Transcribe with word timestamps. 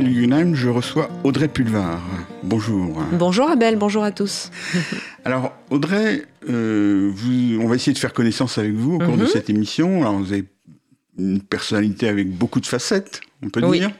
Je 0.00 0.68
reçois 0.68 1.10
Audrey 1.24 1.48
Pulvar. 1.48 2.00
Bonjour. 2.44 3.02
Bonjour 3.14 3.50
Abel, 3.50 3.76
bonjour 3.76 4.04
à 4.04 4.12
tous. 4.12 4.50
Alors 5.24 5.52
Audrey, 5.70 6.24
euh, 6.48 7.10
vous, 7.12 7.58
on 7.60 7.66
va 7.66 7.74
essayer 7.74 7.92
de 7.94 7.98
faire 7.98 8.12
connaissance 8.12 8.58
avec 8.58 8.74
vous 8.74 8.94
au 8.94 8.98
cours 8.98 9.16
de 9.16 9.22
Mhm. 9.22 9.26
cette 9.28 9.50
émission. 9.50 10.02
Alors 10.02 10.14
vous 10.18 10.32
avez 10.32 10.44
une 11.18 11.40
personnalité 11.40 12.06
avec 12.08 12.30
beaucoup 12.30 12.60
de 12.60 12.66
facettes, 12.66 13.20
on 13.42 13.48
peut 13.50 13.60
Oui. 13.64 13.80
dire. 13.80 13.90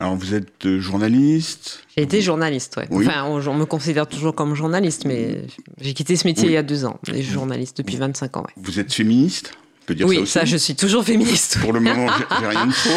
Alors 0.00 0.16
vous 0.16 0.32
êtes 0.32 0.64
euh, 0.64 0.80
journaliste. 0.80 1.82
J'ai 1.94 2.04
été 2.04 2.22
journaliste, 2.22 2.78
ouais. 2.78 2.86
Oui. 2.90 3.06
Enfin, 3.06 3.24
on, 3.26 3.46
on 3.46 3.54
me 3.54 3.66
considère 3.66 4.06
toujours 4.06 4.34
comme 4.34 4.54
journaliste, 4.54 5.04
mais 5.04 5.42
j'ai 5.78 5.92
quitté 5.92 6.16
ce 6.16 6.26
métier 6.26 6.44
Oui. 6.44 6.52
il 6.52 6.54
y 6.54 6.58
a 6.58 6.62
deux 6.62 6.86
ans. 6.86 6.98
Et 7.12 7.18
je 7.18 7.22
suis 7.24 7.32
journaliste 7.34 7.76
depuis 7.76 7.96
25 7.96 8.34
ans, 8.38 8.40
ouais. 8.46 8.54
Vous 8.56 8.80
êtes 8.80 8.94
féministe, 8.94 9.52
on 9.88 9.92
peut 9.92 9.94
dire 9.94 10.06
ça 10.08 10.20
Oui, 10.20 10.26
ça, 10.26 10.44
je 10.44 10.56
suis 10.56 10.74
toujours 10.74 11.04
féministe. 11.04 11.58
Pour 11.60 11.72
le 11.72 11.80
moment, 11.80 12.06
j'ai 12.40 12.46
rien 12.46 12.66
de 12.66 12.72
faux. 12.72 12.90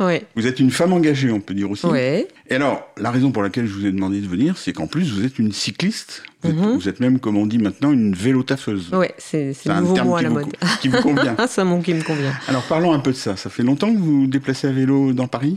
Oui. 0.00 0.20
Vous 0.36 0.46
êtes 0.46 0.60
une 0.60 0.70
femme 0.70 0.92
engagée, 0.92 1.30
on 1.30 1.40
peut 1.40 1.54
dire 1.54 1.70
aussi. 1.70 1.86
Ouais. 1.86 2.28
Et 2.50 2.54
alors, 2.54 2.86
la 2.98 3.10
raison 3.10 3.32
pour 3.32 3.42
laquelle 3.42 3.66
je 3.66 3.72
vous 3.72 3.86
ai 3.86 3.92
demandé 3.92 4.20
de 4.20 4.26
venir, 4.28 4.58
c'est 4.58 4.72
qu'en 4.72 4.86
plus, 4.86 5.12
vous 5.12 5.24
êtes 5.24 5.38
une 5.38 5.52
cycliste. 5.52 6.22
Vous, 6.42 6.50
êtes, 6.50 6.56
Mhm. 6.56 6.74
vous 6.76 6.88
êtes 6.88 7.00
même, 7.00 7.18
comme 7.18 7.36
on 7.38 7.46
dit 7.46 7.58
maintenant, 7.58 7.90
une 7.92 8.14
vélo-taffeuse. 8.14 8.90
Ouais, 8.92 9.14
c'est 9.18 9.52
le 9.64 9.70
un 9.72 9.80
nouveau 9.80 9.94
terme 9.94 10.08
mot 10.08 10.16
à 10.16 10.22
la 10.22 10.28
vous, 10.28 10.34
mode. 10.36 10.46
qui 10.80 10.88
vous 10.88 11.00
convient. 11.00 11.34
c'est 11.48 11.60
un 11.62 11.64
mot 11.64 11.80
qui 11.80 11.94
me 11.94 12.02
convient. 12.02 12.32
Alors, 12.48 12.62
parlons 12.62 12.92
un 12.92 12.98
peu 13.00 13.10
de 13.12 13.16
ça. 13.16 13.36
Ça 13.36 13.48
fait 13.50 13.62
longtemps 13.62 13.92
que 13.92 13.98
vous 13.98 14.20
vous 14.22 14.26
déplacez 14.26 14.66
à 14.68 14.72
vélo 14.72 15.12
dans 15.12 15.26
Paris? 15.28 15.54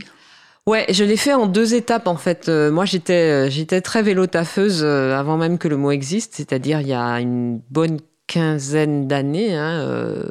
Ouais, 0.66 0.86
je 0.90 1.04
l'ai 1.04 1.16
fait 1.16 1.32
en 1.32 1.46
deux 1.46 1.74
étapes 1.74 2.06
en 2.06 2.16
fait. 2.16 2.48
Euh, 2.48 2.70
moi, 2.70 2.84
j'étais 2.84 3.14
euh, 3.46 3.50
j'étais 3.50 3.80
très 3.80 4.02
vélo 4.02 4.26
taffeuse 4.26 4.82
euh, 4.84 5.18
avant 5.18 5.36
même 5.38 5.56
que 5.58 5.68
le 5.68 5.76
mot 5.78 5.90
existe, 5.90 6.34
c'est-à-dire 6.36 6.80
il 6.82 6.86
y 6.88 6.92
a 6.92 7.18
une 7.20 7.60
bonne 7.70 7.98
quinzaine 8.34 9.08
d'années 9.08 9.56
hein, 9.56 9.80
euh, 9.80 10.22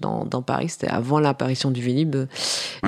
dans, 0.00 0.26
dans 0.26 0.42
Paris, 0.42 0.68
c'était 0.68 0.88
avant 0.88 1.18
l'apparition 1.20 1.70
du 1.70 1.80
Vélib. 1.80 2.14
Ouais. 2.16 2.26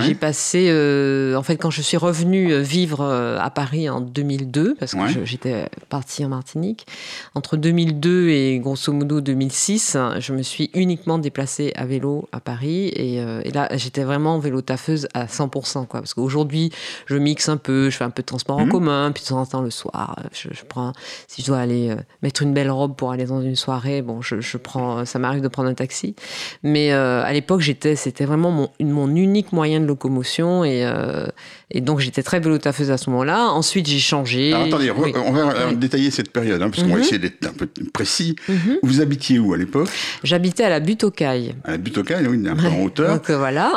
J'ai 0.02 0.14
passé, 0.14 0.66
euh, 0.68 1.34
en 1.36 1.42
fait, 1.42 1.56
quand 1.56 1.70
je 1.70 1.80
suis 1.80 1.96
revenue 1.96 2.52
euh, 2.52 2.60
vivre 2.60 3.02
à 3.02 3.48
Paris 3.50 3.88
en 3.88 4.02
2002, 4.02 4.74
parce 4.78 4.92
que 4.92 4.98
Ouais. 4.98 5.24
j'étais 5.24 5.66
partie 5.88 6.22
en 6.24 6.28
Martinique, 6.28 6.86
entre 7.34 7.56
2002 7.56 8.28
et 8.28 8.58
grosso 8.58 8.92
modo 8.92 9.20
2006, 9.22 9.96
hein, 9.96 10.16
je 10.18 10.34
me 10.34 10.42
suis 10.42 10.70
uniquement 10.74 11.16
déplacée 11.18 11.72
à 11.74 11.86
vélo 11.86 12.28
à 12.32 12.40
Paris 12.40 12.88
et, 12.94 13.20
euh, 13.20 13.40
et 13.44 13.50
là, 13.52 13.68
j'étais 13.76 14.04
vraiment 14.04 14.38
vélo 14.38 14.60
taffeuse 14.60 15.08
à 15.14 15.26
100%, 15.26 15.86
quoi. 15.86 16.00
Parce 16.00 16.12
qu'aujourd'hui, 16.12 16.70
je 17.06 17.16
mixe 17.16 17.48
un 17.48 17.56
peu, 17.56 17.88
je 17.88 17.96
fais 17.96 18.04
un 18.04 18.10
peu 18.10 18.20
de 18.22 18.26
transport 18.26 18.58
en 18.58 18.66
Mhm. 18.66 18.72
commun, 18.72 19.12
puis 19.14 19.22
de 19.24 19.28
temps 19.28 19.40
en 19.40 19.46
temps 19.46 19.62
le 19.62 19.70
soir, 19.70 20.16
je, 20.32 20.48
je 20.52 20.64
prends, 20.68 20.92
si 21.26 21.40
je 21.40 21.46
dois 21.46 21.58
aller 21.58 21.94
mettre 22.22 22.42
une 22.42 22.52
belle 22.52 22.70
robe 22.70 22.94
pour 22.96 23.12
aller 23.12 23.24
dans 23.24 23.40
une 23.40 23.56
soirée, 23.56 24.02
bon, 24.02 24.20
je, 24.20 24.40
je 24.40 24.57
prends, 24.58 25.04
ça 25.04 25.18
m'arrive 25.18 25.40
de 25.42 25.48
prendre 25.48 25.68
un 25.68 25.74
taxi. 25.74 26.14
Mais 26.62 26.92
euh, 26.92 27.22
à 27.24 27.32
l'époque, 27.32 27.60
j'étais, 27.60 27.96
c'était 27.96 28.24
vraiment 28.24 28.50
mon, 28.50 28.70
mon 28.80 29.08
unique 29.14 29.52
moyen 29.52 29.80
de 29.80 29.86
locomotion 29.86 30.64
et, 30.64 30.84
euh, 30.84 31.26
et 31.70 31.80
donc 31.80 32.00
j'étais 32.00 32.22
très 32.22 32.40
vélo 32.40 32.58
taffeuse 32.58 32.90
à 32.90 32.96
ce 32.98 33.08
moment-là. 33.10 33.48
Ensuite, 33.50 33.86
j'ai 33.88 33.98
changé. 33.98 34.52
Alors, 34.52 34.66
attendez, 34.66 34.90
Oui. 34.96 35.12
on 35.26 35.32
va 35.32 35.40
euh, 35.52 35.66
Oui. 35.70 35.76
détailler 35.76 36.10
cette 36.10 36.30
période, 36.32 36.60
hein, 36.62 36.70
parce 36.70 36.82
qu'on 36.82 36.88
va 36.90 36.96
Mhm. 36.96 37.00
essayer 37.02 37.18
d'être 37.18 37.46
un 37.46 37.52
peu 37.52 37.68
précis. 37.92 38.36
Mhm. 38.48 38.78
Vous 38.82 39.00
habitiez 39.00 39.38
où 39.38 39.52
à 39.52 39.56
l'époque? 39.56 39.88
J'habitais 40.24 40.64
à 40.64 40.68
la 40.70 40.80
butte 40.80 41.04
aux 41.04 41.10
Cailles. 41.10 41.54
À 41.64 41.72
la 41.72 41.76
butte 41.78 41.98
au 41.98 42.02
Cail, 42.04 42.26
oui, 42.26 42.46
un 42.48 42.56
peu 42.56 42.66
en 42.66 42.82
hauteur. 42.82 43.14
Donc 43.14 43.30
voilà, 43.30 43.72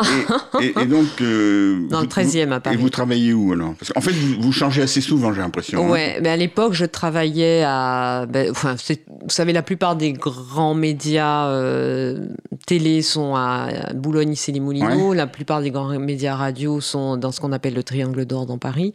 Et, 0.62 0.66
et- 0.68 0.74
et 0.82 0.86
donc. 0.86 1.08
euh, 1.22 1.88
dans 1.90 1.98
vous- 1.98 2.04
le 2.04 2.10
13e 2.10 2.52
à 2.54 2.58
Et 2.58 2.60
Paris. 2.60 2.78
vous 2.78 2.90
travaillez 2.90 3.34
où 3.34 3.54
alors? 3.54 3.74
Parce 3.80 3.92
qu'en 3.92 4.02
fait, 4.02 4.12
vous, 4.12 4.42
vous 4.42 4.52
changez 4.52 4.82
assez 4.82 5.02
souvent, 5.02 5.34
j'ai 5.34 5.42
l'impression. 5.42 5.86
hein. 5.86 5.90
Ouais, 5.90 6.20
mais 6.22 6.30
à 6.30 6.38
l'époque, 6.38 6.74
je 6.74 6.86
travaillais 6.86 7.64
à. 7.66 8.26
ben, 8.28 8.50
enfin, 8.52 8.76
vous 8.76 9.30
savez, 9.30 9.54
la 9.54 9.62
plupart 9.62 9.96
des 9.96 10.14
grands 10.14 10.71
médias 10.74 11.48
euh, 11.48 12.26
télé 12.66 13.02
sont 13.02 13.36
à 13.36 13.92
Boulogne-Issy-les-Moulineaux. 13.94 15.14
La 15.14 15.28
plupart 15.28 15.62
des 15.62 15.72
grands 15.72 15.88
médias 16.00 16.36
radio 16.36 16.80
sont 16.82 17.18
dans 17.18 17.32
ce 17.32 17.40
qu'on 17.42 17.52
appelle 17.52 17.74
le 17.74 17.84
Triangle 17.84 18.26
d'Or 18.26 18.46
dans 18.46 18.58
Paris. 18.58 18.94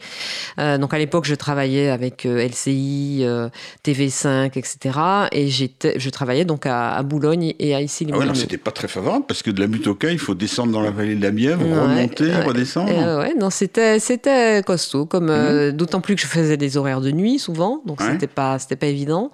Euh, 0.59 0.79
donc 0.79 0.95
à 0.95 0.99
l'époque, 0.99 1.25
je 1.27 1.35
travaillais 1.35 1.89
avec 1.91 2.25
LCI, 2.25 3.21
euh, 3.23 3.49
TV5, 3.85 4.47
etc. 4.59 4.99
Et 5.33 5.49
je 5.49 6.11
travaillais 6.11 6.45
donc 6.45 6.67
à, 6.67 6.95
à 6.95 7.03
Boulogne 7.03 7.55
et 7.59 7.75
à 7.75 7.77
Ah 7.77 7.79
ouais, 7.81 7.85
Issy-les-Moulineaux. 7.85 8.23
alors 8.23 8.37
c'était 8.37 8.59
pas 8.59 8.71
très 8.71 8.89
favorable 8.89 9.25
parce 9.29 9.43
que 9.43 9.51
de 9.51 9.61
la 9.61 9.67
butte 9.67 9.87
au 9.87 9.95
Cail, 9.95 10.15
il 10.15 10.19
faut 10.19 10.35
descendre 10.35 10.73
dans 10.73 10.81
la 10.83 10.91
vallée 10.91 11.15
de 11.15 11.23
la 11.23 11.31
Bièvre, 11.31 11.65
Ouais, 11.67 11.73
remonter, 11.79 12.33
redescendre. 12.43 12.91
Euh, 12.93 13.21
ouais, 13.21 13.35
non, 13.39 13.51
c'était 13.51 13.99
c'était 13.99 14.63
costaud, 14.65 15.07
comme 15.07 15.29
euh, 15.31 15.73
d'autant 15.73 16.01
plus 16.01 16.15
que 16.15 16.21
je 16.21 16.27
faisais 16.27 16.57
des 16.57 16.77
horaires 16.77 17.01
de 17.01 17.11
nuit 17.11 17.39
souvent, 17.39 17.83
donc 17.87 18.01
Mhm. 18.01 18.13
C'était 18.13 18.27
pas 18.27 18.59
c'était 18.59 18.77
pas 18.77 18.87
évident. 18.87 19.31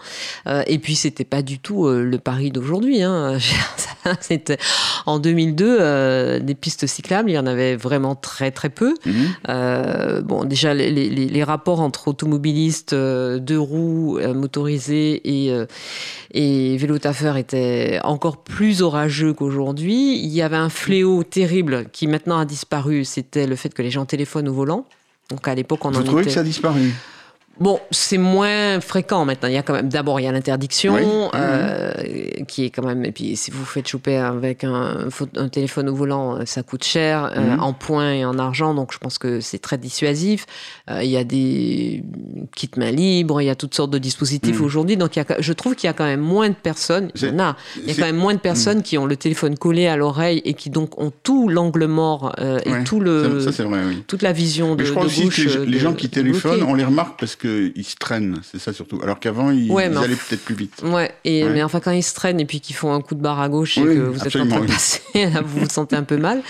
Et 0.67 0.79
puis 0.79 0.95
c'était 0.97 1.25
pas 1.25 1.43
du 1.43 1.59
tout 1.59 1.89
le 1.89 2.19
Paris 2.33 2.51
d'aujourd'hui. 2.51 3.03
Hein. 3.03 3.39
En 5.07 5.19
2002 5.19 5.77
euh, 5.81 6.39
des 6.41 6.55
pistes 6.55 6.87
cyclables, 6.87 7.31
il 7.31 7.35
y 7.35 7.39
en 7.39 7.47
avait 7.47 7.77
vraiment 7.77 8.15
très 8.15 8.51
très 8.51 8.69
peu. 8.71 8.95
Mhm. 9.07 9.15
Euh, 9.49 10.23
bon, 10.23 10.45
déjà 10.45 10.75
les, 10.75 10.91
les- 10.91 11.09
les 11.09 11.45
rapports 11.45 11.81
entre 11.81 12.09
automobilistes, 12.09 12.95
euh, 12.95 13.39
deux 13.39 13.59
roues 13.61 14.19
motorisés 14.35 15.21
et 15.25 15.53
et 16.35 16.77
vélo-taffeurs 16.79 17.37
étaient 17.37 18.01
encore 18.05 18.39
plus 18.39 18.83
orageux 18.83 19.33
qu'aujourd'hui. 19.35 20.19
Il 20.19 20.31
y 20.31 20.43
avait 20.43 20.57
un 20.57 20.71
fléau 20.71 21.23
terrible 21.23 21.87
qui 21.93 22.07
maintenant 22.07 22.39
a 22.39 22.45
disparu, 22.45 23.05
c'était 23.05 23.47
le 23.47 23.57
fait 23.57 23.73
que 23.75 23.83
les 23.83 23.91
gens 23.91 24.05
téléphonent 24.07 24.49
au 24.49 24.55
volant. 24.55 24.87
Donc 25.31 25.47
à 25.49 25.55
l'époque, 25.55 25.85
on 25.85 25.91
Vous 25.91 26.01
en 26.01 26.03
trouvez 26.05 26.23
était. 26.23 26.31
que 26.31 26.35
ça 26.35 26.41
a 26.41 26.45
disparu? 26.45 26.93
Bon, 27.63 27.79
c'est 27.93 28.19
moins 28.19 28.81
fréquent 28.81 29.25
maintenant. 29.25 29.49
Il 29.49 29.55
y 29.55 29.57
a 29.57 29.63
quand 29.63 29.73
même, 29.73 29.89
d'abord, 29.89 30.19
il 30.19 30.25
y 30.25 30.27
a 30.27 30.33
l'interdiction, 30.33 30.95
Oui, 30.95 31.05
euh, 31.37 31.93
qui 32.49 32.65
est 32.65 32.71
quand 32.71 32.85
même. 32.85 33.05
Et 33.05 33.13
puis, 33.13 33.37
si 33.37 33.53
vous 33.53 33.61
vous 33.61 33.65
faites 33.65 33.87
choper 33.87 34.17
avec 34.17 34.65
un, 34.65 35.07
téléphone 35.53 35.89
au 35.89 35.95
volant, 35.95 36.39
euh, 36.39 36.43
ça 36.45 36.65
coûte 36.65 36.83
cher 36.83 37.31
euh, 37.37 37.55
Mhm. 37.55 37.61
en 37.63 37.73
points 37.73 38.13
et 38.15 38.25
en 38.25 38.37
argent. 38.41 38.75
Donc, 38.75 38.93
je 38.93 38.99
pense 38.99 39.17
que 39.17 39.39
c'est 39.39 39.61
très 39.61 39.79
dissuasif. 39.79 40.45
Euh, 40.91 41.05
il 41.05 41.11
y 41.11 41.17
a 41.17 41.23
des 41.23 42.03
kits 42.57 42.69
main 42.77 42.91
libre, 42.91 43.41
il 43.41 43.45
y 43.45 43.51
a 43.51 43.55
toutes 43.55 43.77
sortes 43.77 43.93
de 43.93 43.99
dispositifs 43.99 44.59
Mhm. 44.59 44.67
aujourd'hui. 44.67 44.97
Donc, 44.97 45.15
il 45.15 45.21
y 45.21 45.23
a, 45.23 45.37
je 45.41 45.53
trouve 45.53 45.77
qu'il 45.77 45.87
y 45.87 45.91
a 45.91 45.93
quand 45.93 46.03
même 46.07 46.19
moins 46.21 46.49
de 46.49 46.57
personnes. 46.57 47.13
Il 47.15 47.29
y 47.29 47.31
en 47.31 47.39
a. 47.39 47.57
Il 47.81 47.87
y 47.89 47.93
a 47.93 47.95
quand 47.95 48.11
même 48.11 48.17
moins 48.17 48.35
de 48.35 48.41
personnes 48.41 48.83
qui 48.83 48.99
ont 48.99 49.07
le 49.07 49.15
téléphone 49.17 49.57
collé 49.57 49.87
à 49.87 49.97
l'oreille 49.97 50.43
et 50.45 50.55
qui 50.55 50.69
donc 50.69 51.01
ont 51.01 51.13
tout 51.23 51.49
l'angle 51.49 51.87
mort 51.87 52.35
Ouais, 52.41 52.81
et 52.81 52.85
tout 52.85 52.99
le, 52.99 53.39
Ça, 53.41 53.51
ça, 53.51 53.57
c'est 53.59 53.63
vrai, 53.63 53.79
oui. 53.87 54.03
toute 54.09 54.23
la 54.23 54.33
vision 54.33 54.75
de, 54.75 54.81
Mais 54.83 54.87
je 54.87 54.91
crois 54.91 55.05
de 55.05 55.09
aussi 55.09 55.25
gauche, 55.25 55.45
que 55.47 55.59
les, 55.61 55.79
gens 55.79 55.93
qui 55.95 56.09
téléphonent, 56.09 56.63
on 56.65 56.75
les 56.75 56.85
remarque 56.85 57.21
parce 57.21 57.37
qu'ils 57.75 57.85
se 57.85 57.97
traînent, 57.97 58.41
c'est 58.43 58.59
ça 58.59 58.73
surtout. 58.73 59.01
Alors 59.03 59.21
qu'avant, 59.21 59.51
ils, 59.51 59.71
Ouais, 59.71 59.87
ils 59.87 59.91
mais 59.93 59.99
allaient 60.05 60.15
peut-être 60.17 60.45
plus 60.45 60.55
vite. 60.55 60.83
Ouais, 60.85 61.13
et, 61.25 61.45
Ouais. 61.45 61.51
mais 61.51 61.63
enfin, 61.63 61.81
quand 61.81 61.91
ils 61.91 62.03
se 62.03 62.15
traînent 62.15 62.41
et 62.41 62.45
puis 62.45 62.61
qu'ils 62.61 62.77
font 62.77 62.93
un 62.93 63.01
coup 63.01 63.15
de 63.15 63.21
barre 63.23 63.41
à 63.41 63.49
gauche 63.49 63.79
et 63.79 63.83
que 63.83 63.99
vous 64.01 64.21
êtes 64.27 64.37
en 64.37 64.47
train 64.47 64.57
de 64.61 64.63
oui. 64.63 64.67
passer, 64.69 65.01
là, 65.15 65.41
vous 65.45 65.61
vous 65.61 65.69
sentez 65.69 65.97
un 65.97 66.03
peu 66.05 66.17
mal. 66.17 66.43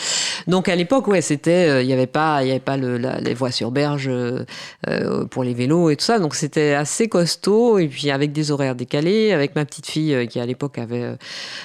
Donc, 0.47 0.69
à 0.69 0.77
l'époque, 0.77 1.09
ouais, 1.09 1.21
c'était, 1.21 1.69
euh, 1.69 1.83
il 1.83 1.87
n'y 1.87 1.93
avait 1.93 2.07
pas, 2.07 2.43
il 2.43 2.49
y 2.49 2.51
avait 2.51 2.61
pas 2.61 2.77
le, 2.77 2.99
la- 2.99 3.21
les 3.21 3.35
voies 3.35 3.51
sur 3.51 3.71
berge 3.71 4.07
euh, 4.09 4.45
euh, 4.89 5.25
pour 5.27 5.45
les 5.45 5.55
vélos 5.55 5.91
et 5.91 5.97
tout 5.97 6.05
ça. 6.05 6.19
Donc, 6.19 6.35
c'était 6.35 6.73
assez 6.75 7.09
costaud. 7.09 7.79
Et 7.79 7.89
puis, 7.89 8.11
avec 8.11 8.33
des 8.33 8.51
horaires 8.51 8.75
décalés, 8.75 9.33
avec 9.33 9.55
ma 9.57 9.65
petite 9.65 9.87
fille 9.87 10.15
euh, 10.15 10.27
qui, 10.27 10.41
à 10.41 10.47
l'époque, 10.47 10.79
avait 10.79 11.03
euh, 11.03 11.15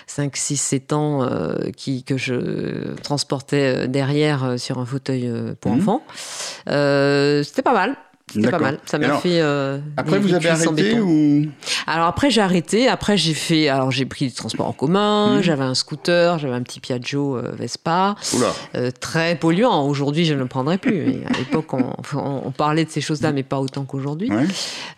5, 0.07 0.35
6, 0.35 0.57
7 0.57 0.93
ans, 0.93 1.29
qui, 1.75 2.03
que 2.03 2.17
je 2.17 2.93
transportais 3.03 3.87
derrière 3.87 4.55
sur 4.57 4.79
un 4.79 4.85
fauteuil 4.85 5.29
pour 5.61 5.71
Mhm. 5.73 5.79
enfants. 5.81 6.03
C'était 6.65 7.61
pas 7.61 7.73
mal. 7.73 7.95
C'était 8.33 8.49
pas 8.51 8.59
mal. 8.59 8.77
Ça 8.85 8.97
m'a 8.99 9.17
fait. 9.17 9.39
euh, 9.41 9.77
Après, 9.95 10.19
vous 10.19 10.33
avez 10.33 10.49
arrêté 10.49 10.99
ou? 10.99 11.45
Alors 11.87 12.07
après 12.07 12.29
j'ai 12.29 12.41
arrêté, 12.41 12.89
après 12.89 13.15
j'ai 13.17 13.33
fait, 13.33 13.69
alors 13.69 13.89
j'ai 13.91 14.05
pris 14.05 14.27
du 14.27 14.33
transport 14.33 14.67
en 14.67 14.73
commun, 14.73 15.35
Mhm. 15.37 15.41
j'avais 15.43 15.63
un 15.63 15.73
scooter, 15.73 16.37
j'avais 16.37 16.53
un 16.53 16.61
petit 16.61 16.81
Piaggio 16.81 17.37
euh, 17.37 17.51
Vespa, 17.57 18.15
euh, 18.75 18.91
très 18.99 19.35
polluant. 19.35 19.87
Aujourd'hui 19.87 20.25
je 20.25 20.33
ne 20.33 20.39
le 20.39 20.45
prendrais 20.47 20.77
plus. 20.77 21.05
Mais 21.05 21.25
à 21.33 21.37
l'époque 21.37 21.73
on, 21.73 21.93
on- 22.15 22.41
on 22.45 22.51
parlait 22.51 22.83
de 22.83 22.89
ces 22.89 22.99
choses-là, 23.01 23.31
mais 23.31 23.43
pas 23.43 23.59
autant 23.61 23.85
qu'aujourd'hui. 23.85 24.29
Ouais. 24.29 24.43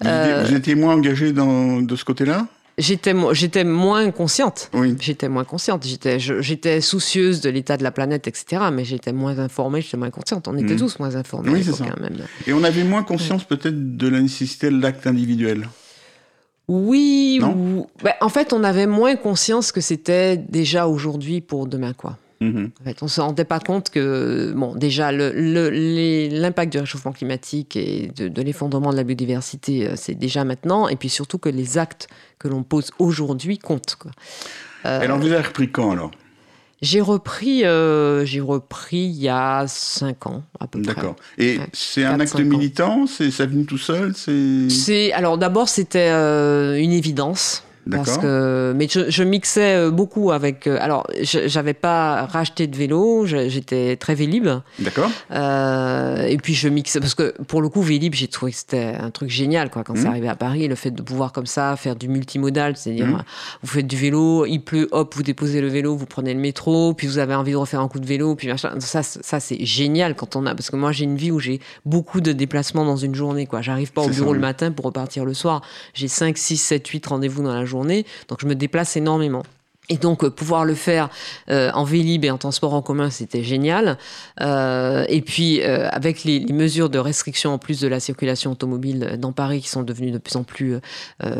Vous, 0.01 0.07
Euh, 0.07 0.43
vous 0.47 0.55
étiez 0.55 0.73
moins 0.75 0.95
engagé 0.95 1.31
dans, 1.31 1.81
de 1.81 1.95
ce 1.95 2.03
côté-là? 2.05 2.47
J'étais, 2.79 3.13
mo- 3.13 3.33
j'étais 3.33 3.63
moins 3.63 4.09
consciente. 4.11 4.71
Oui. 4.73 4.95
J'étais 4.99 5.29
moins 5.29 5.43
consciente. 5.43 5.85
J'étais, 5.85 6.81
soucieuse 6.81 7.41
de 7.41 7.49
l'état 7.49 7.77
de 7.77 7.83
la 7.83 7.91
planète, 7.91 8.27
etc. 8.27 8.63
Mais 8.73 8.85
j'étais 8.85 9.11
moins 9.13 9.37
informée, 9.37 9.81
j'étais 9.81 9.97
moins 9.97 10.09
consciente. 10.09 10.47
On 10.47 10.57
était 10.57 10.73
Mhm. 10.73 10.79
tous 10.79 10.97
moins 10.99 11.15
informés. 11.15 11.51
Oui, 11.51 11.63
ça. 11.63 11.83
hein, 11.83 11.95
même. 12.01 12.17
Et 12.47 12.53
on 12.53 12.63
avait 12.63 12.83
moins 12.85 13.03
conscience 13.03 13.43
peut-être 13.43 13.97
de 13.97 14.07
la 14.07 14.21
nécessité 14.21 14.69
de 14.71 14.81
l'acte 14.81 15.05
individuel. 15.05 15.67
Oui. 16.67 17.39
Ou... 17.43 17.87
ben, 18.03 18.13
en 18.21 18.29
fait, 18.29 18.53
on 18.53 18.63
avait 18.63 18.87
moins 18.87 19.15
conscience 19.15 19.71
que 19.71 19.81
c'était 19.81 20.37
déjà 20.37 20.87
aujourd'hui 20.87 21.41
pour 21.41 21.67
demain, 21.67 21.93
quoi. 21.93 22.17
Mhm. 22.41 22.71
En 22.79 22.83
fait, 22.85 22.97
on 23.01 23.05
ne 23.05 23.09
se 23.09 23.19
rendait 23.21 23.43
pas 23.45 23.59
compte 23.59 23.89
que, 23.89 24.53
bon, 24.55 24.73
déjà, 24.75 25.11
l'impact 25.11 26.71
du 26.71 26.79
réchauffement 26.79 27.11
climatique 27.11 27.75
et 27.75 28.11
de, 28.15 28.27
de 28.27 28.41
l'effondrement 28.41 28.91
de 28.91 28.95
la 28.97 29.03
biodiversité, 29.03 29.87
euh, 29.87 29.93
c'est 29.95 30.15
déjà 30.15 30.43
maintenant. 30.45 30.87
Et 30.87 30.95
puis 30.95 31.09
surtout 31.09 31.37
que 31.37 31.49
les 31.49 31.77
actes 31.77 32.07
que 32.37 32.47
l'on 32.47 32.63
pose 32.63 32.91
aujourd'hui 32.99 33.57
comptent. 33.57 33.97
quoi. 33.99 34.11
Euh, 34.85 35.01
Et 35.01 35.05
alors, 35.05 35.19
vous 35.19 35.31
avez 35.31 35.41
repris 35.45 35.69
quand 35.69 35.91
alors? 35.91 36.11
J'ai 36.81 37.01
repris, 37.01 37.65
euh, 37.65 38.23
j'ai 38.23 38.39
repris 38.39 38.99
il 38.99 39.17
y 39.21 39.27
a 39.27 39.65
cinq 39.67 40.25
ans, 40.27 40.43
à 40.61 40.67
peu 40.67 40.81
près. 40.81 40.93
D'accord. 40.95 41.17
Et 41.37 41.57
Ouais. 41.57 41.67
c'est 41.73 42.05
un 42.05 42.17
acte 42.21 42.39
militant? 42.39 43.05
C'est 43.05 43.31
ça 43.31 43.45
venu 43.45 43.65
tout 43.65 43.77
seul? 43.77 44.13
C'est 44.15 45.11
alors 45.11 45.37
d'abord 45.37 45.67
c'était 45.67 46.09
euh, 46.09 46.77
une 46.79 46.93
évidence. 46.93 47.65
Parce 47.89 48.17
que, 48.17 48.73
mais 48.75 48.87
je, 48.87 49.23
mixais 49.23 49.75
euh, 49.75 49.91
beaucoup 49.91 50.31
avec. 50.31 50.67
Euh, 50.67 50.77
alors, 50.79 51.07
j'avais 51.21 51.73
pas 51.73 52.25
racheté 52.25 52.67
de 52.67 52.75
vélo, 52.75 53.25
j'étais 53.25 53.95
très 53.95 54.15
Vélib. 54.15 54.47
D'accord. 54.79 55.09
Euh, 55.31 56.25
et 56.27 56.37
puis 56.37 56.53
je 56.53 56.67
mixais 56.69 56.99
parce 56.99 57.15
que 57.15 57.33
pour 57.43 57.61
le 57.61 57.69
coup 57.69 57.81
Vélib, 57.81 58.13
j'ai 58.13 58.27
trouvé 58.27 58.51
que 58.51 58.57
c'était 58.57 58.95
un 58.99 59.09
truc 59.11 59.29
génial 59.29 59.69
quoi. 59.69 59.83
Quand 59.83 59.95
c'est 59.95 60.03
mmh. 60.03 60.07
arrivé 60.07 60.29
à 60.29 60.35
Paris, 60.35 60.67
le 60.67 60.75
fait 60.75 60.91
de 60.91 61.01
pouvoir 61.01 61.31
comme 61.31 61.45
ça 61.45 61.75
faire 61.75 61.95
du 61.95 62.07
multimodal, 62.07 62.75
c'est-à-dire 62.77 63.07
mmh. 63.07 63.23
vous 63.63 63.67
faites 63.67 63.87
du 63.87 63.95
vélo, 63.95 64.45
il 64.45 64.59
pleut, 64.59 64.87
hop, 64.91 65.15
vous 65.15 65.23
déposez 65.23 65.61
le 65.61 65.67
vélo, 65.67 65.95
vous 65.95 66.05
prenez 66.05 66.33
le 66.33 66.39
métro, 66.39 66.93
puis 66.93 67.07
vous 67.07 67.17
avez 67.17 67.35
envie 67.35 67.51
de 67.51 67.57
refaire 67.57 67.81
un 67.81 67.87
coup 67.87 67.99
de 67.99 68.05
vélo, 68.05 68.35
puis 68.35 68.47
machin. 68.47 68.79
Ça, 68.79 69.03
ça 69.03 69.39
c'est 69.39 69.65
génial 69.65 70.15
quand 70.15 70.35
on 70.35 70.45
a. 70.45 70.53
Parce 70.53 70.69
que 70.69 70.75
moi 70.75 70.91
j'ai 70.91 71.05
une 71.05 71.17
vie 71.17 71.31
où 71.31 71.39
j'ai 71.39 71.59
beaucoup 71.85 72.21
de 72.21 72.31
déplacements 72.31 72.85
dans 72.85 72.97
une 72.97 73.15
journée 73.15 73.45
quoi. 73.45 73.61
J'arrive 73.61 73.91
pas 73.91 74.01
au 74.01 74.09
bureau 74.09 74.33
le 74.33 74.39
matin 74.39 74.71
pour 74.71 74.85
repartir 74.85 75.25
le 75.25 75.33
soir. 75.33 75.61
J'ai 75.93 76.07
5, 76.07 76.37
6, 76.37 76.57
7, 76.57 76.87
8 76.87 77.05
rendez-vous 77.07 77.43
dans 77.43 77.53
la 77.53 77.65
journée, 77.65 77.78
donc 78.27 78.39
je 78.41 78.45
me 78.47 78.55
déplace 78.55 78.95
énormément. 78.97 79.43
Et 79.89 79.97
donc 79.97 80.23
euh, 80.23 80.29
pouvoir 80.29 80.65
le 80.65 80.75
faire 80.75 81.09
euh, 81.49 81.71
en 81.73 81.83
Vélib 81.83 82.23
et 82.23 82.31
en 82.31 82.37
transport 82.37 82.73
en 82.73 82.81
commun, 82.81 83.09
c'était 83.09 83.43
génial. 83.43 83.97
Euh, 84.41 85.05
et 85.09 85.21
puis 85.21 85.61
avec 85.61 86.23
les, 86.23 86.45
mesures 86.49 86.89
de 86.89 86.99
restriction 86.99 87.53
en 87.53 87.57
plus 87.57 87.79
de 87.79 87.87
la 87.87 87.99
circulation 87.99 88.51
automobile 88.51 89.17
dans 89.17 89.31
Paris 89.31 89.61
qui 89.61 89.69
sont 89.69 89.83
devenues 89.83 90.11
de 90.11 90.17
plus 90.17 90.35
en 90.35 90.43
plus 90.43 90.75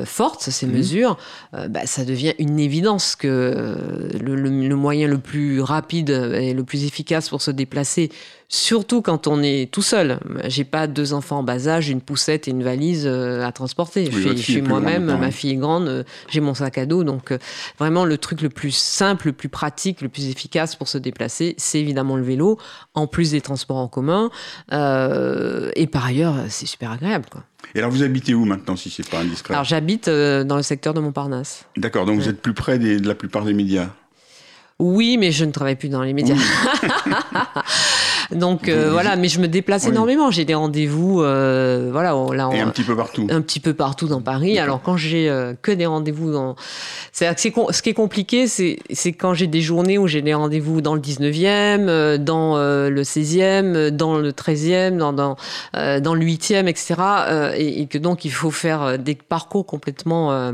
fortes, 0.05 0.43
ces 0.43 0.65
mmh. 0.65 0.71
mesures, 0.71 1.17
bah, 1.51 1.81
ça 1.85 2.05
devient 2.05 2.33
une 2.39 2.59
évidence 2.59 3.15
que 3.15 3.75
le, 4.21 4.75
moyen 4.75 5.07
le 5.07 5.17
plus 5.17 5.61
rapide 5.61 6.09
et 6.09 6.53
le 6.53 6.63
plus 6.63 6.85
efficace 6.85 7.29
pour 7.29 7.41
se 7.41 7.51
déplacer 7.51 8.11
surtout 8.49 9.03
quand 9.03 9.27
on 9.27 9.41
est 9.43 9.71
tout 9.71 9.83
seul. 9.83 10.19
J'ai 10.45 10.63
pas 10.63 10.87
deux 10.87 11.13
enfants 11.13 11.39
en 11.39 11.43
bas 11.43 11.67
âge, 11.67 11.89
une 11.89 12.01
poussette 12.01 12.47
et 12.47 12.51
une 12.51 12.63
valise 12.63 13.05
euh, 13.05 13.45
à 13.45 13.51
transporter. 13.51 14.09
je 14.11 14.35
suis, 14.35 14.61
moi-même, 14.61 15.05
ma 15.05 15.31
fille 15.31 15.51
est 15.51 15.55
grande, 15.55 15.87
euh, 15.87 16.03
j'ai 16.29 16.41
mon 16.41 16.55
sac 16.55 16.79
à 16.79 16.85
dos. 16.87 17.03
Donc, 17.03 17.31
euh, 17.31 17.37
vraiment, 17.77 18.05
le 18.05 18.17
truc 18.17 18.38
le 18.41 18.49
plus 18.49 18.71
simple, 18.71 19.27
le 19.27 19.33
plus 19.33 19.49
pratique, 19.49 20.01
le 20.01 20.09
plus 20.09 20.27
efficace 20.27 20.75
pour 20.75 20.87
se 20.87 20.97
déplacer, 20.97 21.55
c'est 21.57 21.79
évidemment 21.79 22.15
le 22.15 22.23
vélo, 22.23 22.57
en 22.93 23.07
plus 23.07 23.31
des 23.31 23.41
transports 23.41 23.77
en 23.77 23.87
commun. 23.87 24.29
et 24.71 25.87
par 25.87 26.05
ailleurs, 26.05 26.35
c'est 26.49 26.65
super 26.65 26.91
agréable. 26.91 27.25
Quoi. 27.31 27.43
Et 27.75 27.79
alors, 27.79 27.91
vous 27.91 28.03
habitez 28.03 28.33
où 28.33 28.45
maintenant, 28.45 28.75
si 28.75 28.89
c'est 28.89 29.07
pas 29.07 29.19
indiscret? 29.19 29.53
Alors, 29.53 29.63
j'habite 29.63 30.09
dans 30.09 30.57
le 30.57 30.63
secteur 30.63 30.93
de 30.93 30.99
Montparnasse. 30.99 31.65
D'accord, 31.77 32.05
donc 32.05 32.19
vous 32.19 32.29
êtes 32.29 32.41
plus 32.41 32.53
près 32.53 32.79
de 32.79 33.07
la 33.07 33.15
plupart 33.15 33.45
des 33.45 33.53
médias? 33.53 33.89
Oui, 34.79 35.17
mais 35.17 35.33
je 35.33 35.43
ne 35.43 35.51
travaille 35.51 35.75
plus 35.75 35.89
dans 35.89 36.01
les 36.01 36.13
médias. 36.13 36.37
Donc 38.31 38.69
euh, 38.69 38.89
voilà, 38.91 39.15
mais 39.15 39.27
je 39.27 39.39
me 39.39 39.47
déplace 39.47 39.87
énormément. 39.87 40.29
J'ai 40.31 40.45
des 40.45 40.53
rendez-vous, 40.53 41.21
euh, 41.21 41.89
voilà, 41.91 42.15
là, 42.33 42.49
et 42.53 42.59
un 42.59 42.69
petit 42.69 42.83
peu 42.83 42.95
partout. 42.95 43.27
Un 43.29 43.41
petit 43.41 43.59
peu 43.59 43.73
partout 43.73 44.07
dans 44.07 44.21
Paris. 44.21 44.59
Alors 44.59 44.81
quand 44.81 44.97
j'ai 44.97 45.29
euh, 45.29 45.53
que 45.59 45.71
des 45.71 45.85
rendez-vous 45.85 46.31
dans, 46.31 46.55
c'est 47.11 47.27
ce 47.37 47.81
qui 47.81 47.89
est 47.89 47.93
compliqué, 47.93 48.47
c'est 48.47 49.13
quand 49.13 49.33
j'ai 49.33 49.47
des 49.47 49.61
journées 49.61 49.97
où 49.97 50.07
j'ai 50.07 50.21
des 50.21 50.33
rendez-vous 50.33 50.81
dans 50.81 50.95
le 50.95 51.01
19e, 51.01 52.17
dans 52.17 52.57
le 52.57 53.01
16e, 53.01 53.89
dans 53.89 54.17
le 54.17 54.31
13e, 54.31 54.97
dans 54.97 55.13
dans, 55.13 55.35
dans 55.73 56.13
le 56.13 56.25
8e, 56.25 56.67
etc. 56.67 56.95
Et, 57.57 57.87
que 57.87 57.97
donc 57.97 58.25
il 58.25 58.31
faut 58.31 58.51
faire 58.51 58.99
des 58.99 59.15
parcours 59.15 59.65
complètement, 59.65 60.51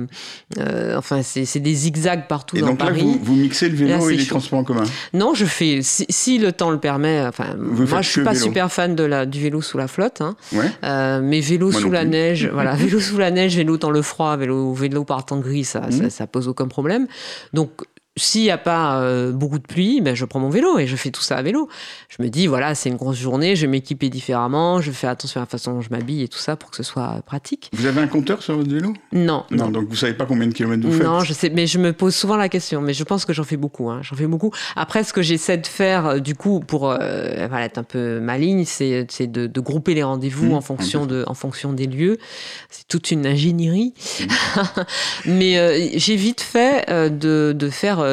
enfin 0.95 1.21
c'est 1.23 1.59
des 1.59 1.73
zigzags 1.73 2.27
partout 2.27 2.57
et 2.57 2.61
dans 2.61 2.67
donc 2.67 2.79
Paris. 2.79 3.01
Là, 3.01 3.05
vous, 3.05 3.19
vous 3.21 3.35
mixez 3.35 3.67
le 3.67 3.75
vélo 3.75 4.09
et 4.09 4.15
les 4.15 4.25
transports 4.25 4.59
en 4.59 4.63
commun. 4.63 4.83
Non, 5.13 5.33
je 5.33 5.45
fais 5.45 5.79
si, 5.81 6.05
si 6.09 6.37
le 6.37 6.51
temps 6.51 6.69
le 6.69 6.79
permet. 6.79 7.25
Enfin 7.25 7.55
moi, 7.65 8.01
je 8.01 8.09
suis 8.09 8.23
pas 8.23 8.35
super 8.35 8.71
fan 8.71 8.95
de 8.95 9.03
la, 9.03 9.25
du 9.25 9.41
vélo 9.41 9.61
sous 9.61 9.77
la 9.77 9.87
flotte, 9.87 10.21
hein. 10.21 10.35
euh, 10.83 11.21
mais 11.23 11.39
vélo 11.39 11.71
sous 11.71 11.91
la 11.91 12.05
neige, 12.05 12.49
voilà, 12.53 12.73
vélo 12.73 12.99
sous 12.99 13.17
la 13.17 13.31
neige, 13.31 13.55
vélo 13.55 13.77
dans 13.77 13.91
le 13.91 14.01
froid, 14.01 14.35
vélo, 14.37 14.73
vélo 14.73 15.03
par 15.03 15.25
temps 15.25 15.39
gris, 15.39 15.63
ça, 15.63 15.91
ça, 15.91 16.05
mmh. 16.05 16.09
ça, 16.09 16.27
pose 16.27 16.47
aucun 16.47 16.67
problème. 16.67 17.07
Donc, 17.53 17.71
s'il 18.17 18.43
n'y 18.43 18.51
a 18.51 18.57
pas 18.57 19.01
euh, 19.01 19.33
beaucoup 19.33 19.59
de 19.59 19.67
pluie, 19.67 19.99
ben 19.99 20.15
je 20.15 20.23
prends 20.23 20.39
mon 20.39 20.49
vélo 20.49 20.79
et 20.79 20.87
je 20.87 20.95
fais 20.95 21.11
tout 21.11 21.21
ça 21.21 21.35
à 21.35 21.41
vélo. 21.41 21.67
Je 22.07 22.23
me 22.23 22.29
dis, 22.29 22.47
voilà, 22.47 22.73
c'est 22.73 22.87
une 22.87 22.95
grosse 22.95 23.17
journée, 23.17 23.57
je 23.57 23.61
vais 23.61 23.67
m'équiper 23.67 24.09
différemment, 24.09 24.79
je 24.79 24.91
fais 24.91 25.07
attention 25.07 25.41
à 25.41 25.43
la 25.43 25.47
façon 25.47 25.73
dont 25.73 25.81
je 25.81 25.89
m'habille 25.89 26.23
et 26.23 26.29
tout 26.29 26.37
ça 26.37 26.55
pour 26.55 26.69
que 26.69 26.77
ce 26.77 26.83
soit 26.83 27.21
pratique. 27.25 27.69
Vous 27.73 27.87
avez 27.87 27.99
un 27.99 28.07
compteur 28.07 28.41
sur 28.41 28.55
votre 28.55 28.69
vélo? 28.69 28.93
Non, 29.11 29.43
non, 29.51 29.67
donc 29.69 29.89
vous 29.89 29.97
savez 29.97 30.13
pas 30.13 30.25
combien 30.25 30.47
de 30.47 30.53
kilomètres 30.53 30.87
vous 30.87 30.93
faites? 30.93 31.03
Non, 31.03 31.19
je 31.21 31.33
sais, 31.33 31.49
mais 31.49 31.67
je 31.67 31.77
me 31.77 31.91
pose 31.91 32.15
souvent 32.15 32.37
la 32.37 32.47
question, 32.47 32.79
mais 32.79 32.93
je 32.93 33.03
pense 33.03 33.25
que 33.25 33.33
j'en 33.33 33.43
fais 33.43 33.57
beaucoup. 33.57 33.89
Hein, 33.89 33.99
j'en 34.01 34.15
fais 34.15 34.27
beaucoup. 34.27 34.51
Après, 34.77 35.03
ce 35.03 35.11
que 35.11 35.21
j'essaie 35.21 35.57
de 35.57 35.67
faire, 35.67 36.05
euh, 36.05 36.19
du 36.19 36.35
coup, 36.35 36.61
pour 36.61 36.89
euh, 36.89 37.47
voilà, 37.49 37.65
être 37.65 37.79
un 37.79 37.83
peu 37.83 38.21
maligne, 38.21 38.63
c'est 38.63 39.05
de, 39.27 39.47
de, 39.47 39.59
grouper 39.59 39.93
les 39.93 40.03
rendez-vous 40.03 40.51
mmh, 40.51 40.53
en, 40.53 40.61
fonction 40.61 41.05
de, 41.05 41.25
en 41.27 41.33
fonction 41.33 41.73
des 41.73 41.87
lieux. 41.87 42.17
C'est 42.69 42.87
toute 42.87 43.11
une 43.11 43.25
ingénierie. 43.25 43.93
Mmh. 44.21 44.25
mais 45.25 45.97
j'ai 45.97 46.15
vite 46.15 46.39
fait 46.39 46.85
de, 46.89 47.53
de 47.53 47.69
faire 47.69 48.04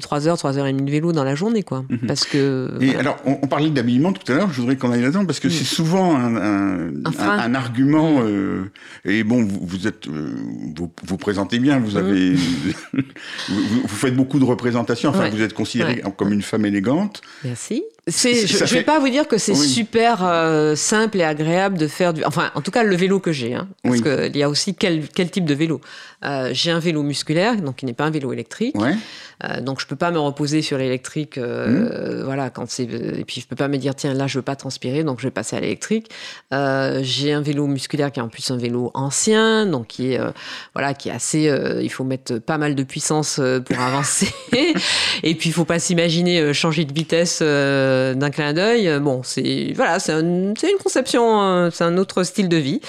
3 0.00 0.28
heures, 0.28 0.38
3 0.38 0.58
heures 0.58 0.66
et 0.66 0.72
demie 0.72 0.84
de 0.84 0.90
vélo 0.90 1.12
dans 1.12 1.24
la 1.24 1.34
journée, 1.34 1.62
quoi. 1.62 1.84
Mhm. 1.88 1.98
Parce 2.06 2.24
que. 2.24 2.70
Et 2.80 2.96
alors, 2.96 3.16
on, 3.24 3.46
parlait 3.46 3.70
d'habillement 3.70 4.12
tout 4.12 4.30
à 4.30 4.36
l'heure, 4.36 4.52
je 4.52 4.60
voudrais 4.60 4.76
qu'on 4.76 4.92
aille 4.92 5.02
là-dedans, 5.02 5.24
parce 5.24 5.40
que 5.40 5.48
c'est 5.48 5.64
souvent 5.64 6.16
un, 6.16 6.36
un, 6.36 7.54
argument, 7.54 8.20
euh, 8.22 8.70
et 9.04 9.24
bon, 9.24 9.42
vous, 9.44 9.60
vous 9.62 9.86
êtes, 9.86 10.08
euh, 10.08 10.34
vous, 10.76 10.92
vous, 11.04 11.16
présentez 11.16 11.58
bien, 11.58 11.78
vous 11.78 11.96
avez, 11.96 12.34
vous, 13.48 13.88
faites 13.88 14.14
beaucoup 14.14 14.38
de 14.38 14.44
représentations, 14.44 15.10
enfin, 15.10 15.30
vous 15.30 15.42
êtes 15.42 15.54
considérée 15.54 16.02
comme 16.16 16.32
une 16.32 16.42
femme 16.42 16.66
élégante. 16.66 17.22
Merci. 17.44 17.84
Je 18.08 18.62
ne 18.62 18.68
vais 18.68 18.82
pas 18.82 19.00
vous 19.00 19.08
dire 19.08 19.26
que 19.26 19.36
c'est 19.36 19.56
super 19.56 20.24
euh, 20.24 20.76
simple 20.76 21.18
et 21.18 21.24
agréable 21.24 21.76
de 21.76 21.88
faire 21.88 22.14
du. 22.14 22.24
Enfin, 22.24 22.50
en 22.54 22.60
tout 22.60 22.70
cas, 22.70 22.84
le 22.84 22.94
vélo 22.94 23.18
que 23.18 23.32
j'ai. 23.32 23.54
Hein, 23.54 23.68
parce 23.82 24.00
qu'il 24.00 24.36
y 24.36 24.42
a 24.44 24.48
aussi 24.48 24.74
quel, 24.76 25.08
quel 25.08 25.30
type 25.30 25.44
de 25.44 25.54
vélo. 25.54 25.80
Euh, 26.24 26.50
j'ai 26.52 26.70
un 26.70 26.78
vélo 26.78 27.02
musculaire, 27.02 27.56
donc 27.56 27.76
qui 27.76 27.86
n'est 27.86 27.92
pas 27.94 28.04
un 28.04 28.10
vélo 28.10 28.32
électrique. 28.32 28.76
Euh, 29.44 29.60
donc 29.60 29.80
je 29.80 29.86
peux 29.86 29.96
pas 29.96 30.10
me 30.12 30.18
reposer 30.18 30.62
sur 30.62 30.78
l'électrique. 30.78 31.36
Mmh. 31.36 32.22
Voilà, 32.24 32.48
quand 32.50 32.70
c'est. 32.70 32.84
Et 32.84 33.24
puis 33.24 33.40
je 33.40 33.46
peux 33.46 33.56
pas 33.56 33.68
me 33.68 33.76
dire 33.76 33.94
tiens 33.96 34.14
là 34.14 34.28
je 34.28 34.38
veux 34.38 34.42
pas 34.42 34.56
transpirer, 34.56 35.02
donc 35.02 35.18
je 35.18 35.26
vais 35.26 35.32
passer 35.32 35.56
à 35.56 35.60
l'électrique. 35.60 36.08
j'ai 36.52 37.32
un 37.32 37.42
vélo 37.42 37.66
musculaire 37.66 38.12
qui 38.12 38.20
est 38.20 38.22
en 38.22 38.28
plus 38.28 38.50
un 38.52 38.56
vélo 38.56 38.92
ancien, 38.94 39.66
donc 39.66 39.88
qui 39.88 40.12
est 40.12 40.20
voilà 40.74 40.94
qui 40.94 41.08
est 41.08 41.12
assez. 41.12 41.52
il 41.82 41.90
faut 41.90 42.04
mettre 42.04 42.38
pas 42.38 42.56
mal 42.56 42.76
de 42.76 42.82
puissance 42.84 43.40
pour 43.64 43.80
avancer. 43.80 44.28
et 45.22 45.34
puis 45.34 45.50
il 45.50 45.52
faut 45.52 45.64
pas 45.64 45.80
s'imaginer 45.80 46.54
changer 46.54 46.84
de 46.84 46.94
vitesse. 46.94 47.42
Euh, 47.95 47.95
d'un 48.14 48.30
clin 48.30 48.52
d'œil. 48.52 48.88
Euh, 48.88 49.00
bon, 49.00 49.22
c'est 49.22 49.72
voilà, 49.74 49.98
c'est 49.98 50.12
une 50.12 50.54
conception, 50.82 51.42
euh, 51.42 51.70
c'est 51.72 51.84
un 51.84 51.96
autre 51.98 52.22
style 52.22 52.48
de 52.48 52.56
vie. 52.56 52.80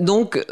donc, 0.00 0.44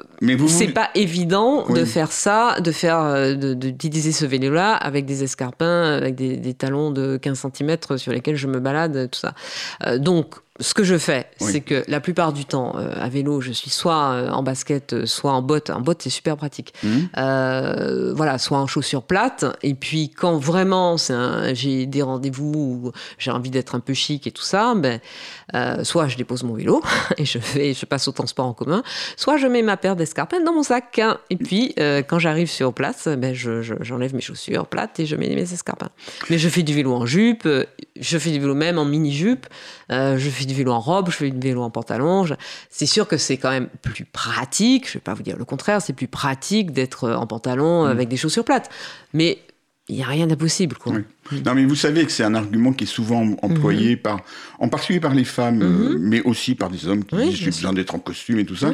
c'est 0.48 0.68
pas 0.68 0.90
évident 0.94 1.66
de 1.68 1.84
faire 1.84 2.12
ça, 2.12 2.56
de 2.60 2.72
faire, 2.72 3.36
d'utiliser 3.36 4.12
ce 4.12 4.26
vélo-là 4.26 4.74
avec 4.74 5.06
des 5.06 5.22
escarpins, 5.22 5.96
avec 5.96 6.14
des, 6.14 6.36
des, 6.36 6.54
talons 6.54 6.90
de 6.90 7.16
15 7.16 7.46
cm 7.54 7.76
sur 7.96 8.12
lesquels 8.12 8.36
je 8.36 8.46
me 8.46 8.60
balade, 8.60 9.08
tout 9.10 9.20
ça. 9.20 9.34
donc, 9.98 10.36
ce 10.60 10.74
que 10.74 10.84
je 10.84 10.98
fais, 10.98 11.26
c'est 11.38 11.62
que 11.62 11.82
la 11.88 12.00
plupart 12.00 12.32
du 12.32 12.44
temps, 12.44 12.74
euh, 12.76 12.92
à 13.00 13.08
vélo, 13.08 13.40
je 13.40 13.50
suis 13.50 13.70
soit 13.70 14.12
euh, 14.12 14.30
en 14.30 14.42
basket, 14.42 14.92
euh, 14.92 15.06
soit 15.06 15.32
en 15.32 15.42
botte. 15.42 15.70
En 15.70 15.80
botte, 15.80 16.02
c'est 16.02 16.10
super 16.10 16.36
pratique. 16.36 16.74
Mmh. 16.82 18.12
voilà, 18.14 18.38
soit 18.38 18.58
en 18.58 18.66
chaussures 18.66 19.02
plates. 19.02 19.44
Et 19.62 19.74
puis, 19.74 20.10
quand 20.10 20.38
vraiment 20.38 20.96
j'ai 21.52 21.86
des 21.86 22.02
rendez-vous 22.02 22.52
où 22.84 22.92
j'ai 23.18 23.30
envie 23.30 23.50
d'être 23.50 23.74
un 23.74 23.80
peu 23.80 23.94
chic 23.94 24.26
et 24.26 24.30
tout 24.30 24.42
ça, 24.42 24.74
ben, 24.76 25.00
soit 25.82 26.08
je 26.08 26.16
dépose 26.16 26.42
mon 26.42 26.54
vélo 26.54 26.82
et 27.18 27.24
je, 27.24 27.38
je 27.38 27.86
passe 27.86 28.08
au 28.08 28.12
transport 28.12 28.46
en 28.46 28.52
commun, 28.52 28.82
soit 29.16 29.36
je 29.36 29.46
mets 29.46 29.62
ma 29.62 29.76
paire 29.76 29.96
d'escarpins 29.96 30.40
dans 30.40 30.52
mon 30.52 30.62
sac. 30.62 31.00
Et 31.30 31.36
puis, 31.36 31.74
quand 32.08 32.18
j'arrive 32.18 32.48
sur 32.48 32.72
place, 32.72 33.08
ben, 33.08 33.34
j'enlève 33.34 34.14
mes 34.14 34.20
chaussures 34.20 34.66
plates 34.66 35.00
et 35.00 35.06
je 35.06 35.16
mets 35.16 35.28
mes 35.28 35.52
escarpins. 35.52 35.90
Mais 36.28 36.38
je 36.38 36.48
fais 36.48 36.62
du 36.62 36.74
vélo 36.74 36.92
en 36.92 37.06
jupe, 37.06 37.48
je 37.98 38.18
fais 38.18 38.30
du 38.30 38.40
vélo 38.40 38.54
même 38.54 38.78
en 38.78 38.84
mini-jupe, 38.84 39.46
je 39.90 40.30
fais 40.30 40.44
du 40.44 40.54
vélo 40.54 40.72
en 40.72 40.80
robe, 40.80 41.10
je 41.10 41.16
fais 41.16 41.30
du 41.30 41.48
vélo 41.48 41.62
en 41.62 41.70
pantalon. 41.70 42.24
C'est 42.68 42.86
sûr 42.86 43.08
que 43.08 43.16
c'est 43.16 43.36
quand 43.36 43.50
même 43.50 43.68
plus 43.82 44.04
pratique. 44.04 44.88
Je 44.88 44.94
vais 44.94 45.00
pas 45.00 45.14
vous 45.14 45.22
dire 45.22 45.36
le 45.36 45.44
contraire, 45.44 45.82
c'est 45.82 45.92
plus 45.92 46.08
pratique 46.08 46.72
d'être 46.72 47.10
en 47.10 47.26
pantalon 47.26 47.84
mm. 47.84 47.90
avec 47.90 48.08
des 48.08 48.16
chaussures 48.16 48.44
plates. 48.44 48.70
Mais 49.12 49.38
il 49.90 49.96
n'y 49.96 50.02
a 50.02 50.06
rien 50.06 50.26
d'impossible. 50.26 50.76
Quoi. 50.76 50.94
Non, 51.44 51.54
mais 51.54 51.64
vous 51.64 51.74
savez 51.74 52.04
que 52.04 52.12
c'est 52.12 52.22
un 52.22 52.34
argument 52.34 52.72
qui 52.72 52.84
est 52.84 52.86
souvent 52.86 53.36
employé 53.42 53.96
mm-hmm. 53.96 54.02
par, 54.02 54.20
en 54.58 54.68
particulier 54.68 55.00
par 55.00 55.14
les 55.14 55.24
femmes, 55.24 55.62
euh, 55.62 55.94
mm-hmm. 55.94 55.98
mais 55.98 56.22
aussi 56.22 56.54
par 56.54 56.70
des 56.70 56.86
hommes 56.86 57.04
qui 57.04 57.16
disent 57.16 57.34
j'ai 57.34 57.46
besoin 57.46 57.72
d'être 57.72 57.94
en 57.94 57.98
costume 57.98 58.38
et 58.38 58.44
tout 58.46 58.56
ça. 58.56 58.72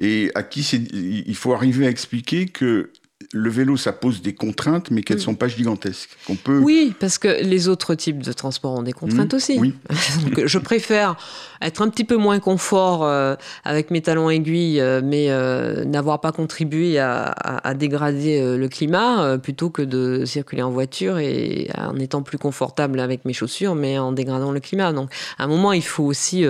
Et 0.00 0.30
à 0.34 0.42
qui 0.42 0.62
il 0.62 1.36
faut 1.36 1.52
arriver 1.52 1.86
à 1.86 1.90
expliquer 1.90 2.46
que 2.46 2.90
le 3.32 3.50
vélo, 3.50 3.76
ça 3.76 3.92
pose 3.92 4.22
des 4.22 4.34
contraintes, 4.34 4.90
mais 4.90 5.02
qu'elles 5.02 5.16
ne 5.16 5.22
mm. 5.22 5.24
sont 5.24 5.34
pas 5.34 5.48
gigantesques. 5.48 6.10
On 6.28 6.36
peut... 6.36 6.58
Oui, 6.58 6.94
parce 6.98 7.18
que 7.18 7.42
les 7.42 7.68
autres 7.68 7.94
types 7.94 8.22
de 8.22 8.32
transports 8.32 8.72
ont 8.72 8.82
des 8.82 8.92
contraintes 8.92 9.32
mm. 9.32 9.36
aussi. 9.36 9.58
Oui. 9.58 9.74
je 10.46 10.58
préfère 10.58 11.16
être 11.62 11.82
un 11.82 11.88
petit 11.88 12.04
peu 12.04 12.16
moins 12.16 12.38
confort 12.40 13.04
euh, 13.04 13.36
avec 13.64 13.90
mes 13.90 14.02
talons 14.02 14.30
aiguilles, 14.30 14.80
euh, 14.80 15.00
mais 15.02 15.30
euh, 15.30 15.84
n'avoir 15.84 16.20
pas 16.20 16.32
contribué 16.32 16.98
à, 16.98 17.34
dégrader 17.74 18.56
le 18.56 18.68
climat, 18.68 19.38
plutôt 19.38 19.70
que 19.70 19.82
de 19.82 20.24
circuler 20.24 20.62
en 20.62 20.70
voiture 20.70 21.18
et 21.18 21.68
en 21.76 21.96
étant 21.96 22.22
plus 22.22 22.38
confortable 22.38 23.00
avec 23.00 23.24
mes 23.24 23.32
chaussures, 23.32 23.74
mais 23.74 23.98
en 23.98 24.12
dégradant 24.12 24.52
le 24.52 24.60
climat. 24.60 24.92
Donc, 24.92 25.10
à 25.38 25.44
un 25.44 25.46
moment, 25.46 25.72
il 25.72 25.82
faut 25.82 26.04
aussi 26.04 26.44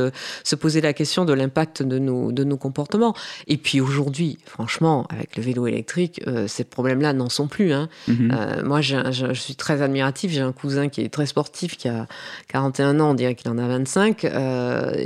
se 0.45 0.55
poser 0.57 0.81
la 0.81 0.93
question 0.93 1.25
de 1.25 1.33
l'impact 1.33 1.83
de 1.83 1.99
nos, 1.99 2.31
de 2.31 2.45
nos 2.45 2.57
comportements. 2.57 3.15
Et 3.47 3.57
puis 3.57 3.81
aujourd'hui, 3.81 4.39
franchement, 4.45 5.07
avec 5.09 5.37
le 5.37 5.43
vélo 5.43 5.67
électrique, 5.67 6.21
c'est 6.55 6.65
problèmes-là 6.65 7.13
n'en 7.13 7.29
sont 7.29 7.49
plus. 7.49 7.73
Hein. 7.73 7.89
Mhm. 8.09 8.63
moi, 8.65 8.81
je 8.81 9.33
suis 9.35 9.57
très 9.57 9.83
admiratif. 9.83 10.33
J'ai 10.33 10.41
un 10.41 10.53
cousin 10.53 10.89
qui 10.89 11.01
est 11.01 11.09
très 11.09 11.27
sportif, 11.27 11.77
qui 11.77 11.89
a 11.89 12.07
41 12.49 13.01
ans, 13.01 13.11
on 13.11 13.15
dirait 13.15 13.35
qu'il 13.35 13.51
en 13.51 13.59
a 13.59 13.67
25. 13.67 14.25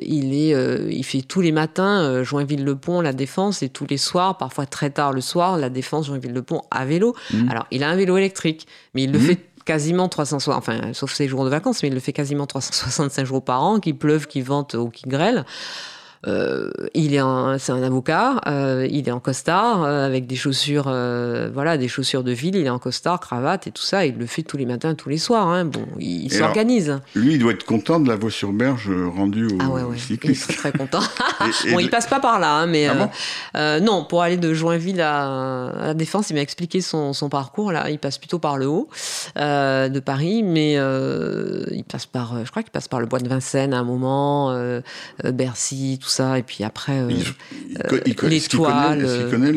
il, 0.03 0.35
est, 0.35 0.91
il 0.91 1.05
fait 1.05 1.23
tous 1.23 1.41
les 1.41 1.53
matins 1.53 2.23
Joinville-le-Pont, 2.23 3.01
la 3.01 3.13
Défense, 3.13 3.63
et 3.63 3.69
tous 3.69 3.87
les 3.89 3.97
soirs, 3.97 4.37
parfois 4.39 4.67
très 4.67 4.91
tard 4.91 5.13
le 5.13 5.21
soir, 5.21 5.57
la 5.59 5.71
Défense, 5.71 6.07
Joinville-le-Pont 6.07 6.63
à 6.71 6.85
vélo. 6.85 7.15
Mhm. 7.33 7.49
Alors, 7.51 7.67
il 7.71 7.83
a 7.83 7.89
un 7.89 7.97
vélo 7.97 8.17
électrique, 8.17 8.67
mais 8.95 9.05
il 9.05 9.13
le 9.13 9.19
fait 9.19 9.39
quasiment 9.65 10.09
360, 10.09 10.57
enfin, 10.57 10.93
sauf 10.95 11.13
ses 11.13 11.29
jours 11.29 11.45
de 11.45 11.51
vacances, 11.51 11.83
mais 11.83 11.89
il 11.89 11.95
le 11.95 12.01
fait 12.01 12.15
quasiment 12.15 12.47
365 12.47 13.27
jours 13.27 13.45
par 13.45 13.63
an, 13.63 13.81
qu'il 13.81 13.97
pleuve, 13.97 14.27
qu'il 14.27 14.43
vente 14.43 14.75
ou 14.75 14.89
qu'il 14.89 15.11
grêle. 15.11 15.45
Euh, 16.27 16.71
il 16.95 17.15
est 17.15 17.21
c'est 17.59 17.73
un 17.73 17.83
avocat, 17.83 18.41
euh, 18.47 18.87
il 18.91 19.09
est 19.09 19.13
en 19.13 19.21
costard 19.21 19.85
euh, 19.85 20.05
avec 20.05 20.27
des 20.27 20.35
chaussures, 20.35 20.85
voilà, 21.53 21.79
des 21.79 21.89
chaussures 21.89 22.25
de 22.25 22.33
ville. 22.33 22.57
Il 22.57 22.67
est 22.67 22.71
en 22.71 22.79
costard, 22.79 23.21
cravate 23.21 23.67
et 23.67 23.71
tout 23.71 23.83
ça. 23.83 24.07
Il 24.07 24.19
le 24.19 24.27
fait 24.27 24.43
tous 24.43 24.57
les 24.57 24.67
matins, 24.67 24.95
tous 24.95 25.09
les 25.09 25.19
soirs. 25.19 25.49
Hein. 25.49 25.65
Bon, 25.65 25.87
il, 25.99 26.33
s'organise. 26.33 26.99
Lui, 27.15 27.35
il 27.35 27.39
doit 27.39 27.53
être 27.53 27.65
content 27.65 28.01
de 28.01 28.09
la 28.09 28.17
voie 28.17 28.31
sur 28.31 28.53
berge 28.53 28.91
rendue 29.15 29.47
au 29.47 29.59
ah 29.61 29.69
ouais, 29.69 29.83
ouais. 29.83 29.97
Il 30.11 30.31
est 30.31 30.57
très 30.57 30.73
content. 30.73 31.01
bon, 31.71 31.79
il 31.79 31.91
passe 31.91 32.07
pas 32.07 32.21
par 32.21 32.39
là, 32.39 32.53
hein, 32.53 32.67
mais 32.67 32.89
ah 33.55 33.81
non, 33.81 34.05
pour 34.05 34.23
aller 34.23 34.37
de 34.37 34.53
Joinville 34.55 35.01
à, 35.01 35.73
la 35.79 35.95
Défense, 35.95 36.31
il 36.31 36.35
m'a 36.35 36.41
expliqué 36.41 36.81
son, 36.81 37.13
son, 37.13 37.29
parcours. 37.29 37.73
Là, 37.73 37.91
il 37.91 37.99
passe 37.99 38.19
plutôt 38.19 38.39
par 38.39 38.57
le 38.57 38.67
haut 38.67 38.89
de 39.37 40.01
Paris, 40.01 40.43
mais 40.43 40.75
il 40.75 41.85
passe 41.85 42.07
par, 42.07 42.45
je 42.45 42.51
crois 42.51 42.63
qu'il 42.63 42.73
passe 42.73 42.89
par 42.89 43.01
le 43.01 43.07
bois 43.07 43.21
de 43.21 43.29
Vincennes 43.29 43.75
à 43.75 43.79
un 43.79 43.85
moment, 43.85 44.53
Bercy, 45.25 45.99
tout 46.01 46.08
ça. 46.11 46.39
Et 46.39 46.43
puis 46.43 46.65
après, 46.65 47.01
euh, 47.01 47.09
l'étoile. 48.29 49.05
Est-ce 49.05 49.21
qu'il 49.23 49.31
connaît 49.31 49.53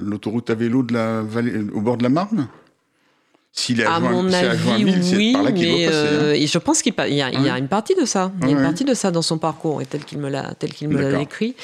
l'autoroute 0.00 0.50
à 0.50 0.54
vélo 0.54 0.82
de 0.82 0.94
la 0.94 1.22
vallée, 1.22 1.60
au 1.72 1.80
bord 1.80 1.96
de 1.96 2.02
la 2.02 2.08
Marne? 2.08 2.48
S'il 3.56 3.80
est 3.80 3.84
à, 3.84 4.00
mon 4.00 4.32
avis, 4.32 4.84
oui, 5.14 5.36
mais 5.54 5.86
euh, 5.86 6.34
hein. 6.34 6.44
je 6.44 6.58
pense 6.58 6.82
qu'il 6.82 6.92
y, 6.92 7.22
a, 7.22 7.30
y 7.30 7.48
a 7.48 7.56
une 7.56 7.68
partie 7.68 7.94
de 7.94 8.04
ça. 8.04 8.32
Il 8.42 8.48
y 8.48 8.52
a 8.52 8.56
une 8.56 8.64
partie 8.64 8.84
de 8.84 8.94
ça 8.94 9.12
dans 9.12 9.22
son 9.22 9.38
parcours, 9.38 9.80
et 9.80 9.86
tel 9.86 10.04
qu'il 10.04 10.18
me 10.18 10.28
l'a, 10.28 10.54
tel 10.58 10.74
qu'il 10.74 10.88
me 10.88 11.00
l'a 11.00 11.20
écrit. 11.20 11.54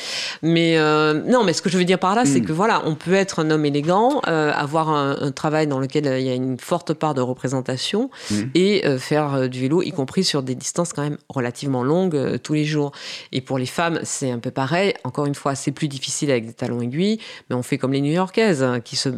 Mais 0.41 0.79
euh, 0.79 1.15
non, 1.15 1.43
mais 1.43 1.53
ce 1.53 1.63
que 1.63 1.69
je 1.69 1.77
veux 1.77 1.85
dire 1.85 1.99
par 1.99 2.15
là, 2.15 2.25
c'est 2.25 2.43
hmm. 2.43 2.45
que 2.45 2.53
voilà, 2.53 2.83
on 2.87 2.95
peut 2.95 3.15
être 3.15 3.41
un 3.41 3.51
homme 3.51 3.65
élégant, 3.65 4.23
euh, 4.29 4.53
avoir 4.55 4.91
un, 4.91 5.33
travail 5.33 5.67
dans 5.67 5.81
lequel 5.81 6.07
il 6.21 6.25
y 6.25 6.31
a 6.31 6.35
une 6.35 6.61
forte 6.61 6.95
part 6.95 7.15
de 7.15 7.23
représentation, 7.23 8.09
hmm. 8.31 8.35
et 8.55 8.85
faire 8.99 9.49
du 9.49 9.61
vélo, 9.61 9.83
y 9.83 9.91
compris 9.91 10.23
sur 10.23 10.45
des 10.45 10.55
distances 10.55 10.93
quand 10.93 11.03
même 11.03 11.19
relativement 11.29 11.83
longues 11.83 12.39
tous 12.41 12.55
les 12.55 12.65
jours. 12.65 12.93
Et 13.33 13.41
pour 13.41 13.59
les 13.59 13.67
femmes, 13.67 13.99
c'est 14.05 14.31
un 14.31 14.39
peu 14.39 14.53
pareil. 14.53 14.95
Encore 15.03 15.27
une 15.27 15.35
fois, 15.35 15.57
c'est 15.57 15.73
plus 15.73 15.89
difficile 15.89 16.31
avec 16.31 16.47
des 16.47 16.53
talons 16.53 16.81
aiguilles, 16.81 17.19
mais 17.49 17.57
on 17.57 17.65
fait 17.65 17.79
comme 17.79 17.93
les 17.93 18.01
New-Yorkaises, 18.01 18.63
hein, 18.63 18.79
qui 18.79 18.95
se, 18.95 19.09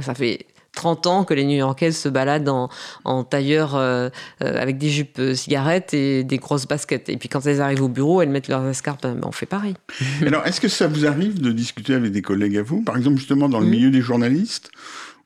ça 0.00 0.14
fait 0.14 0.46
30 0.74 1.06
ans 1.06 1.24
que 1.24 1.34
les 1.34 1.44
New-Yorkaises 1.44 1.96
se 1.96 2.08
baladent 2.08 2.48
en, 2.48 2.68
en 3.04 3.24
tailleur 3.24 3.74
euh, 3.74 4.08
euh, 4.42 4.60
avec 4.60 4.78
des 4.78 4.88
jupes 4.88 5.18
euh, 5.18 5.34
cigarettes 5.34 5.92
et 5.92 6.24
des 6.24 6.38
grosses 6.38 6.66
baskets. 6.66 7.08
Et 7.08 7.16
puis 7.16 7.28
quand 7.28 7.44
elles 7.46 7.60
arrivent 7.60 7.82
au 7.82 7.88
bureau, 7.88 8.22
elles 8.22 8.30
mettent 8.30 8.48
leurs 8.48 8.66
escarpes. 8.66 9.02
Ben, 9.02 9.20
on 9.22 9.32
fait 9.32 9.46
pareil. 9.46 9.74
Alors, 10.26 10.46
est-ce 10.46 10.60
que 10.60 10.68
ça 10.68 10.86
vous 10.86 11.06
arrive 11.06 11.40
de 11.40 11.52
discuter 11.52 11.94
avec 11.94 12.12
des 12.12 12.22
collègues 12.22 12.56
à 12.56 12.62
vous? 12.62 12.82
Par 12.82 12.96
exemple, 12.96 13.18
justement, 13.18 13.48
dans 13.48 13.60
le 13.60 13.66
milieu 13.66 13.90
des 13.90 14.00
journalistes 14.00 14.70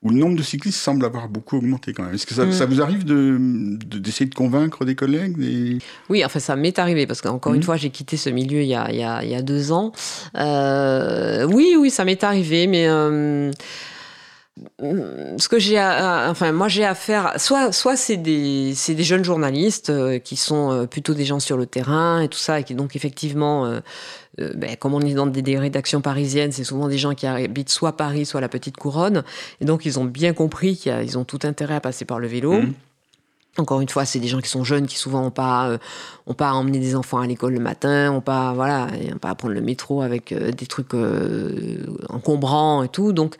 où 0.03 0.09
le 0.09 0.17
nombre 0.17 0.35
de 0.35 0.43
cyclistes 0.43 0.77
semble 0.77 1.03
avoir 1.05 1.27
beaucoup 1.27 1.57
augmenté 1.57 1.91
quand 1.91 2.03
même. 2.03 2.13
Est-ce 2.13 2.27
que 2.27 2.35
ça, 2.35 2.45
mm. 2.45 2.69
vous 2.69 2.81
arrive 2.81 3.03
d'essayer 3.03 4.25
de, 4.27 4.29
de, 4.29 4.35
convaincre 4.35 4.85
des 4.85 4.93
collègues 4.93 5.81
Oui, 6.09 6.23
enfin 6.23 6.39
ça 6.39 6.55
m'est 6.55 6.77
arrivé 6.77 7.07
parce 7.07 7.21
qu'encore 7.21 7.55
une 7.55 7.61
mm. 7.61 7.63
fois 7.63 7.77
j'ai 7.77 7.89
quitté 7.89 8.15
ce 8.15 8.29
milieu 8.29 8.61
il 8.61 8.67
y 8.67 8.75
a, 8.75 8.91
il 8.91 8.99
y 8.99 9.03
a, 9.03 9.23
il 9.23 9.29
y 9.31 9.35
a 9.35 9.41
deux 9.41 9.71
ans. 9.71 9.91
oui, 10.35 11.75
oui, 11.79 11.89
ça 11.89 12.05
m'est 12.05 12.23
arrivé, 12.23 12.67
mais 12.67 12.87
ce 14.79 15.47
que 15.49 15.59
j'ai 15.59 15.79
enfin 15.79 16.51
moi 16.51 16.67
j'ai 16.67 16.85
affaire 16.85 17.33
soit 17.37 17.71
soit 17.71 17.95
c'est 17.95 18.17
des 18.17 18.73
c'est 18.75 18.93
des 18.93 19.03
jeunes 19.03 19.23
journalistes 19.23 19.89
euh, 19.89 20.19
qui 20.19 20.35
sont 20.35 20.71
euh, 20.71 20.85
plutôt 20.85 21.13
des 21.13 21.25
gens 21.25 21.39
sur 21.39 21.57
le 21.57 21.65
terrain 21.65 22.21
et 22.21 22.27
tout 22.27 22.37
ça 22.37 22.59
et 22.59 22.63
qui 22.63 22.75
donc 22.75 22.95
effectivement 22.95 23.65
euh, 23.65 23.79
ben, 24.37 24.75
comme 24.77 24.93
on 24.93 25.01
est 25.01 25.13
dans 25.13 25.25
des, 25.25 25.57
rédactions 25.57 26.01
parisiennes 26.01 26.51
c'est 26.51 26.63
souvent 26.63 26.87
des 26.87 26.97
gens 26.97 27.13
qui 27.13 27.25
habitent 27.27 27.69
soit 27.69 27.97
Paris 27.97 28.25
soit 28.25 28.41
la 28.41 28.49
petite 28.49 28.77
couronne 28.77 29.23
et 29.61 29.65
donc 29.65 29.85
ils 29.85 29.99
ont 29.99 30.05
bien 30.05 30.33
compris 30.33 30.75
qu'ils 30.77 31.17
ont 31.17 31.25
tout 31.25 31.39
intérêt 31.43 31.75
à 31.75 31.81
passer 31.81 32.05
par 32.05 32.19
le 32.19 32.27
vélo 32.27 32.53
mmh. 32.53 32.73
Encore 33.59 33.81
une 33.81 33.89
fois, 33.89 34.05
c'est 34.05 34.19
des 34.19 34.27
gens 34.27 34.39
qui 34.39 34.49
sont 34.49 34.63
jeunes, 34.63 34.85
qui 34.85 34.99
souvent 34.99 35.23
n'ont 35.23 35.31
pas, 35.31 35.79
ont 36.27 36.35
pas 36.35 36.49
à 36.49 36.53
emmener 36.53 36.77
des 36.77 36.95
enfants 36.95 37.17
à 37.17 37.25
l'école 37.25 37.53
le 37.53 37.59
matin, 37.59 38.11
ont 38.11 38.21
pas, 38.21 38.53
voilà, 38.53 38.87
pas 39.19 39.31
à 39.31 39.33
prendre 39.33 39.55
le 39.55 39.61
métro 39.61 40.03
avec 40.03 40.31
des 40.31 40.67
trucs 40.67 40.93
encombrants 42.07 42.83
et 42.83 42.87
tout. 42.87 43.13
Donc, 43.13 43.35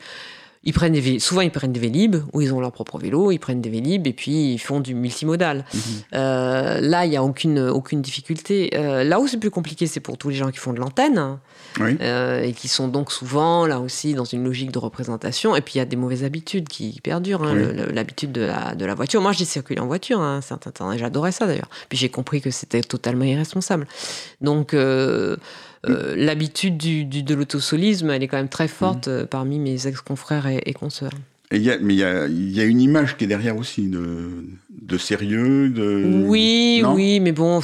ils 0.68 0.74
prennent 0.74 0.92
des 0.92 1.18
souvent 1.18 1.40
ils 1.40 1.50
prennent 1.50 1.72
des 1.72 1.80
vélib 1.80 2.16
où 2.34 2.42
ils 2.42 2.52
ont 2.52 2.60
leur 2.60 2.72
propre 2.72 2.98
vélo, 2.98 3.30
ils 3.32 3.38
prennent 3.38 3.62
des 3.62 3.70
vélib 3.70 4.06
et 4.06 4.12
puis 4.12 4.52
ils 4.52 4.58
font 4.58 4.80
du 4.80 4.94
multimodal. 4.94 5.64
Mhm. 5.72 5.80
Euh, 6.14 6.80
là, 6.82 7.06
il 7.06 7.12
y 7.12 7.16
a 7.16 7.24
aucune 7.24 7.58
aucune 7.58 8.02
difficulté. 8.02 8.70
Euh, 8.74 9.02
là 9.02 9.18
où 9.18 9.26
c'est 9.26 9.38
plus 9.38 9.50
compliqué, 9.50 9.86
c'est 9.86 10.00
pour 10.00 10.18
tous 10.18 10.28
les 10.28 10.34
gens 10.34 10.50
qui 10.50 10.58
font 10.58 10.74
de 10.74 10.78
l'antenne 10.78 11.38
euh, 11.80 12.42
et 12.42 12.52
qui 12.52 12.68
sont 12.68 12.88
donc 12.88 13.12
souvent 13.12 13.64
là 13.64 13.80
aussi 13.80 14.12
dans 14.12 14.26
une 14.26 14.44
logique 14.44 14.70
de 14.70 14.78
représentation. 14.78 15.56
Et 15.56 15.62
puis 15.62 15.76
il 15.76 15.78
y 15.78 15.80
a 15.80 15.86
des 15.86 15.96
mauvaises 15.96 16.22
habitudes 16.22 16.68
qui 16.68 17.00
perdurent. 17.02 17.44
Hein, 17.44 17.54
L'habitude 17.90 18.32
de 18.32 18.42
la, 18.42 18.74
de 18.74 18.84
la 18.84 18.94
voiture. 18.94 19.22
Moi, 19.22 19.32
j'ai 19.32 19.46
circulé 19.46 19.80
en 19.80 19.86
voiture 19.86 20.20
hein, 20.20 20.36
un 20.36 20.40
certain 20.42 20.70
temps 20.70 20.92
et 20.92 20.98
j'adorais 20.98 21.32
ça 21.32 21.46
d'ailleurs. 21.46 21.70
Puis 21.88 21.96
j'ai 21.96 22.10
compris 22.10 22.42
que 22.42 22.50
c'était 22.50 22.82
totalement 22.82 23.24
irresponsable. 23.24 23.86
Donc 24.42 24.74
euh, 25.86 26.14
l'habitude 26.16 26.76
du, 26.76 27.04
de 27.04 27.34
l'autosolisme, 27.34 28.10
elle 28.10 28.22
est 28.22 28.28
quand 28.28 28.36
même 28.36 28.48
très 28.48 28.68
forte 28.68 29.06
mm. 29.06 29.10
euh, 29.10 29.26
parmi 29.26 29.58
mes 29.58 29.86
ex-confrères 29.86 30.46
et, 30.46 30.60
et 30.66 30.72
consoeurs. 30.72 31.12
mais 31.52 31.58
il 31.58 31.94
y 31.94 32.02
a, 32.60 32.64
une 32.64 32.80
image 32.80 33.16
qui 33.16 33.24
est 33.24 33.28
derrière 33.28 33.56
aussi, 33.56 33.88
de, 33.88 34.98
sérieux, 34.98 35.68
de... 35.70 36.24
Oui, 36.26 36.82
oui, 36.86 37.20
mais 37.20 37.32
bon, 37.32 37.60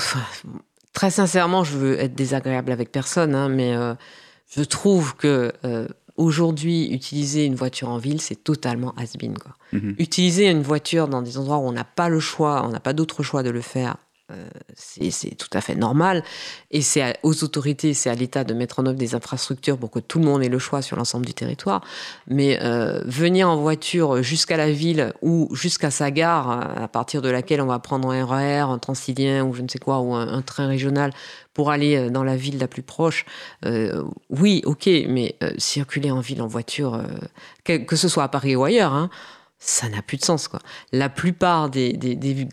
très 0.93 1.11
sincèrement, 1.11 1.65
je 1.65 1.77
veux 1.77 2.01
être 2.01 2.15
désagréable 2.15 2.71
avec 2.71 2.93
personne, 2.93 3.35
hein, 3.35 3.49
mais 3.49 3.75
euh, 3.75 3.95
je 4.57 4.63
trouve 4.63 5.17
que 5.17 5.53
aujourd'hui, 6.17 6.93
utiliser 6.93 7.45
une 7.45 7.57
voiture 7.57 7.89
en 7.89 7.99
ville, 7.99 8.21
c'est 8.21 8.45
totalement 8.45 8.95
has-been. 8.97 9.35
Mm-hmm. 9.73 9.95
Utiliser 9.99 10.49
une 10.49 10.63
voiture 10.63 11.09
dans 11.09 11.23
des 11.23 11.39
endroits 11.39 11.59
où 11.59 11.63
on 11.63 11.73
n'a 11.73 11.85
pas 11.85 12.09
le 12.09 12.21
choix, 12.21 12.65
on 12.65 12.69
n'a 12.69 12.79
pas 12.79 12.93
d'autre 12.93 13.25
choix 13.25 13.43
de 13.43 13.51
le 13.51 13.61
faire, 13.61 13.97
c'est 14.75 15.37
tout 15.37 15.49
à 15.53 15.61
fait 15.61 15.75
normal. 15.75 16.23
Et 16.71 16.83
c'est 16.83 17.19
aux 17.23 17.45
autorités, 17.45 17.95
c'est 17.95 18.11
à 18.11 18.15
l'État 18.15 18.45
de 18.45 18.55
mettre 18.55 18.81
en 18.81 18.87
œuvre 18.87 18.99
des 18.99 19.15
infrastructures 19.15 19.79
pour 19.79 19.91
que 19.91 19.99
tout 19.99 20.19
le 20.19 20.25
monde 20.25 20.43
ait 20.43 20.49
le 20.49 20.59
choix 20.59 20.83
sur 20.83 20.97
l'ensemble 20.97 21.27
du 21.27 21.35
territoire. 21.35 21.83
Mais 22.27 22.59
euh, 22.63 23.03
venir 23.05 23.49
en 23.49 23.57
voiture 23.57 24.23
jusqu'à 24.23 24.57
la 24.57 24.71
ville 24.71 25.13
ou 25.23 25.49
jusqu'à 25.55 25.91
sa 25.91 26.11
gare, 26.11 26.83
à 26.83 26.89
partir 26.89 27.23
de 27.23 27.29
laquelle 27.29 27.61
on 27.61 27.67
va 27.67 27.79
prendre 27.79 28.11
un 28.11 28.25
RER, 28.25 28.71
un 28.71 28.79
Transilien 28.79 29.45
ou 29.45 29.55
je 29.55 29.63
ne 29.63 29.69
sais 29.69 29.79
quoi, 29.79 30.01
ou 30.01 30.15
un, 30.15 30.43
train 30.43 30.67
régional 30.67 31.13
pour 31.55 31.71
aller 31.71 31.97
euh, 31.97 32.11
dans 32.11 32.25
la 32.25 32.37
ville 32.37 32.59
la 32.59 32.69
plus 32.69 32.83
proche, 32.83 33.25
oui, 34.31 34.63
ok, 34.65 34.89
mais 35.09 35.37
circuler 35.59 36.11
en 36.11 36.21
ville 36.21 36.43
en 36.43 36.47
voiture, 36.47 37.01
que, 37.65 37.97
ce 37.97 38.09
soit 38.09 38.25
à 38.25 38.29
Paris 38.29 38.57
ou 38.57 38.65
ailleurs, 38.65 38.93
hein, 38.93 39.11
ça 39.67 39.89
n'a 39.89 40.03
plus 40.03 40.19
de 40.19 40.25
sens. 40.25 40.47
Quoi. 40.47 40.61
La 40.93 41.09
plupart 41.09 41.71
des, 41.71 41.97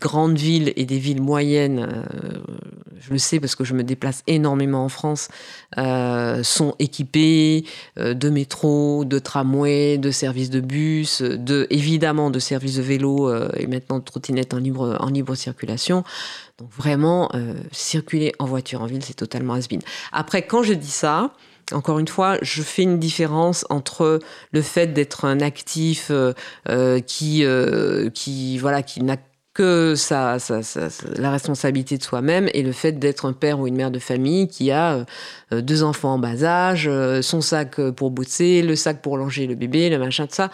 grandes 0.00 0.38
villes 0.38 0.72
et 0.76 0.86
des 0.86 0.98
villes 0.98 1.20
moyennes, 1.20 1.78
euh, 1.80 2.38
je 2.98 3.10
le 3.12 3.18
sais 3.18 3.38
parce 3.38 3.54
que 3.54 3.64
je 3.64 3.74
me 3.74 3.84
déplace 3.84 4.22
énormément 4.26 4.84
en 4.84 4.88
France, 4.88 5.28
euh, 5.76 6.42
sont 6.42 6.74
équipées 6.78 7.64
euh, 7.98 8.14
de 8.14 8.30
métro, 8.30 9.04
de 9.04 9.18
tramway, 9.18 9.98
de 9.98 10.10
services 10.10 10.48
de 10.48 10.60
bus, 10.60 11.20
de, 11.20 11.66
évidemment 11.68 12.30
de 12.30 12.38
services 12.38 12.76
de 12.76 12.82
vélo 12.82 13.30
et 13.56 13.66
maintenant 13.66 13.98
de 13.98 14.04
trottinettes 14.04 14.54
en 14.54 14.58
libre, 14.58 14.96
en 14.98 15.08
libre 15.08 15.34
circulation. 15.34 16.04
Donc 16.58 16.70
vraiment, 16.72 17.30
circuler 17.72 18.32
en 18.38 18.46
voiture 18.46 18.82
en 18.82 18.86
ville, 18.86 19.02
c'est 19.02 19.14
totalement 19.14 19.54
has 19.54 19.66
-been. 19.68 19.82
Après, 20.12 20.42
quand 20.46 20.62
je 20.62 20.74
dis 20.74 20.90
ça, 20.90 21.32
encore 21.70 21.98
une 21.98 22.08
fois, 22.08 22.38
je 22.42 22.62
fais 22.62 22.82
une 22.82 22.98
différence 22.98 23.64
entre 23.70 24.18
le 24.52 24.62
fait 24.62 24.88
d'être 24.88 25.24
un 25.24 25.40
actif 25.40 26.08
euh, 26.10 26.32
euh, 26.68 27.00
qui, 27.00 27.44
euh, 27.44 28.10
qui, 28.10 28.58
voilà, 28.58 28.82
qui 28.82 29.02
n'a 29.02 29.16
que 29.54 29.94
ça, 29.96 30.38
la 31.16 31.30
responsabilité 31.30 31.98
de 31.98 32.02
soi-même 32.02 32.48
et 32.54 32.62
le 32.62 32.72
fait 32.72 32.92
d'être 32.92 33.26
un 33.26 33.34
père 33.34 33.60
ou 33.60 33.66
une 33.66 33.76
mère 33.76 33.90
de 33.90 33.98
famille 33.98 34.48
qui 34.48 34.70
a 34.70 35.04
deux 35.50 35.82
enfants 35.82 36.14
en 36.14 36.18
bas 36.18 36.42
âge, 36.42 36.90
son 37.20 37.42
sac 37.42 37.78
pour 37.90 38.10
bosser, 38.10 38.62
le 38.62 38.74
sac 38.76 39.02
pour 39.02 39.18
longer 39.18 39.46
le 39.46 39.54
bébé, 39.54 39.90
le 39.90 39.98
machin 39.98 40.24
de 40.24 40.32
ça. 40.32 40.50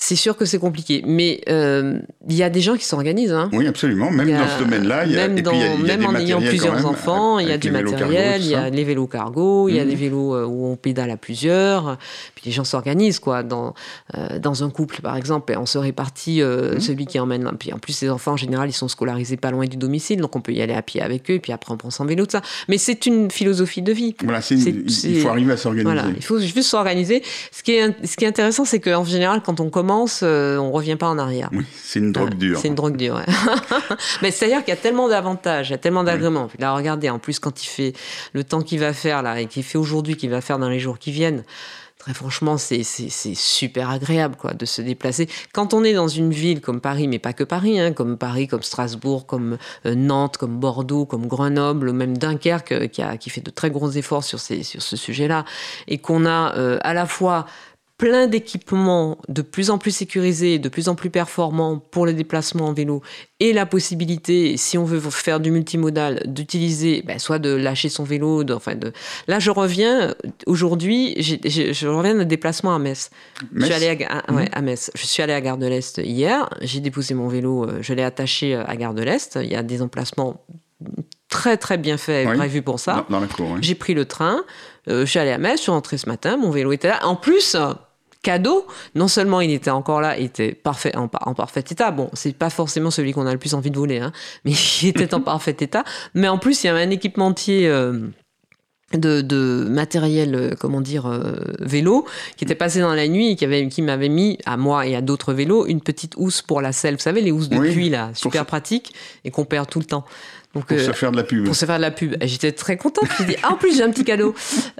C'est 0.00 0.14
sûr 0.14 0.36
que 0.36 0.44
c'est 0.44 0.60
compliqué. 0.60 1.02
Mais 1.04 1.40
euh, 1.48 1.98
il 2.28 2.36
y 2.36 2.44
a 2.44 2.50
des 2.50 2.60
gens 2.60 2.76
qui 2.76 2.84
s'organisent. 2.84 3.32
Hein. 3.32 3.50
Oui, 3.52 3.66
absolument. 3.66 4.12
Même 4.12 4.30
dans 4.30 4.48
ce 4.48 4.62
domaine-là. 4.62 5.06
Même, 5.06 5.40
dans, 5.40 5.76
même 5.76 6.06
en 6.06 6.14
ayant 6.14 6.40
plusieurs 6.40 6.86
enfants, 6.86 7.40
il 7.40 7.48
y 7.48 7.52
a 7.52 7.58
du 7.58 7.72
matériel, 7.72 8.40
il 8.42 8.50
y 8.50 8.54
a 8.54 8.70
les 8.70 8.84
vélos 8.84 9.08
cargo, 9.08 9.68
il 9.68 9.74
y 9.74 9.80
a 9.80 9.84
des 9.84 9.96
mmh. 9.96 9.98
vélos 9.98 10.34
euh, 10.36 10.46
où 10.46 10.66
on 10.66 10.76
pédale 10.76 11.10
à 11.10 11.16
plusieurs. 11.16 11.98
Puis 12.36 12.44
les 12.46 12.52
gens 12.52 12.62
s'organisent, 12.62 13.18
quoi. 13.18 13.42
Dans, 13.42 13.74
euh, 14.16 14.38
dans 14.38 14.62
un 14.62 14.70
couple, 14.70 15.00
par 15.02 15.16
exemple, 15.16 15.52
on 15.58 15.66
se 15.66 15.78
répartit 15.78 16.42
mmh. 16.42 16.78
celui 16.78 17.06
qui 17.06 17.18
emmène. 17.18 17.50
Puis 17.58 17.72
en 17.72 17.78
plus, 17.78 18.00
les 18.00 18.08
enfants, 18.08 18.32
en 18.32 18.36
général, 18.36 18.68
ils 18.68 18.74
sont 18.74 18.88
scolarisés 18.88 19.36
pas 19.36 19.50
loin 19.50 19.66
du 19.66 19.76
domicile, 19.76 20.20
donc 20.20 20.36
on 20.36 20.40
peut 20.40 20.52
y 20.52 20.62
aller 20.62 20.74
à 20.74 20.82
pied 20.82 21.02
avec 21.02 21.28
eux, 21.28 21.34
et 21.34 21.40
puis 21.40 21.52
après, 21.52 21.72
on 21.72 21.76
prend 21.76 21.90
son 21.90 22.04
vélo, 22.04 22.24
tout 22.24 22.32
ça. 22.32 22.42
Mais 22.68 22.78
c'est 22.78 23.04
une 23.06 23.32
philosophie 23.32 23.82
de 23.82 23.92
vie. 23.92 24.14
Voilà, 24.22 24.40
il 24.48 25.20
faut 25.20 25.28
arriver 25.28 25.54
à 25.54 25.56
s'organiser. 25.56 25.92
Voilà, 25.92 26.04
il 26.16 26.24
faut 26.24 26.38
juste 26.38 26.62
s'organiser. 26.62 27.24
Ce, 27.50 27.64
qui 27.64 27.72
est, 27.72 28.06
ce 28.06 28.16
qui 28.16 28.24
est 28.24 28.28
intéressant, 28.28 28.64
c'est 28.64 28.78
qu'en 28.78 29.04
général, 29.04 29.42
quand 29.44 29.58
on 29.58 29.70
commence, 29.70 29.87
on 29.94 30.06
euh, 30.22 30.56
on 30.58 30.70
revient 30.70 30.96
pas 30.96 31.08
en 31.08 31.18
arrière. 31.18 31.50
Oui, 31.52 31.64
c'est 31.74 31.98
une 31.98 32.12
drogue 32.12 32.34
dure. 32.34 32.58
C'est 32.58 32.68
une 32.68 32.74
drogue 32.74 32.96
dure, 32.96 33.20
Mais 34.22 34.30
c'est-à-dire 34.30 34.64
qu'il 34.64 34.74
y 34.74 34.76
a 34.76 34.80
tellement 34.80 35.08
d'avantages, 35.08 35.68
il 35.68 35.72
y 35.72 35.74
a 35.74 35.78
tellement 35.78 36.04
d'agréments. 36.04 36.48
Là, 36.58 36.74
regardez, 36.74 37.10
en 37.10 37.18
plus, 37.18 37.38
quand 37.38 37.62
il 37.62 37.66
fait 37.66 37.92
le 38.32 38.44
temps 38.44 38.62
qu'il 38.62 38.80
va 38.80 38.92
faire, 38.92 39.22
là, 39.22 39.40
et 39.40 39.46
qu'il 39.46 39.62
fait 39.62 39.78
aujourd'hui, 39.78 40.16
qu'il 40.16 40.30
va 40.30 40.40
faire 40.40 40.58
dans 40.58 40.68
les 40.68 40.78
jours 40.78 40.98
qui 40.98 41.12
viennent, 41.12 41.44
très 41.98 42.14
franchement, 42.14 42.56
c'est 42.58 42.84
super 42.84 43.90
agréable 43.90 44.36
quoi, 44.36 44.54
de 44.54 44.64
se 44.64 44.80
déplacer. 44.80 45.28
Quand 45.52 45.74
on 45.74 45.84
est 45.84 45.94
dans 45.94 46.08
une 46.08 46.30
ville 46.30 46.60
comme 46.60 46.80
Paris, 46.80 47.08
mais 47.08 47.18
pas 47.18 47.32
que 47.32 47.44
Paris, 47.44 47.78
hein, 47.80 47.92
comme 47.92 48.16
Paris, 48.16 48.46
comme 48.46 48.62
Strasbourg, 48.62 49.26
comme 49.26 49.58
euh, 49.84 49.94
Nantes, 49.94 50.36
comme 50.36 50.58
Bordeaux, 50.58 51.06
comme 51.06 51.26
Grenoble, 51.26 51.92
même 51.92 52.16
Dunkerque, 52.16 52.72
euh, 52.72 52.86
qui, 52.86 53.02
a, 53.02 53.16
qui 53.16 53.30
fait 53.30 53.40
de 53.40 53.50
très 53.50 53.70
gros 53.70 53.90
efforts 53.90 54.24
sur, 54.24 54.38
ces, 54.38 54.62
sur 54.62 54.80
ce 54.80 54.96
sujet-là, 54.96 55.44
et 55.88 55.98
qu'on 55.98 56.24
a 56.24 56.48
à 56.82 56.94
la 56.94 57.06
fois 57.06 57.46
plein 57.98 58.28
d'équipements 58.28 59.18
de 59.28 59.42
plus 59.42 59.70
en 59.70 59.76
plus 59.76 59.90
sécurisés, 59.90 60.60
de 60.60 60.68
plus 60.68 60.88
en 60.88 60.94
plus 60.94 61.10
performants 61.10 61.78
pour 61.78 62.06
le 62.06 62.12
déplacement 62.14 62.66
en 62.66 62.72
vélo 62.72 63.02
et 63.40 63.52
la 63.52 63.66
possibilité, 63.66 64.56
si 64.56 64.78
on 64.78 64.84
veut 64.84 65.00
faire 65.10 65.40
du 65.40 65.50
multimodal, 65.50 66.22
d'utiliser, 66.24 67.02
ben, 67.02 67.18
soit 67.18 67.40
de 67.40 67.50
lâcher 67.50 67.88
son 67.88 68.04
vélo, 68.04 68.44
de, 68.44 68.54
enfin 68.54 68.76
de... 68.76 68.92
Là, 69.26 69.40
je 69.40 69.50
reviens, 69.50 70.14
aujourd'hui, 70.46 71.16
je 71.18 71.86
reviens 71.88 72.14
d'un 72.14 72.24
déplacement 72.24 72.72
à 72.72 72.78
Metz. 72.78 73.10
Je 73.52 73.64
suis 73.64 73.74
allée 73.74 73.88
à, 74.08 74.32
ouais, 74.32 74.44
mhm. 74.44 74.48
à, 74.52 74.62
Metz. 74.62 74.92
Je 74.94 75.04
suis 75.04 75.22
allée 75.22 75.32
à 75.32 75.40
Gare 75.40 75.58
de 75.58 75.66
l'Est 75.66 75.98
hier, 75.98 76.48
j'ai 76.60 76.80
déposé 76.80 77.14
mon 77.14 77.26
vélo, 77.26 77.64
euh, 77.64 77.78
je 77.80 77.94
l'ai 77.94 78.04
attaché 78.04 78.54
à 78.54 78.76
Gare 78.76 78.94
de 78.94 79.02
l'Est. 79.02 79.38
Il 79.42 79.50
y 79.50 79.56
a 79.56 79.64
des 79.64 79.82
emplacements 79.82 80.44
très 81.28 81.56
très 81.56 81.78
bien 81.78 81.96
faits, 81.96 82.28
prévus 82.28 82.62
pour 82.62 82.78
ça. 82.78 83.06
Dans, 83.10 83.18
la 83.18 83.26
cour, 83.26 83.56
J'ai 83.60 83.74
pris 83.74 83.94
le 83.94 84.04
train, 84.04 84.44
euh, 84.88 85.00
je 85.00 85.10
suis 85.10 85.18
allée 85.18 85.32
à 85.32 85.38
Metz, 85.38 85.56
je 85.56 85.62
suis 85.62 85.72
rentrée 85.72 85.98
ce 85.98 86.08
matin, 86.08 86.36
mon 86.36 86.50
vélo 86.50 86.70
était 86.70 86.88
là. 86.88 87.04
En 87.04 87.16
plus, 87.16 87.56
cadeau. 88.22 88.66
Non 88.94 89.08
seulement 89.08 89.40
il 89.40 89.50
était 89.52 89.70
encore 89.70 90.00
là, 90.00 90.18
il 90.18 90.26
était 90.26 90.52
parfait, 90.52 90.94
en, 90.96 91.08
parfait 91.08 91.60
état. 91.60 91.90
Bon, 91.90 92.10
c'est 92.12 92.36
pas 92.36 92.50
forcément 92.50 92.90
celui 92.90 93.12
qu'on 93.12 93.26
a 93.26 93.32
le 93.32 93.38
plus 93.38 93.54
envie 93.54 93.70
de 93.70 93.78
voler, 93.78 93.98
hein, 93.98 94.12
mais 94.44 94.52
il 94.82 94.88
était 94.88 95.14
en 95.14 95.20
parfait 95.20 95.56
état. 95.60 95.84
Mais 96.14 96.28
en 96.28 96.38
plus, 96.38 96.64
il 96.64 96.66
y 96.66 96.70
avait 96.70 96.82
un 96.82 96.90
équipementier. 96.90 97.68
Euh, 97.68 98.08
de, 98.96 99.66
matériel, 99.68 100.34
euh, 100.34 100.54
comment 100.58 100.80
dire, 100.80 101.06
euh, 101.06 101.36
vélo, 101.60 102.06
qui 102.36 102.44
était 102.44 102.54
passé 102.54 102.80
dans 102.80 102.94
la 102.94 103.06
nuit 103.06 103.32
et 103.32 103.36
qui, 103.36 103.44
avait, 103.44 103.68
qui 103.68 103.82
m'avait 103.82 104.08
mis, 104.08 104.38
à 104.46 104.56
moi 104.56 104.86
et 104.86 104.96
à 104.96 105.02
d'autres 105.02 105.34
vélos, 105.34 105.66
une 105.66 105.80
petite 105.80 106.14
housse 106.16 106.40
pour 106.40 106.62
la 106.62 106.72
selle. 106.72 106.94
Vous 106.94 107.02
savez, 107.02 107.20
les 107.20 107.30
housses 107.30 107.48
de 107.50 107.58
oui, 107.58 107.90
là, 107.90 108.10
super 108.14 108.46
pratiques 108.46 108.94
et 109.24 109.30
qu'on 109.30 109.44
perd 109.44 109.68
tout 109.68 109.78
le 109.78 109.84
temps 109.84 110.04
pour 110.66 110.78
se 110.78 110.90
euh, 110.90 110.92
faire 110.92 111.12
de 111.12 111.16
la 111.16 111.22
pub. 111.22 111.44
Pour 111.44 111.54
se 111.54 111.64
faire 111.64 111.76
de 111.76 111.82
la 111.82 111.90
pub. 111.90 112.16
J'étais 112.22 112.52
très 112.52 112.76
contente. 112.76 113.08
Je 113.18 113.24
dit, 113.24 113.36
ah, 113.42 113.52
en 113.52 113.56
plus, 113.56 113.76
j'ai 113.76 113.82
un 113.82 113.90
petit 113.90 114.04
cadeau. 114.04 114.34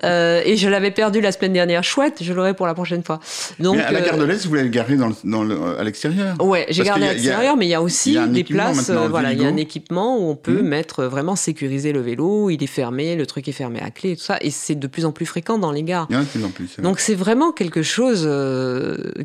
Euh, 0.04 0.42
et 0.44 0.56
je 0.56 0.68
l'avais 0.68 0.90
perdu 0.90 1.20
la 1.20 1.32
semaine 1.32 1.52
dernière. 1.52 1.84
Chouette, 1.84 2.18
je 2.20 2.32
l'aurai 2.32 2.54
pour 2.54 2.66
la 2.66 2.74
prochaine 2.74 3.02
fois. 3.02 3.20
Donc, 3.58 3.76
mais 3.76 3.82
à 3.82 3.92
la 3.92 4.00
gare 4.00 4.16
de 4.16 4.22
euh, 4.22 4.26
l'Est, 4.26 4.46
vous 4.46 4.54
l'avez 4.54 4.70
gardé 4.70 4.96
dans, 4.96 5.12
dans 5.24 5.76
à 5.76 5.84
l'extérieur 5.84 6.36
Ouais, 6.40 6.66
j'ai 6.70 6.84
gardé 6.84 7.06
à 7.06 7.12
l'extérieur, 7.12 7.56
mais 7.56 7.66
il 7.66 7.70
y 7.70 7.74
a 7.74 7.82
aussi 7.82 8.18
des 8.28 8.44
places. 8.44 8.90
voilà, 8.90 9.32
il 9.32 9.42
y 9.42 9.44
a 9.44 9.48
un 9.48 9.56
équipement 9.56 10.18
où 10.18 10.30
on 10.30 10.36
peut 10.36 10.62
mmh. 10.62 10.68
mettre 10.68 11.04
vraiment 11.04 11.36
sécuriser 11.36 11.92
le 11.92 12.00
vélo. 12.00 12.50
Il 12.50 12.62
est 12.62 12.66
fermé, 12.66 13.16
le 13.16 13.26
truc 13.26 13.48
est 13.48 13.52
fermé 13.52 13.80
à 13.80 13.90
clé, 13.90 14.12
et 14.12 14.16
tout 14.16 14.22
ça. 14.22 14.38
Et 14.40 14.50
c'est 14.50 14.74
de 14.74 14.86
plus 14.86 15.04
en 15.04 15.12
plus 15.12 15.26
fréquent 15.26 15.58
dans 15.58 15.72
les 15.72 15.82
gares. 15.82 16.06
Il 16.10 16.14
y 16.14 16.16
en 16.16 16.20
a 16.20 16.24
de 16.24 16.28
plus 16.28 16.44
en 16.44 16.50
plus. 16.50 16.76
Donc 16.78 17.00
c'est 17.00 17.14
vraiment 17.14 17.52
quelque 17.52 17.82
chose 17.82 18.28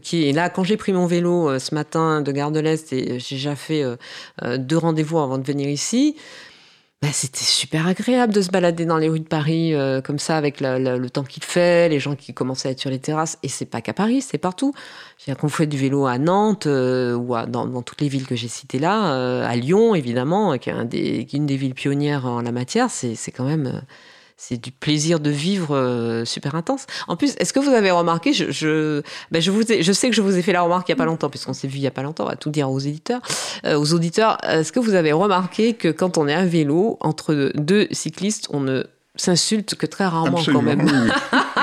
qui 0.02 0.30
est 0.30 0.34
là. 0.34 0.50
Quand 0.50 0.64
j'ai 0.64 0.78
pris 0.78 0.94
mon 0.94 1.06
vélo 1.06 1.60
ce 1.60 1.76
matin 1.76 2.22
de 2.22 2.32
gare 2.32 2.52
de 2.52 2.60
l'Est, 2.60 2.94
et 2.94 3.20
j'ai 3.20 3.36
déjà 3.36 3.56
fait 3.56 3.84
deux 4.58 4.78
rendez-vous 4.78 5.20
avant 5.20 5.38
de 5.38 5.46
venir 5.46 5.70
ici. 5.70 6.16
Bah, 7.04 7.10
c'était 7.12 7.44
super 7.44 7.86
agréable 7.86 8.32
de 8.32 8.42
se 8.42 8.50
balader 8.50 8.86
dans 8.86 8.96
les 8.96 9.10
rues 9.10 9.20
de 9.20 9.28
Paris 9.28 9.74
euh, 9.74 10.00
comme 10.00 10.20
ça 10.20 10.38
avec 10.38 10.62
le 10.62 11.10
temps 11.10 11.26
qu'il 11.26 11.44
fait, 11.44 11.90
les 11.90 12.00
gens 12.00 12.16
qui 12.16 12.34
commencent 12.34 12.66
à 12.66 12.70
être 12.70 12.80
sur 12.80 12.90
les 12.90 13.00
terrasses. 13.00 13.38
Et 13.44 13.50
c'est 13.50 13.66
pas 13.66 13.82
qu'à 13.82 13.92
Paris, 13.92 14.22
c'est 14.22 14.38
partout. 14.38 14.74
J'ai 15.18 15.36
qu'on 15.36 15.50
fait 15.50 15.68
du 15.68 15.76
vélo 15.76 16.06
à 16.06 16.18
Nantes 16.18 16.66
euh, 16.66 17.14
ou 17.14 17.36
dans, 17.46 17.82
toutes 17.82 18.00
les 18.00 18.08
villes 18.08 18.26
que 18.26 18.38
j'ai 18.38 18.48
citées 18.48 18.80
là, 18.80 19.16
euh, 19.16 19.46
à 19.46 19.54
Lyon 19.58 19.96
évidemment, 19.96 20.58
qui 20.58 20.70
est, 20.70 21.26
qui 21.26 21.36
est, 21.36 21.40
une 21.40 21.46
des 21.46 21.58
villes 21.58 21.74
pionnières 21.74 22.26
en 22.26 22.42
la 22.42 22.54
matière. 22.54 22.90
C'est 22.90 23.32
quand 23.32 23.44
même 23.44 23.82
c'est 24.46 24.62
du 24.62 24.72
plaisir 24.72 25.22
de 25.22 25.30
vivre 25.30 25.74
euh, 25.74 26.26
super 26.26 26.56
intense. 26.56 26.86
En 27.08 27.16
plus, 27.16 27.34
est-ce 27.38 27.54
que 27.54 27.62
vous 27.62 27.70
avez 27.70 27.92
remarqué, 27.92 28.34
je, 28.34 28.52
je, 28.52 29.02
ben 29.32 29.42
je, 29.42 29.52
vous 29.52 29.62
je 29.62 29.92
sais 29.94 30.10
que 30.10 30.16
je 30.16 30.22
vous 30.22 30.38
ai 30.38 30.42
fait 30.42 30.52
la 30.52 30.64
remarque 30.64 30.90
il 30.90 30.92
n'y 30.92 30.98
a 30.98 30.98
pas 30.98 31.06
longtemps, 31.06 31.30
puisqu'on 31.30 31.54
s'est 31.54 31.68
vu 31.68 31.78
il 31.78 31.82
n'y 31.82 31.88
a 31.88 31.92
pas 31.92 32.04
longtemps, 32.04 32.26
on 32.26 32.28
va 32.28 32.36
tout 32.36 32.50
dire 32.50 32.70
aux 32.70 32.80
éditeurs, 32.80 33.22
euh, 33.66 33.78
aux 33.78 33.94
auditeurs, 33.94 34.38
est-ce 34.44 34.74
que 34.74 34.82
vous 34.82 34.96
avez 34.96 35.14
remarqué 35.14 35.76
que 35.76 35.88
quand 35.88 36.18
on 36.18 36.28
est 36.28 36.34
à 36.34 36.46
vélo, 36.46 36.98
entre 37.00 37.54
deux 37.56 37.88
cyclistes, 37.92 38.50
on 38.52 38.60
ne 38.60 38.84
s'insulte 39.16 39.76
que 39.76 39.86
très 39.86 40.08
rarement 40.08 40.44
quand 40.44 40.62
même? 40.62 40.90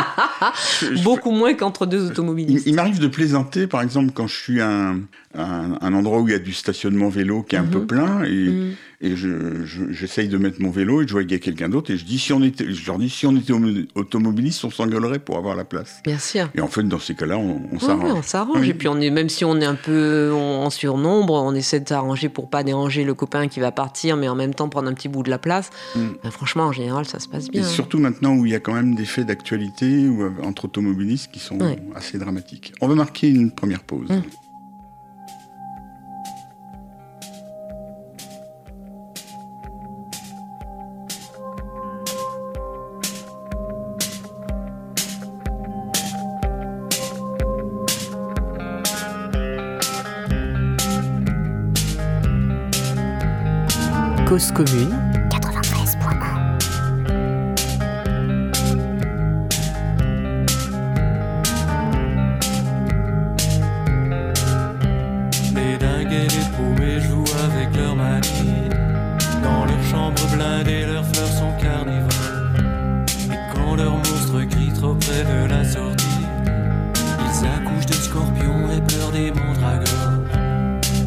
Beaucoup 1.05 1.33
moins 1.33 1.53
qu'entre 1.53 1.85
deux 1.85 2.07
automobilistes. 2.07 2.67
Il, 2.67 2.77
m'arrive 2.77 2.99
de 2.99 3.09
plaisanter, 3.09 3.67
par 3.67 3.83
exemple, 3.83 4.13
quand 4.15 4.27
je 4.27 4.37
suis 4.37 4.61
à 4.63 4.95
un, 5.35 5.95
endroit 5.95 6.21
où 6.21 6.29
il 6.29 6.33
y 6.33 6.35
a 6.35 6.41
du 6.41 6.53
stationnement 6.53 7.09
vélo 7.09 7.43
qui 7.43 7.55
est 7.55 7.59
un 7.59 7.65
peu 7.65 7.81
mhm. 7.81 7.87
plein, 7.87 8.25
et, 8.25 8.75
et 9.01 9.17
j'essaye 9.17 10.27
je, 10.27 10.31
de 10.31 10.37
mettre 10.37 10.61
mon 10.61 10.71
vélo 10.71 11.03
et 11.03 11.07
je 11.07 11.13
vois 11.13 11.23
qu'il 11.23 11.33
y 11.33 11.37
a 11.37 11.39
quelqu'un 11.39 11.69
d'autre 11.69 11.93
et 11.93 11.97
je 11.97 12.05
dis 12.05 12.19
si 12.19 12.33
on 12.33 12.43
était, 12.43 12.71
je 12.71 12.87
leur 12.87 12.99
dis 12.99 13.09
si 13.09 13.27
on 13.27 13.37
était 13.37 13.53
automobiliste, 13.95 14.65
on 14.65 14.71
s'engueulerait 14.71 15.21
pour 15.21 15.39
avoir 15.39 15.55
la 15.55 15.65
place. 15.65 16.01
Bien 16.05 16.19
sûr. 16.19 16.51
Et 16.55 16.61
en 16.61 16.67
fait, 16.67 16.83
dans 16.83 16.99
ces 16.99 17.15
cas-là, 17.15 17.39
on, 17.39 17.63
on 17.73 17.79
s'arrange. 17.79 18.13
on 18.13 18.23
s'arrange. 18.23 18.69
Et 18.69 18.75
puis 18.75 18.89
on 18.89 19.01
est, 19.01 19.11
même 19.11 19.29
si 19.29 19.45
on 19.45 19.61
est 19.61 19.65
un 19.65 19.77
peu 19.77 20.33
en, 20.35 20.69
surnombre, 20.71 21.35
on 21.35 21.55
essaie 21.55 21.81
de 21.81 21.89
s'arranger 21.89 22.29
pour 22.29 22.51
pas 22.51 22.65
déranger 22.65 23.05
le 23.05 23.15
copain 23.15 23.49
qui 23.49 23.61
va 23.61 23.73
partir, 23.73 24.17
mais 24.17 24.29
en 24.29 24.35
même 24.35 24.55
temps 24.55 24.69
prendre 24.69 24.89
un 24.89 24.95
petit 24.95 25.09
bout 25.09 25.23
de 25.23 25.31
la 25.31 25.39
place. 25.39 25.71
Mm. 25.95 26.01
Ben, 26.23 26.31
franchement, 26.31 26.65
en 26.65 26.73
général, 26.73 27.05
ça 27.05 27.21
se 27.21 27.29
passe 27.29 27.51
bien. 27.51 27.63
Et 27.63 27.65
surtout 27.65 27.99
maintenant 27.99 28.35
où 28.35 28.47
il 28.47 28.53
y 28.53 28.57
a 28.57 28.61
quand 28.61 28.75
même 28.75 28.97
des 28.97 29.07
faits 29.07 29.27
d'actualité 29.27 29.87
euh, 29.87 30.31
entre 30.43 30.65
automobilistes 30.65 31.31
qui 31.33 31.39
sont 31.39 31.59
assez 31.95 32.19
dramatiques. 32.19 32.73
On 32.81 32.89
va 32.89 32.97
marquer 32.97 33.29
une 33.29 33.53
première 33.53 33.83
pause. 33.83 34.09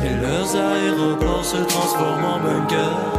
Et 0.06 0.22
leurs 0.22 0.56
aéroports 0.56 1.46
se 1.46 1.58
transforment 1.58 2.26
en 2.26 2.40
bunkers 2.40 3.12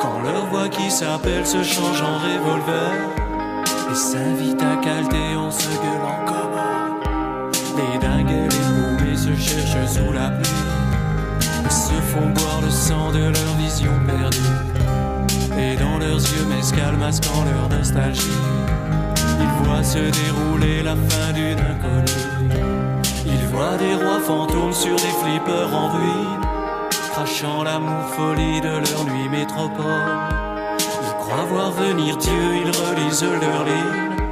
Quand 0.00 0.20
leur 0.22 0.46
voix 0.46 0.68
qui 0.68 0.90
s'appelle 0.90 1.46
se 1.46 1.62
change 1.62 2.02
en 2.02 2.18
revolver 2.18 2.92
et 3.90 3.94
s'invite 3.94 4.62
à 4.62 4.76
calter 4.76 5.36
en 5.36 5.50
se 5.50 5.68
gueulant 5.68 6.24
comme 6.26 7.00
Les 7.76 7.98
dingues 7.98 8.30
et 8.30 8.48
les 8.48 8.48
paumés 8.48 9.16
se 9.16 9.34
cherchent 9.40 9.90
sous 9.90 10.12
la 10.12 10.30
pluie 10.30 10.50
et 11.66 11.70
se 11.70 12.00
font 12.12 12.28
boire 12.30 12.60
le 12.62 12.70
sang 12.70 13.10
de 13.12 13.18
leur 13.18 13.54
vision 13.58 13.92
perdue. 14.06 15.58
Et 15.58 15.76
dans 15.76 15.98
leurs 15.98 16.20
yeux 16.20 16.46
mescal 16.48 16.96
masquant 16.96 17.44
leur 17.44 17.68
nostalgie, 17.68 18.40
ils 19.40 19.64
voient 19.64 19.84
se 19.84 19.98
dérouler 19.98 20.82
la 20.82 20.94
fin 20.94 21.32
d'une 21.32 21.58
inconnue. 21.58 22.60
Ils 23.26 23.46
voient 23.48 23.76
des 23.78 23.94
rois 23.94 24.20
fantômes 24.20 24.72
sur 24.72 24.96
des 24.96 25.14
flippers 25.22 25.74
en 25.74 25.88
ruine 25.88 26.49
crachant 27.20 27.64
l'amour 27.64 28.06
folie 28.16 28.62
de 28.62 28.68
leur 28.68 29.04
nuit 29.04 29.28
métropole. 29.28 30.16
Ils 30.78 31.14
croient 31.18 31.44
voir 31.50 31.70
venir 31.70 32.16
Dieu, 32.16 32.32
ils 32.32 32.70
relisent 32.70 33.22
leur 33.22 33.64
livre 33.64 34.22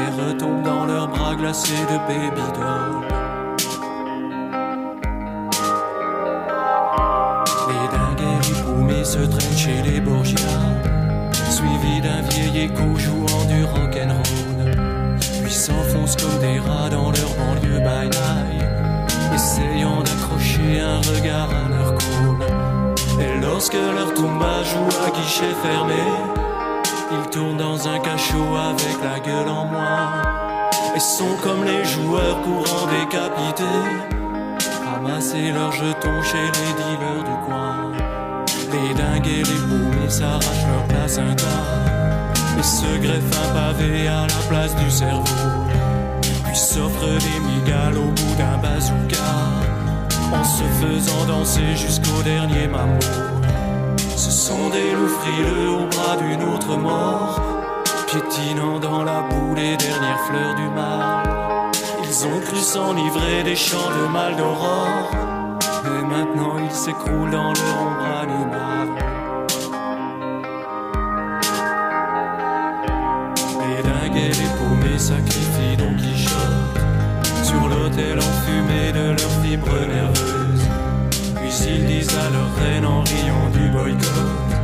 et 0.00 0.22
retombent 0.22 0.62
dans 0.62 0.86
leurs 0.86 1.08
bras 1.08 1.34
glacés 1.34 1.84
de 1.90 1.98
baby 2.08 2.42
doll. 2.54 3.13
Guichet 25.34 25.54
fermé, 25.62 25.94
ils 27.10 27.30
tournent 27.30 27.56
dans 27.56 27.88
un 27.88 27.98
cachot 27.98 28.54
avec 28.56 29.02
la 29.02 29.18
gueule 29.18 29.48
en 29.48 29.64
moi 29.64 30.22
Et 30.94 31.00
sont 31.00 31.36
comme 31.42 31.64
les 31.64 31.84
joueurs 31.84 32.40
courants 32.42 32.86
décapités. 32.86 33.64
Ramasser 34.84 35.50
leurs 35.50 35.72
jetons 35.72 36.22
chez 36.22 36.46
les 36.56 36.72
dealers 36.78 37.24
du 37.24 37.46
coin. 37.46 37.92
Les 38.72 38.94
dingues 38.94 39.26
et 39.26 39.42
les 39.42 39.60
bourrés 39.66 40.10
s'arrachent 40.10 40.66
leur 40.72 40.84
place 40.88 41.18
un 41.18 41.34
tas. 41.34 42.58
Et 42.58 42.62
se 42.62 42.98
greffent 43.02 43.40
un 43.44 43.54
pavé 43.54 44.06
à 44.08 44.26
la 44.26 44.48
place 44.48 44.74
du 44.76 44.90
cerveau. 44.90 45.24
Puis 46.44 46.56
s'offrent 46.56 47.00
des 47.00 47.40
migales 47.40 47.98
au 47.98 48.10
bout 48.10 48.34
d'un 48.38 48.58
bazooka. 48.58 49.32
En 50.32 50.44
se 50.44 50.64
faisant 50.80 51.24
danser 51.26 51.76
jusqu'au 51.76 52.22
dernier 52.22 52.68
mammouth 52.68 53.43
ce 54.16 54.30
sont 54.30 54.70
des 54.70 54.92
loups 54.92 55.08
frileux 55.08 55.70
au 55.70 55.86
bras 55.86 56.16
d'une 56.16 56.42
autre 56.54 56.76
mort, 56.76 57.40
piétinant 58.06 58.78
dans 58.78 59.04
la 59.04 59.22
boue 59.22 59.54
les 59.54 59.76
dernières 59.76 60.20
fleurs 60.26 60.54
du 60.54 60.68
mal. 60.68 61.22
Ils 62.04 62.26
ont 62.26 62.40
cru 62.40 62.56
s'enivrer 62.56 63.42
des 63.44 63.56
champs 63.56 63.90
de 63.90 64.12
mal 64.12 64.36
d'aurore, 64.36 65.10
et 65.84 66.06
maintenant 66.06 66.56
ils 66.58 66.74
s'écroulent 66.74 67.30
dans 67.30 67.52
leur 67.52 67.82
ombre 67.82 68.06
animale. 68.22 68.88
Les 73.60 73.82
dingues 73.82 74.16
et 74.16 74.28
les 74.28 74.50
paumés 74.58 74.98
sacrifient 74.98 75.76
Don 75.76 75.94
Quichotte 75.96 76.74
sur 77.42 77.68
l'autel 77.68 78.18
enfumé 78.18 78.92
de 78.92 79.10
leurs 79.10 79.42
fibres 79.42 79.86
nerveuses. 79.88 80.43
Ils 81.62 81.86
disent 81.86 82.16
à 82.16 82.30
leur 82.30 82.54
reine 82.56 82.84
en 82.84 83.00
riant 83.02 83.50
du 83.52 83.68
boycott. 83.70 84.54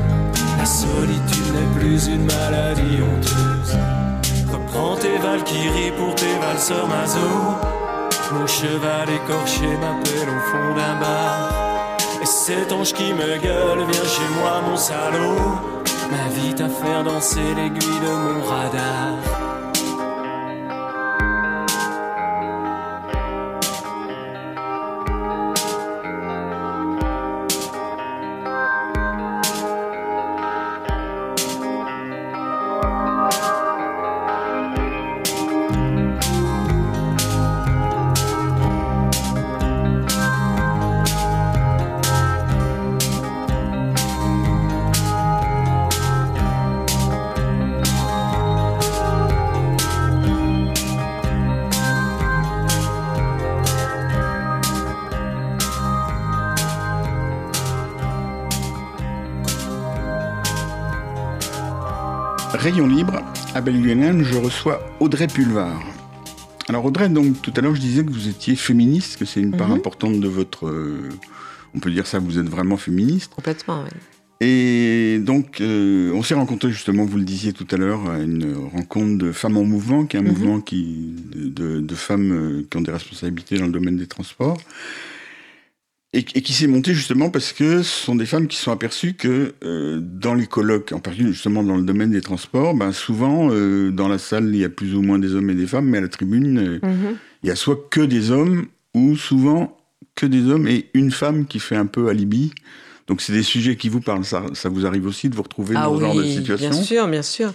La 0.58 0.64
solitude 0.64 1.54
n'est 1.54 1.80
plus 1.80 2.08
une 2.08 2.24
maladie 2.24 2.98
honteuse. 3.00 3.78
Reprends 4.52 4.96
tes 4.96 5.16
valkyries 5.18 5.92
pour 5.96 6.14
tes 6.16 6.36
valseurs 6.40 6.88
mazo 6.88 7.30
Mon 8.32 8.46
cheval 8.46 9.08
écorché 9.08 9.68
m'appelle 9.80 10.28
au 10.28 10.40
fond 10.50 10.74
d'un 10.74 11.00
bar. 11.00 11.96
Et 12.22 12.26
cet 12.26 12.72
ange 12.72 12.92
qui 12.92 13.12
me 13.12 13.38
gueule 13.38 13.84
vient 13.90 14.08
chez 14.16 14.28
moi 14.40 14.60
mon 14.68 14.76
salaud. 14.76 15.38
M'invite 16.10 16.60
à 16.60 16.68
faire 16.68 17.04
danser 17.04 17.54
l'aiguille 17.56 18.00
de 18.00 18.14
mon 18.14 18.42
radar 18.44 19.39
Rayon 62.60 62.86
libre, 62.86 63.22
à 63.54 63.60
Belguenen, 63.60 64.22
je 64.22 64.36
reçois 64.36 64.80
Audrey 65.00 65.26
Pulvar. 65.26 65.80
Alors 66.68 66.84
Audrey, 66.84 67.08
donc 67.08 67.40
tout 67.42 67.52
à 67.56 67.60
l'heure 67.60 67.74
je 67.74 67.80
disais 67.80 68.04
que 68.04 68.10
vous 68.10 68.28
étiez 68.28 68.54
féministe, 68.54 69.18
que 69.18 69.24
c'est 69.24 69.40
une 69.40 69.52
part 69.56 69.68
Mhm. 69.68 69.76
importante 69.76 70.20
de 70.20 70.28
votre... 70.28 70.66
euh, 70.68 71.08
on 71.74 71.78
peut 71.80 71.90
dire 71.90 72.06
ça, 72.06 72.18
vous 72.18 72.38
êtes 72.38 72.48
vraiment 72.48 72.76
féministe. 72.76 73.32
Complètement, 73.34 73.82
oui. 73.84 73.90
Et 74.42 75.18
donc, 75.20 75.60
euh, 75.60 76.12
on 76.14 76.22
s'est 76.22 76.34
rencontrés 76.34 76.70
justement, 76.70 77.04
vous 77.04 77.18
le 77.18 77.24
disiez 77.24 77.52
tout 77.52 77.66
à 77.70 77.76
l'heure, 77.76 78.08
à 78.08 78.18
une 78.20 78.54
rencontre 78.72 79.18
de 79.18 79.32
femmes 79.32 79.58
en 79.58 79.64
mouvement, 79.64 80.04
qui 80.06 80.16
est 80.16 80.20
un 80.20 80.22
Mhm. 80.22 80.28
mouvement 80.28 80.60
qui, 80.60 81.14
de, 81.34 81.80
de 81.80 81.94
femmes 81.94 82.32
euh, 82.32 82.66
qui 82.70 82.76
ont 82.76 82.80
des 82.80 82.92
responsabilités 82.92 83.58
dans 83.58 83.66
le 83.66 83.72
domaine 83.72 83.96
des 83.96 84.06
transports, 84.06 84.56
et, 86.12 86.18
et 86.34 86.42
qui 86.42 86.52
s'est 86.52 86.66
monté 86.66 86.92
justement 86.92 87.30
parce 87.30 87.52
que 87.52 87.82
ce 87.82 88.04
sont 88.04 88.16
des 88.16 88.26
femmes 88.26 88.48
qui 88.48 88.56
sont 88.56 88.72
aperçues 88.72 89.14
que 89.14 89.54
euh, 89.64 90.00
dans 90.02 90.34
les 90.34 90.46
colloques, 90.46 90.92
en 90.92 90.98
particulier 90.98 91.32
justement 91.32 91.62
dans 91.62 91.76
le 91.76 91.82
domaine 91.82 92.10
des 92.10 92.20
transports, 92.20 92.74
ben 92.74 92.92
souvent 92.92 93.48
euh, 93.52 93.90
dans 93.92 94.08
la 94.08 94.18
salle 94.18 94.48
il 94.52 94.60
y 94.60 94.64
a 94.64 94.68
plus 94.68 94.94
ou 94.94 95.02
moins 95.02 95.18
des 95.18 95.34
hommes 95.34 95.50
et 95.50 95.54
des 95.54 95.66
femmes, 95.66 95.86
mais 95.86 95.98
à 95.98 96.00
la 96.00 96.08
tribune 96.08 96.58
euh, 96.58 96.78
Mhm. 96.82 97.16
il 97.44 97.48
y 97.48 97.52
a 97.52 97.56
soit 97.56 97.88
que 97.90 98.00
des 98.00 98.30
hommes 98.32 98.66
ou 98.94 99.16
souvent 99.16 99.76
que 100.16 100.26
des 100.26 100.46
hommes 100.48 100.66
et 100.66 100.86
une 100.94 101.12
femme 101.12 101.46
qui 101.46 101.60
fait 101.60 101.76
un 101.76 101.86
peu 101.86 102.08
alibi. 102.08 102.52
Donc 103.06 103.22
c'est 103.22 103.32
des 103.32 103.42
sujets 103.42 103.76
qui 103.76 103.88
vous 103.88 104.00
parlent. 104.00 104.24
Ça, 104.24 104.44
ça 104.52 104.68
vous 104.68 104.86
arrive 104.86 105.06
aussi 105.06 105.28
de 105.28 105.34
vous 105.34 105.42
retrouver 105.42 105.74
Ah 105.76 105.84
dans 105.84 105.96
ce 105.96 106.00
genre 106.00 106.14
de 106.14 106.24
situation 106.24 106.70
bien 106.70 106.82
sûr, 106.82 107.08
bien 107.08 107.22
sûr. 107.22 107.52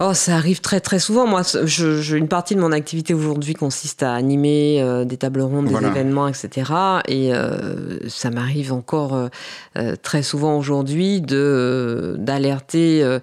Oh, 0.00 0.14
ça 0.14 0.36
arrive 0.36 0.60
très 0.60 0.78
très 0.78 1.00
souvent. 1.00 1.26
Moi, 1.26 1.42
je, 1.64 2.00
je- 2.00 2.16
une 2.16 2.28
partie 2.28 2.54
de 2.54 2.60
mon 2.60 2.70
activité 2.70 3.14
aujourd'hui 3.14 3.54
consiste 3.54 4.04
à 4.04 4.14
animer 4.14 4.80
euh, 4.80 5.04
des 5.04 5.16
tables 5.16 5.40
rondes, 5.40 5.64
des 5.64 5.72
Voilà. 5.72 5.88
événements, 5.88 6.28
etc. 6.28 6.70
Et 7.08 7.34
euh, 7.34 7.98
ça 8.08 8.30
m'arrive 8.30 8.72
encore 8.72 9.28
euh, 9.76 9.96
très 10.00 10.22
souvent 10.22 10.56
aujourd'hui 10.56 11.20
de 11.20 12.14
d'alerter, 12.16 13.02
euh, 13.02 13.18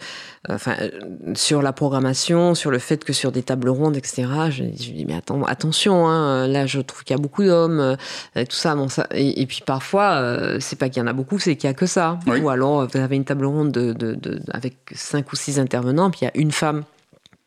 enfin, 0.49 0.75
euh, 0.81 0.89
sur 1.35 1.61
la 1.61 1.73
programmation, 1.73 2.55
sur 2.55 2.71
le 2.71 2.79
fait 2.79 3.03
que 3.03 3.13
sur 3.13 3.31
des 3.31 3.43
tables 3.43 3.69
rondes, 3.69 3.97
etc. 3.97 4.27
Je, 4.49 4.63
je 4.63 4.91
dis 4.91 5.05
mais 5.07 5.15
attends, 5.15 5.43
attention, 5.43 6.07
hein, 6.07 6.47
là 6.47 6.65
je 6.65 6.79
trouve 6.81 7.03
qu'il 7.03 7.15
y 7.15 7.19
a 7.19 7.21
beaucoup 7.21 7.43
d'hommes, 7.43 7.79
euh, 7.79 7.95
et 8.35 8.45
tout 8.45 8.55
ça, 8.55 8.75
bon 8.75 8.89
ça. 8.89 9.07
Et, 9.11 9.41
et 9.41 9.45
puis 9.45 9.61
parfois, 9.65 10.13
euh, 10.15 10.57
c'est 10.59 10.77
pas 10.77 10.89
qu'il 10.89 11.01
y 11.01 11.03
en 11.03 11.07
a 11.07 11.13
beaucoup, 11.13 11.39
c'est 11.39 11.55
qu'il 11.55 11.67
y 11.69 11.71
a 11.71 11.73
que 11.73 11.85
ça. 11.85 12.19
Oui. 12.27 12.39
Ou 12.41 12.49
alors 12.49 12.87
vous 12.87 12.97
avez 12.99 13.15
une 13.15 13.25
table 13.25 13.45
ronde 13.45 13.71
de, 13.71 13.93
de, 13.93 14.13
de- 14.15 14.39
avec 14.51 14.75
cinq 14.93 15.31
ou 15.31 15.35
six 15.35 15.59
intervenants, 15.59 16.09
puis 16.11 16.21
il 16.21 16.25
y 16.25 16.27
a 16.27 16.31
une 16.35 16.51
femme. 16.51 16.83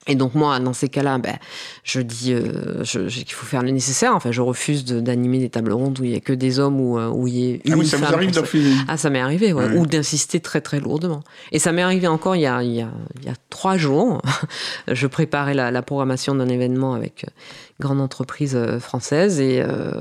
Et 0.09 0.14
donc 0.14 0.35
moi, 0.35 0.59
dans 0.59 0.73
ces 0.73 0.88
cas-là, 0.88 1.18
ben, 1.18 1.37
je 1.85 2.01
dis 2.01 2.33
euh, 2.33 2.83
je- 2.83 3.09
je- 3.09 3.21
qu'il 3.21 3.35
faut 3.35 3.47
faire 3.47 3.62
le 3.62 3.71
nécessaire. 3.71 4.14
Enfin, 4.16 4.33
je 4.33 4.40
refuse 4.40 4.85
de- 4.85 5.01
d'animer 5.01 5.38
des 5.38 5.51
tables 5.51 5.73
rondes 5.73 6.01
où 6.01 6.05
il 6.05 6.11
y 6.11 6.16
a 6.16 6.21
que 6.21 6.33
des 6.33 6.59
hommes 6.59 6.81
ou 6.81 6.99
euh, 6.99 7.09
où 7.11 7.27
il 7.29 7.35
y 7.35 7.53
a 7.53 7.55
une 7.64 7.73
Ah 7.75 7.77
oui, 7.77 7.87
ça 7.87 7.99
femme 7.99 8.09
vous 8.09 8.14
arrive 8.14 8.38
refuser 8.38 8.73
ah, 8.88 8.97
ça 8.97 9.11
m'est 9.11 9.21
arrivé, 9.21 9.53
ouais. 9.53 9.66
Ouais. 9.66 9.77
ou 9.79 9.87
d'insister 9.87 10.40
très 10.40 10.61
très 10.61 10.81
lourdement. 10.81 11.23
Et 11.53 11.59
ça 11.59 11.73
m'est 11.73 11.83
arrivé 11.83 12.07
encore 12.09 12.35
il 12.37 12.40
y 12.42 12.47
a, 12.47 12.62
il 12.62 12.73
y 12.73 12.81
a, 12.81 12.88
il 13.21 13.27
y 13.27 13.29
a 13.29 13.35
trois 13.51 13.77
jours. 13.77 14.23
je 14.90 15.07
préparais 15.07 15.55
la, 15.55 15.71
la 15.71 15.83
programmation 15.83 16.35
d'un 16.35 16.49
événement 16.49 16.94
avec 16.94 17.25
euh, 17.25 17.31
une 17.79 17.85
grande 17.87 18.01
entreprise 18.01 18.57
euh, 18.57 18.81
française 18.81 19.40
et, 19.40 19.61
euh, 19.62 19.92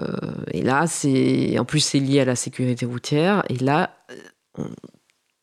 et 0.51 0.61
là, 0.63 0.85
c'est 0.87 1.59
en 1.59 1.65
plus 1.65 1.81
c'est 1.81 1.99
lié 1.99 2.21
à 2.21 2.25
la 2.25 2.35
sécurité 2.35 2.85
routière. 2.85 3.43
Et 3.49 3.57
là, 3.57 3.91
euh, 4.11 4.15
on- 4.59 4.65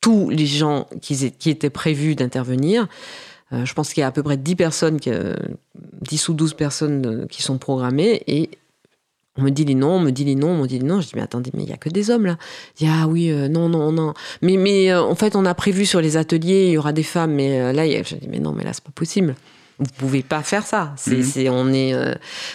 tous 0.00 0.28
les 0.28 0.44
gens 0.46 0.86
qui, 1.00 1.32
qui 1.32 1.48
étaient 1.48 1.70
prévus 1.70 2.14
d'intervenir, 2.14 2.82
euh, 2.82 2.86
je 3.52 3.72
pense 3.74 3.92
qu'il 3.92 4.00
y 4.00 4.04
a 4.04 4.08
à 4.08 4.12
peu 4.12 4.22
près 4.22 4.36
10 4.36 4.56
personnes, 4.56 5.00
qui, 5.00 5.10
euh, 5.10 5.34
10 6.02 6.28
ou 6.28 6.34
12 6.34 6.54
personnes 6.54 7.06
euh, 7.06 7.26
qui 7.26 7.42
sont 7.42 7.58
programmées 7.58 8.22
et 8.26 8.50
on 9.36 9.42
me 9.42 9.50
dit 9.50 9.64
les 9.64 9.74
noms, 9.74 9.94
on 9.94 10.00
me 10.00 10.10
dit 10.10 10.24
les 10.24 10.36
noms, 10.36 10.50
on 10.50 10.62
me 10.62 10.66
dit 10.68 10.78
les 10.78 10.86
noms. 10.86 11.00
Je 11.00 11.08
dis, 11.08 11.12
mais 11.16 11.22
attendez, 11.22 11.50
mais 11.54 11.64
il 11.64 11.68
y 11.68 11.72
a 11.72 11.76
que 11.76 11.88
des 11.88 12.10
hommes 12.10 12.26
là. 12.26 12.36
Il 12.78 12.86
dit, 12.86 12.92
ah 12.92 13.08
oui, 13.08 13.30
euh, 13.30 13.48
non, 13.48 13.68
non, 13.68 13.90
non. 13.90 14.14
Mais, 14.42 14.56
mais 14.56 14.92
euh, 14.92 15.02
en 15.02 15.16
fait, 15.16 15.34
on 15.34 15.44
a 15.44 15.54
prévu 15.54 15.86
sur 15.86 16.00
les 16.00 16.16
ateliers, 16.16 16.66
il 16.68 16.72
y 16.72 16.78
aura 16.78 16.92
des 16.92 17.02
femmes. 17.02 17.32
Mais 17.32 17.60
euh, 17.60 17.72
là, 17.72 17.84
je 17.86 18.14
dis, 18.14 18.28
mais 18.28 18.38
non, 18.38 18.52
mais 18.52 18.62
là, 18.62 18.72
c'est 18.72 18.84
pas 18.84 18.92
possible. 18.94 19.34
Vous 19.80 19.86
pouvez 19.98 20.22
pas 20.22 20.42
faire 20.44 20.64
ça. 20.64 20.92
C'est, 20.96 21.16
Mhm. 21.16 21.22
c'est, 21.24 21.48
on, 21.48 21.72
est, 21.72 21.94
euh, 21.94 22.14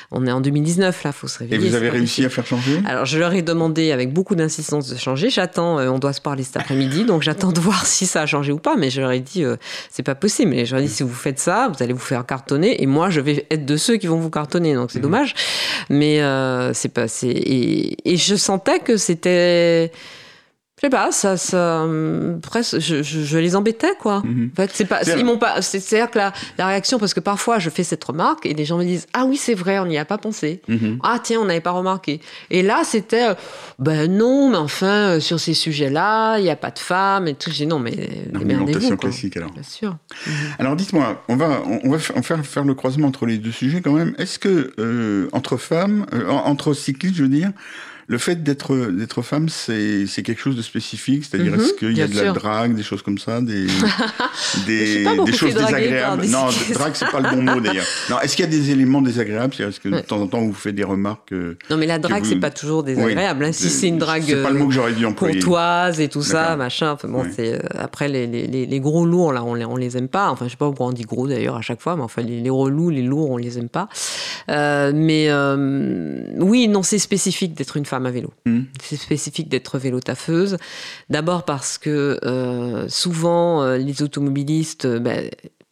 on 0.09 0.25
est 0.25 0.31
en 0.31 0.39
2019, 0.39 1.03
là, 1.03 1.11
faut 1.11 1.27
se 1.27 1.43
Et 1.43 1.47
réveiller. 1.47 1.65
vous 1.65 1.71
c'est 1.71 1.75
avez 1.75 1.89
réussi 1.89 2.23
à 2.23 2.29
faire 2.29 2.45
changer? 2.45 2.79
Alors, 2.87 3.05
je 3.05 3.19
leur 3.19 3.33
ai 3.33 3.41
demandé 3.41 3.91
avec 3.91 4.13
beaucoup 4.13 4.35
d'insistance 4.35 4.87
de 4.87 4.95
changer. 4.97 5.29
J'attends, 5.29 5.79
euh, 5.79 5.89
on 5.89 5.99
doit 5.99 6.13
se 6.13 6.21
parler 6.21 6.43
cet 6.43 6.55
après-midi, 6.55 7.03
donc 7.03 7.21
j'attends 7.21 7.51
de 7.51 7.59
voir 7.59 7.85
si 7.85 8.05
ça 8.05 8.21
a 8.21 8.25
changé 8.25 8.53
ou 8.53 8.57
pas. 8.59 8.77
Mais 8.77 8.89
je 8.89 9.01
leur 9.01 9.11
ai 9.11 9.19
dit, 9.19 9.43
euh, 9.43 9.57
c'est 9.89 10.03
pas 10.03 10.15
possible. 10.15 10.53
Et 10.53 10.65
je 10.65 10.73
leur 10.75 10.81
ai 10.81 10.87
dit, 10.87 10.93
si 10.93 11.03
vous 11.03 11.13
faites 11.13 11.39
ça, 11.39 11.69
vous 11.75 11.83
allez 11.83 11.91
vous 11.93 11.99
faire 11.99 12.25
cartonner. 12.25 12.81
Et 12.81 12.85
moi, 12.85 13.09
je 13.09 13.19
vais 13.19 13.45
être 13.51 13.65
de 13.65 13.75
ceux 13.75 13.97
qui 13.97 14.07
vont 14.07 14.19
vous 14.19 14.29
cartonner. 14.29 14.73
Donc, 14.75 14.91
c'est 14.91 14.99
Mhm. 14.99 15.03
dommage. 15.03 15.35
Mais 15.89 16.21
euh, 16.21 16.73
c'est 16.73 16.87
pas. 16.89 17.09
c'est- 17.09 17.27
Et, 17.27 18.13
et 18.13 18.15
je 18.15 18.35
sentais 18.35 18.79
que 18.79 18.95
c'était. 18.95 19.91
Je 20.79 20.85
sais 20.85 20.89
pas, 20.89 21.11
ça, 21.11 21.35
ça 21.35 21.85
presque, 22.41 22.79
je, 22.79 23.03
je, 23.03 23.37
les 23.37 23.57
embêtais, 23.57 23.95
quoi. 23.99 24.21
Mhm. 24.23 24.51
En 24.53 24.55
fait, 24.55 24.71
c'est 24.73 24.85
pas, 24.85 25.01
ils 25.03 25.25
m'ont 25.25 25.37
pas, 25.37 25.61
c'est-à-dire 25.61 26.09
que 26.09 26.17
la, 26.17 26.31
la, 26.57 26.67
réaction, 26.67 26.97
parce 26.99 27.13
que 27.13 27.19
parfois 27.19 27.59
je 27.59 27.69
fais 27.69 27.83
cette 27.83 28.01
remarque 28.01 28.45
et 28.45 28.53
les 28.53 28.63
gens 28.63 28.77
me 28.77 28.85
disent, 28.85 29.05
ah 29.11 29.25
oui, 29.25 29.35
c'est 29.35 29.55
vrai, 29.55 29.79
on 29.79 29.85
n'y 29.85 29.97
a 29.97 30.05
pas 30.05 30.17
pensé. 30.17 30.61
Mhm. 30.69 30.99
Ah 31.03 31.19
tiens, 31.21 31.41
on 31.41 31.45
n'avait 31.45 31.59
pas 31.59 31.71
remarqué. 31.71 32.21
Et 32.49 32.61
là, 32.61 32.83
c'était, 32.85 33.31
euh, 33.31 33.33
ben 33.77 34.09
non, 34.09 34.51
mais 34.51 34.57
enfin, 34.57 35.15
euh, 35.15 35.19
sur 35.19 35.37
ces 35.37 35.53
sujets-là, 35.53 36.37
il 36.37 36.43
n'y 36.43 36.49
a 36.49 36.55
pas 36.55 36.71
de 36.71 36.79
femmes 36.79 37.27
et 37.27 37.33
tout. 37.33 37.51
J'ai 37.51 37.65
non, 37.65 37.79
mais 37.79 38.09
Argumentation 38.33 38.95
classique, 38.95 39.35
alors. 39.35 39.51
Bien 39.51 39.63
sûr. 39.63 39.97
Mhm. 40.25 40.33
Alors 40.59 40.77
dites-moi, 40.77 41.25
on 41.27 41.35
va, 41.35 41.61
on 41.83 41.89
va 41.89 41.99
faire, 41.99 42.45
faire 42.45 42.63
le 42.63 42.73
croisement 42.73 43.07
entre 43.07 43.25
les 43.25 43.37
deux 43.37 43.51
sujets 43.51 43.81
quand 43.81 43.91
même. 43.91 44.15
Est-ce 44.17 44.39
que 44.39 44.71
euh, 44.79 45.27
entre 45.33 45.57
femmes, 45.57 46.05
entre 46.29 46.73
cyclistes, 46.73 47.15
je 47.15 47.23
veux 47.23 47.29
dire, 47.29 47.51
le 48.09 48.17
fait 48.17 48.41
d'être 48.43 48.75
d'être 48.75 49.21
femme, 49.21 49.49
c'est 49.49 50.07
c'est 50.07 50.23
quelque 50.23 50.41
chose 50.41 50.55
de 50.55 50.63
spécifique, 50.63 51.23
c'est-à-dire 51.23 51.53
mhm, 51.53 51.61
est-ce 51.61 51.73
qu'il 51.73 51.95
y 51.95 52.01
a 52.01 52.07
de 52.07 52.15
la 52.15 52.31
drague, 52.31 52.73
des 52.73 52.81
choses 52.81 53.03
comme 53.03 53.19
ça, 53.19 53.39
des 53.39 53.67
des, 54.65 55.05
des 55.25 55.31
choses 55.31 55.53
désagréables. 55.53 56.25
Non, 56.25 56.47
drague 56.73 56.93
c'est 56.95 57.11
pas 57.11 57.19
le 57.19 57.29
bon 57.29 57.43
mot 57.43 57.59
d'ailleurs. 57.61 57.85
Non, 58.09 58.19
est-ce 58.19 58.35
qu'il 58.35 58.45
y 58.45 58.47
a 58.47 58.51
des 58.51 58.71
éléments 58.71 59.03
désagréables, 59.03 59.53
c'est-à-dire 59.53 59.75
est-ce 59.75 59.79
que 59.79 59.89
de 59.89 59.99
temps 59.99 60.19
en 60.19 60.25
temps 60.25 60.41
vous 60.41 60.53
faites 60.53 60.73
des 60.73 60.83
remarques 60.83 61.31
euh, 61.33 61.55
Non, 61.69 61.77
mais 61.77 61.85
la 61.85 61.99
drague 61.99 62.25
c'est 62.25 62.37
pas 62.37 62.49
toujours 62.49 62.81
désagréable. 62.81 63.45
Hein. 63.45 63.51
Si 63.51 63.69
c'est 63.69 63.87
une 63.87 63.99
drague 63.99 64.41
pas 64.41 64.49
le 64.49 64.57
mot 64.57 64.67
que 64.67 64.73
j'aurais 64.73 64.93
dû 64.93 65.05
employer. 65.05 65.35
courtoise 65.35 66.01
et 66.01 66.07
tout 66.07 66.23
ça, 66.23 66.55
machin. 66.55 66.93
Enfin, 66.93 67.09
bon, 67.09 67.25
c'est 67.31 67.53
euh, 67.53 67.59
après 67.77 68.07
les, 68.07 68.25
les, 68.25 68.47
les, 68.47 68.79
gros 68.79 69.05
lourds 69.05 69.33
là, 69.33 69.43
on 69.43 69.53
les 69.53 69.65
on 69.65 69.75
les 69.75 69.97
aime 69.97 70.07
pas. 70.07 70.31
Enfin, 70.31 70.45
je 70.45 70.51
sais 70.51 70.57
pas 70.57 70.65
pourquoi 70.65 70.87
on 70.87 70.93
dit 70.93 71.03
gros 71.03 71.27
d'ailleurs 71.27 71.57
à 71.57 71.61
chaque 71.61 71.79
fois, 71.79 71.95
mais 71.95 72.01
enfin 72.01 72.23
les, 72.23 72.49
relous, 72.49 72.89
les 72.89 73.03
lourds, 73.03 73.29
on 73.29 73.37
les 73.37 73.59
aime 73.59 73.69
pas. 73.69 73.87
Euh, 74.49 74.91
mais 74.95 75.25
euh, 75.29 76.21
oui, 76.39 76.67
non, 76.67 76.81
c'est 76.81 76.97
spécifique 76.97 77.53
d'être 77.53 77.77
une 77.77 77.85
femme 77.85 77.98
à 78.05 78.11
vélo. 78.11 78.33
Mmh. 78.45 78.61
C'est 78.81 78.97
spécifique 78.97 79.49
d'être 79.49 79.77
vélo 79.77 79.99
taffeuse. 79.99 80.57
D'abord 81.09 81.43
parce 81.43 81.77
que 81.77 82.19
euh, 82.23 82.87
souvent, 82.89 83.75
les 83.75 84.01
automobilistes, 84.01 84.87
ben, 84.87 85.29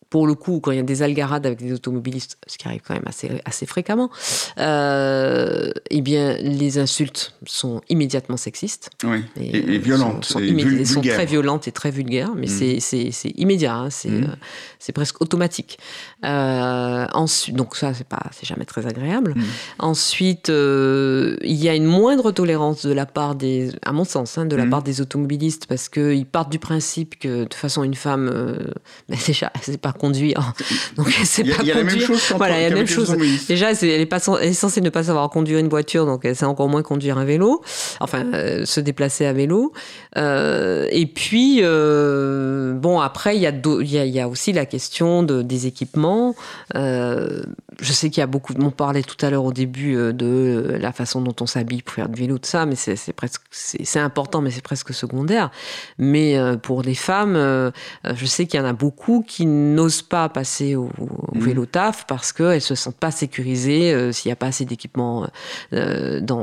pour 0.09 0.25
le 0.25 0.35
coup, 0.35 0.59
quand 0.59 0.71
il 0.71 0.77
y 0.77 0.79
a 0.79 0.83
des 0.83 1.03
algarades 1.03 1.45
avec 1.45 1.59
des 1.59 1.73
automobilistes, 1.73 2.37
ce 2.47 2.57
qui 2.57 2.67
arrive 2.67 2.81
quand 2.85 2.93
même 2.93 3.07
assez, 3.07 3.29
assez 3.45 3.65
fréquemment, 3.65 4.09
euh, 4.57 5.71
eh 5.89 6.01
bien, 6.01 6.37
les 6.37 6.77
insultes 6.77 7.33
sont 7.45 7.81
immédiatement 7.89 8.37
sexistes. 8.37 8.89
Oui, 9.03 9.23
et, 9.39 9.77
violentes. 9.79 10.25
Sont, 10.25 10.39
sont, 10.39 10.85
sont, 10.85 11.01
très 11.01 11.25
violentes 11.25 11.67
et 11.67 11.71
très 11.71 11.91
vulgaires, 11.91 12.33
mais 12.35 12.47
mm. 12.47 12.79
c'est 12.79 13.29
immédiat, 13.35 13.75
hein, 13.75 13.89
c'est 13.89 14.09
mm. 14.09 14.23
euh, 14.89 14.93
presque 14.93 15.21
automatique. 15.21 15.77
Euh, 16.25 17.05
ensuite, 17.13 17.55
donc 17.55 17.75
ça, 17.75 17.93
c'est 17.93 18.07
pas, 18.07 18.23
c'est 18.31 18.47
jamais 18.47 18.65
très 18.65 18.87
agréable. 18.87 19.35
Mm. 19.35 19.43
Ensuite, 19.79 20.49
euh, 20.49 21.37
il 21.43 21.55
y 21.55 21.69
a 21.69 21.75
une 21.75 21.85
moindre 21.85 22.31
tolérance 22.31 22.85
de 22.85 22.91
la 22.91 23.05
part 23.05 23.35
des, 23.35 23.71
à 23.85 23.91
mon 23.91 24.03
sens, 24.03 24.37
hein, 24.37 24.45
de 24.45 24.55
la 24.55 24.65
part 24.65 24.81
des 24.81 24.99
automobilistes, 24.99 25.67
parce 25.67 25.89
qu'ils 25.89 26.25
partent 26.25 26.51
du 26.51 26.57
principe 26.57 27.19
que 27.19 27.39
de 27.39 27.43
toute 27.43 27.53
façon, 27.53 27.83
une 27.83 27.93
femme, 27.93 28.31
euh, 28.33 28.57
ben 29.09 29.17
déjà, 29.27 29.51
c'est 29.61 29.79
pas 29.79 29.93
conduire. 29.93 30.53
Donc 30.95 31.11
c'est 31.23 31.43
pas 31.43 31.63
y 31.63 31.71
a 31.71 31.75
conduire. 31.75 31.99
Même 31.99 31.99
chose 31.99 32.33
voilà, 32.35 32.59
il 32.59 32.63
y 32.63 32.65
a 32.65 32.69
la 32.69 32.75
même 32.75 32.87
chose. 32.87 33.15
Déjà, 33.47 33.71
elle 33.71 33.83
est, 33.83 34.05
pas, 34.07 34.19
elle 34.41 34.49
est 34.49 34.53
censée 34.53 34.81
ne 34.81 34.89
pas 34.89 35.03
savoir 35.03 35.29
conduire 35.29 35.59
une 35.59 35.69
voiture, 35.69 36.07
donc 36.07 36.25
elle 36.25 36.35
sait 36.35 36.45
encore 36.45 36.67
moins 36.67 36.81
conduire 36.81 37.19
un 37.19 37.25
vélo. 37.25 37.61
Enfin, 37.99 38.25
euh, 38.33 38.65
se 38.65 38.79
déplacer 38.79 39.25
à 39.27 39.33
vélo. 39.33 39.71
Et 40.15 41.05
puis, 41.13 41.61
bon, 41.61 42.99
après, 42.99 43.35
il 43.35 43.41
y, 43.43 43.45
a 43.45 43.51
il 43.51 43.91
y, 43.91 43.99
a, 43.99 44.05
y 44.05 44.19
a 44.19 44.27
aussi 44.27 44.51
la 44.51 44.65
question 44.65 45.21
de, 45.21 45.43
des 45.43 45.67
équipements. 45.67 46.06
Euh, 46.75 47.43
je 47.79 47.93
sais 47.93 48.09
qu'il 48.09 48.21
y 48.21 48.23
a 48.23 48.27
beaucoup. 48.27 48.53
On 48.59 48.71
parlait 48.71 49.03
tout 49.03 49.23
à 49.25 49.29
l'heure 49.29 49.43
au 49.43 49.53
début 49.53 49.95
euh, 49.95 50.13
de 50.13 50.77
la 50.79 50.91
façon 50.91 51.21
dont 51.21 51.35
on 51.41 51.45
s'habille 51.45 51.81
pour 51.81 51.93
faire 51.93 52.09
du 52.09 52.19
vélo, 52.19 52.37
tout 52.37 52.49
ça, 52.49 52.65
mais 52.65 52.75
c'est 52.75 53.13
presque, 53.13 53.41
c'est 53.51 53.99
important, 53.99 54.41
mais 54.41 54.51
c'est 54.51 54.63
presque 54.63 54.93
secondaire. 54.93 55.51
Mais 55.97 56.37
euh, 56.37 56.57
pour 56.57 56.81
les 56.81 56.95
femmes, 56.95 57.35
je 57.37 58.25
sais 58.25 58.47
qu'il 58.47 58.59
y 58.59 58.63
en 58.63 58.65
a 58.65 58.73
beaucoup 58.73 59.23
qui 59.27 59.45
n'osent 59.45 60.01
pas 60.01 60.29
passer 60.29 60.75
au, 60.75 60.85
mmh. 60.85 61.39
vélo 61.39 61.65
taf 61.65 62.05
parce 62.07 62.33
qu'elles 62.33 62.61
se 62.61 62.75
sentent 62.75 62.97
pas 62.97 63.11
sécurisées 63.11 64.11
s'il 64.11 64.29
n'y 64.29 64.33
a 64.33 64.35
pas 64.35 64.47
assez 64.47 64.65
d'équipement 64.65 65.27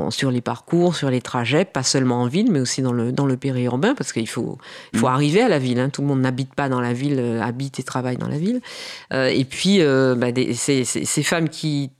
sur 0.09 0.31
les 0.31 0.41
parcours, 0.41 0.95
sur 0.95 1.09
les 1.09 1.21
trajets, 1.21 1.65
pas 1.65 1.83
seulement 1.83 2.21
en 2.21 2.27
ville, 2.27 2.51
mais 2.51 2.59
aussi 2.59 2.81
dans 2.81 2.93
le 2.93 3.11
dans 3.11 3.25
le 3.25 3.37
périurbain, 3.37 3.95
parce 3.95 4.13
qu'il 4.13 4.27
faut 4.27 4.57
il 4.93 4.99
faut 4.99 5.07
mmh. 5.07 5.09
arriver 5.09 5.41
à 5.41 5.49
la 5.49 5.59
ville. 5.59 5.79
Hein. 5.79 5.89
Tout 5.89 6.01
le 6.01 6.07
monde 6.07 6.21
n'habite 6.21 6.53
pas 6.53 6.69
dans 6.69 6.81
la 6.81 6.93
ville, 6.93 7.39
habite 7.41 7.79
et 7.79 7.83
travaille 7.83 8.17
dans 8.17 8.29
la 8.29 8.37
ville. 8.37 8.61
et 9.11 9.45
puis, 9.45 9.54
bah, 10.15 10.27
c'est 10.53 11.23
femmes 11.23 11.49
qui 11.49 11.91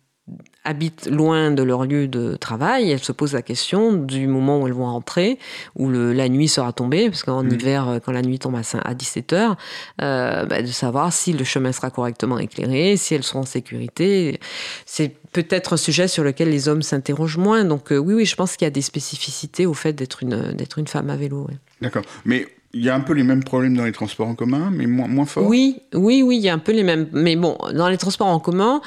habitent 0.65 1.07
loin 1.07 1.51
de 1.51 1.61
leur 1.61 1.85
lieu 1.85 2.07
de 2.07 2.35
travail, 2.35 2.89
elles 2.89 3.03
se 3.03 3.11
posent 3.11 3.33
la 3.33 3.43
question 3.43 3.93
du 3.93 4.27
moment 4.27 4.59
où 4.59 4.67
elles 4.67 4.73
vont 4.73 4.85
rentrer, 4.85 5.37
où 5.75 5.87
le, 5.87 6.11
la 6.11 6.27
nuit 6.27 6.47
sera 6.47 6.73
tombée, 6.73 7.09
parce 7.09 7.23
qu'en 7.23 7.43
mm. 7.43 7.53
hiver, 7.53 7.87
euh, 7.87 7.99
quand 7.99 8.11
la 8.11 8.23
nuit 8.23 8.39
tombe 8.39 8.55
à, 8.55 8.61
à 8.83 8.93
17 8.95 9.33
heures, 9.33 9.57
euh, 10.01 10.45
bah, 10.45 10.63
de 10.63 10.67
savoir 10.67 11.13
si 11.13 11.33
le 11.33 11.43
chemin 11.43 11.71
sera 11.71 11.91
correctement 11.91 12.39
éclairé, 12.39 12.97
si 12.97 13.13
elles 13.13 13.23
seront 13.23 13.41
en 13.41 13.45
sécurité. 13.45 14.39
C'est 14.87 15.09
peut-être 15.31 15.73
un 15.73 15.77
sujet 15.77 16.07
sur 16.07 16.23
lequel 16.23 16.49
les 16.49 16.67
hommes 16.67 16.81
s'interrogent 16.81 17.37
moins. 17.37 17.63
Donc 17.63 17.91
euh, 17.91 17.97
oui, 17.97 18.15
oui, 18.15 18.25
je 18.25 18.35
pense 18.35 18.57
qu'il 18.57 18.65
y 18.65 18.67
a 18.67 18.71
des 18.71 18.81
spécificités 18.81 19.67
au 19.67 19.75
fait 19.75 19.93
d'être 19.93 20.23
une, 20.23 20.53
d'être 20.53 20.79
une 20.79 20.87
femme 20.87 21.11
à 21.11 21.15
vélo. 21.15 21.47
D'accord. 21.81 22.03
Mais 22.25 22.47
il 22.75 22.83
y 22.83 22.89
a 22.89 22.95
un 22.95 22.99
peu 22.99 23.13
les 23.13 23.23
mêmes 23.23 23.43
problèmes 23.43 23.75
dans 23.75 23.85
les 23.85 23.93
transports 23.93 24.27
en 24.27 24.35
commun, 24.35 24.69
mais 24.69 24.85
moins, 24.85 25.07
moins 25.07 25.25
fort. 25.25 25.47
Oui, 25.47 25.77
oui, 25.93 26.21
oui, 26.21 26.38
il 26.38 26.43
y 26.43 26.49
a 26.49 26.53
un 26.53 26.59
peu 26.59 26.73
les 26.73 26.83
mêmes. 26.83 27.07
Mais 27.13 27.38
bon, 27.38 27.57
dans 27.73 27.88
les 27.88 27.97
transports 27.97 28.27
en 28.27 28.39
commun, 28.39 28.81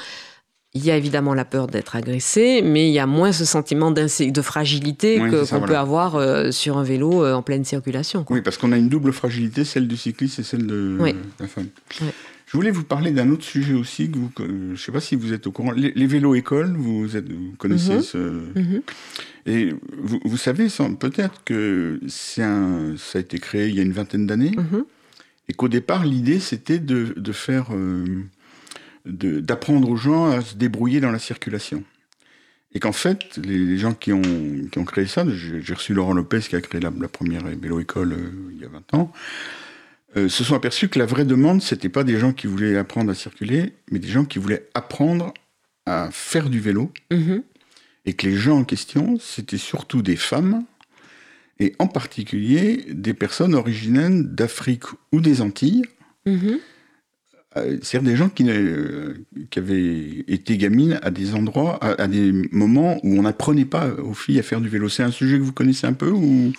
il 0.75 0.85
y 0.85 0.91
a 0.91 0.95
évidemment 0.95 1.33
la 1.33 1.43
peur 1.43 1.65
d'être 1.65 1.95
agressé, 1.95 2.61
mais 2.63 2.87
il 2.87 2.93
y 2.93 2.99
a 2.99 3.07
moins 3.07 3.31
ce 3.31 3.45
sentiment 3.45 3.89
de 3.89 4.41
fragilité 4.43 5.17
qu'on 5.17 5.61
peut 5.61 5.75
avoir 5.75 6.15
euh, 6.15 6.51
sur 6.51 6.77
un 6.77 6.83
vélo 6.83 7.25
euh, 7.25 7.33
en 7.33 7.41
pleine 7.41 7.65
circulation. 7.65 8.25
Oui, 8.29 8.41
parce 8.41 8.57
qu'on 8.57 8.71
a 8.71 8.77
une 8.77 8.89
double 8.89 9.11
fragilité, 9.11 9.65
celle 9.65 9.87
du 9.87 9.97
cycliste 9.97 10.37
et 10.37 10.43
celle 10.43 10.67
de, 10.67 10.95
la 11.39 11.47
femme. 11.47 11.69
Je 12.49 12.57
voulais 12.57 12.71
vous 12.71 12.83
parler 12.83 13.11
d'un 13.11 13.29
autre 13.29 13.43
sujet 13.43 13.75
aussi, 13.75 14.09
que 14.09 14.17
vous, 14.17 14.31
je 14.39 14.71
ne 14.71 14.75
sais 14.75 14.91
pas 14.91 14.99
si 14.99 15.15
vous 15.15 15.33
êtes 15.33 15.45
au 15.45 15.51
courant. 15.51 15.71
Les, 15.71 16.07
vélos 16.07 16.33
écoles, 16.33 16.75
vous, 16.75 17.15
êtes, 17.15 17.31
vous 17.31 17.53
connaissez 17.59 17.97
mhm. 17.97 18.01
ce... 18.01 18.17
Mhm. 18.17 18.81
Et 19.45 19.69
vous, 20.01 20.19
vous 20.25 20.37
savez 20.37 20.67
peut-être 20.99 21.43
que 21.43 21.99
un, 22.39 22.95
ça 22.97 23.19
a 23.19 23.21
été 23.21 23.37
créé 23.37 23.67
il 23.67 23.75
y 23.75 23.79
a 23.79 23.83
une 23.83 23.91
vingtaine 23.91 24.25
d'années, 24.25 24.55
mhm. 24.57 24.83
et 25.47 25.53
qu'au 25.53 25.67
départ, 25.67 26.07
l'idée, 26.07 26.39
c'était 26.39 26.79
de, 26.79 27.13
de, 27.15 27.31
faire... 27.31 27.67
Euh, 27.71 28.23
d'apprendre 29.05 29.87
aux 29.87 29.95
gens 29.95 30.31
à 30.31 30.41
se 30.41 30.55
débrouiller 30.55 31.01
dans 31.01 31.11
la 31.11 31.19
circulation. 31.19 31.83
Et 32.73 32.79
qu'en 32.79 32.93
fait, 32.93 33.37
les, 33.37 33.77
gens 33.77 33.93
qui 33.93 34.11
ont, 34.11 34.23
qui 34.71 34.79
ont 34.79 34.85
créé 34.85 35.05
ça, 35.05 35.23
j'ai 35.29 35.73
reçu 35.73 35.93
Laurent 35.93 36.13
Lopez 36.13 36.39
qui 36.39 36.55
a 36.55 36.61
créé 36.61 36.81
la, 36.81 36.89
première 36.89 37.45
vélo-école 37.45 38.13
euh, 38.13 38.31
il 38.51 38.59
y 38.59 38.65
a 38.65 38.69
20 38.69 38.93
ans, 38.95 39.13
euh, 40.17 40.29
se 40.29 40.43
sont 40.43 40.55
aperçus 40.55 40.89
que 40.89 40.97
la 40.99 41.05
vraie 41.05 41.25
demande, 41.25 41.61
c'était 41.61 41.89
pas 41.89 42.03
des 42.03 42.17
gens 42.19 42.33
qui 42.33 42.47
voulaient 42.47 42.77
apprendre 42.77 43.11
à 43.11 43.15
circuler, 43.15 43.73
mais 43.91 43.99
des 43.99 44.07
gens 44.07 44.25
qui 44.25 44.39
voulaient 44.39 44.67
apprendre 44.73 45.33
à 45.85 46.09
faire 46.11 46.49
du 46.49 46.59
vélo. 46.59 46.91
Mm-hmm. 47.11 47.43
Et 48.05 48.13
que 48.13 48.27
les 48.27 48.35
gens 48.35 48.59
en 48.59 48.63
question, 48.63 49.17
c'était 49.19 49.57
surtout 49.57 50.01
des 50.01 50.15
femmes, 50.15 50.65
et 51.59 51.75
en 51.79 51.87
particulier 51.87 52.85
des 52.89 53.13
personnes 53.13 53.53
originaires 53.53 54.09
d'Afrique 54.11 54.85
ou 55.11 55.21
des 55.21 55.41
Antilles, 55.41 55.83
mm-hmm. 56.25 56.59
Euh, 57.57 57.79
c'est-à-dire 57.81 58.11
des 58.11 58.15
gens 58.15 58.29
qui, 58.29 58.45
euh, 58.47 59.15
qui, 59.49 59.57
avaient 59.57 60.23
été 60.27 60.55
gamines 60.57 60.99
à 61.01 61.09
des 61.09 61.33
endroits, 61.33 61.83
à, 61.83 62.07
des 62.07 62.31
moments 62.51 62.99
où 63.03 63.17
on 63.17 63.23
n'apprenait 63.23 63.65
pas 63.65 63.87
aux 63.87 64.13
filles 64.13 64.37
à 64.37 64.43
faire 64.43 64.61
du 64.61 64.69
vélo. 64.69 64.87
C'est 64.87 65.01
un 65.01 65.09
sujet 65.09 65.37
que 65.37 65.43
vous 65.43 65.51
connaissez 65.51 65.87
un 65.87 65.93
peu 65.93 66.11
ou? 66.11 66.53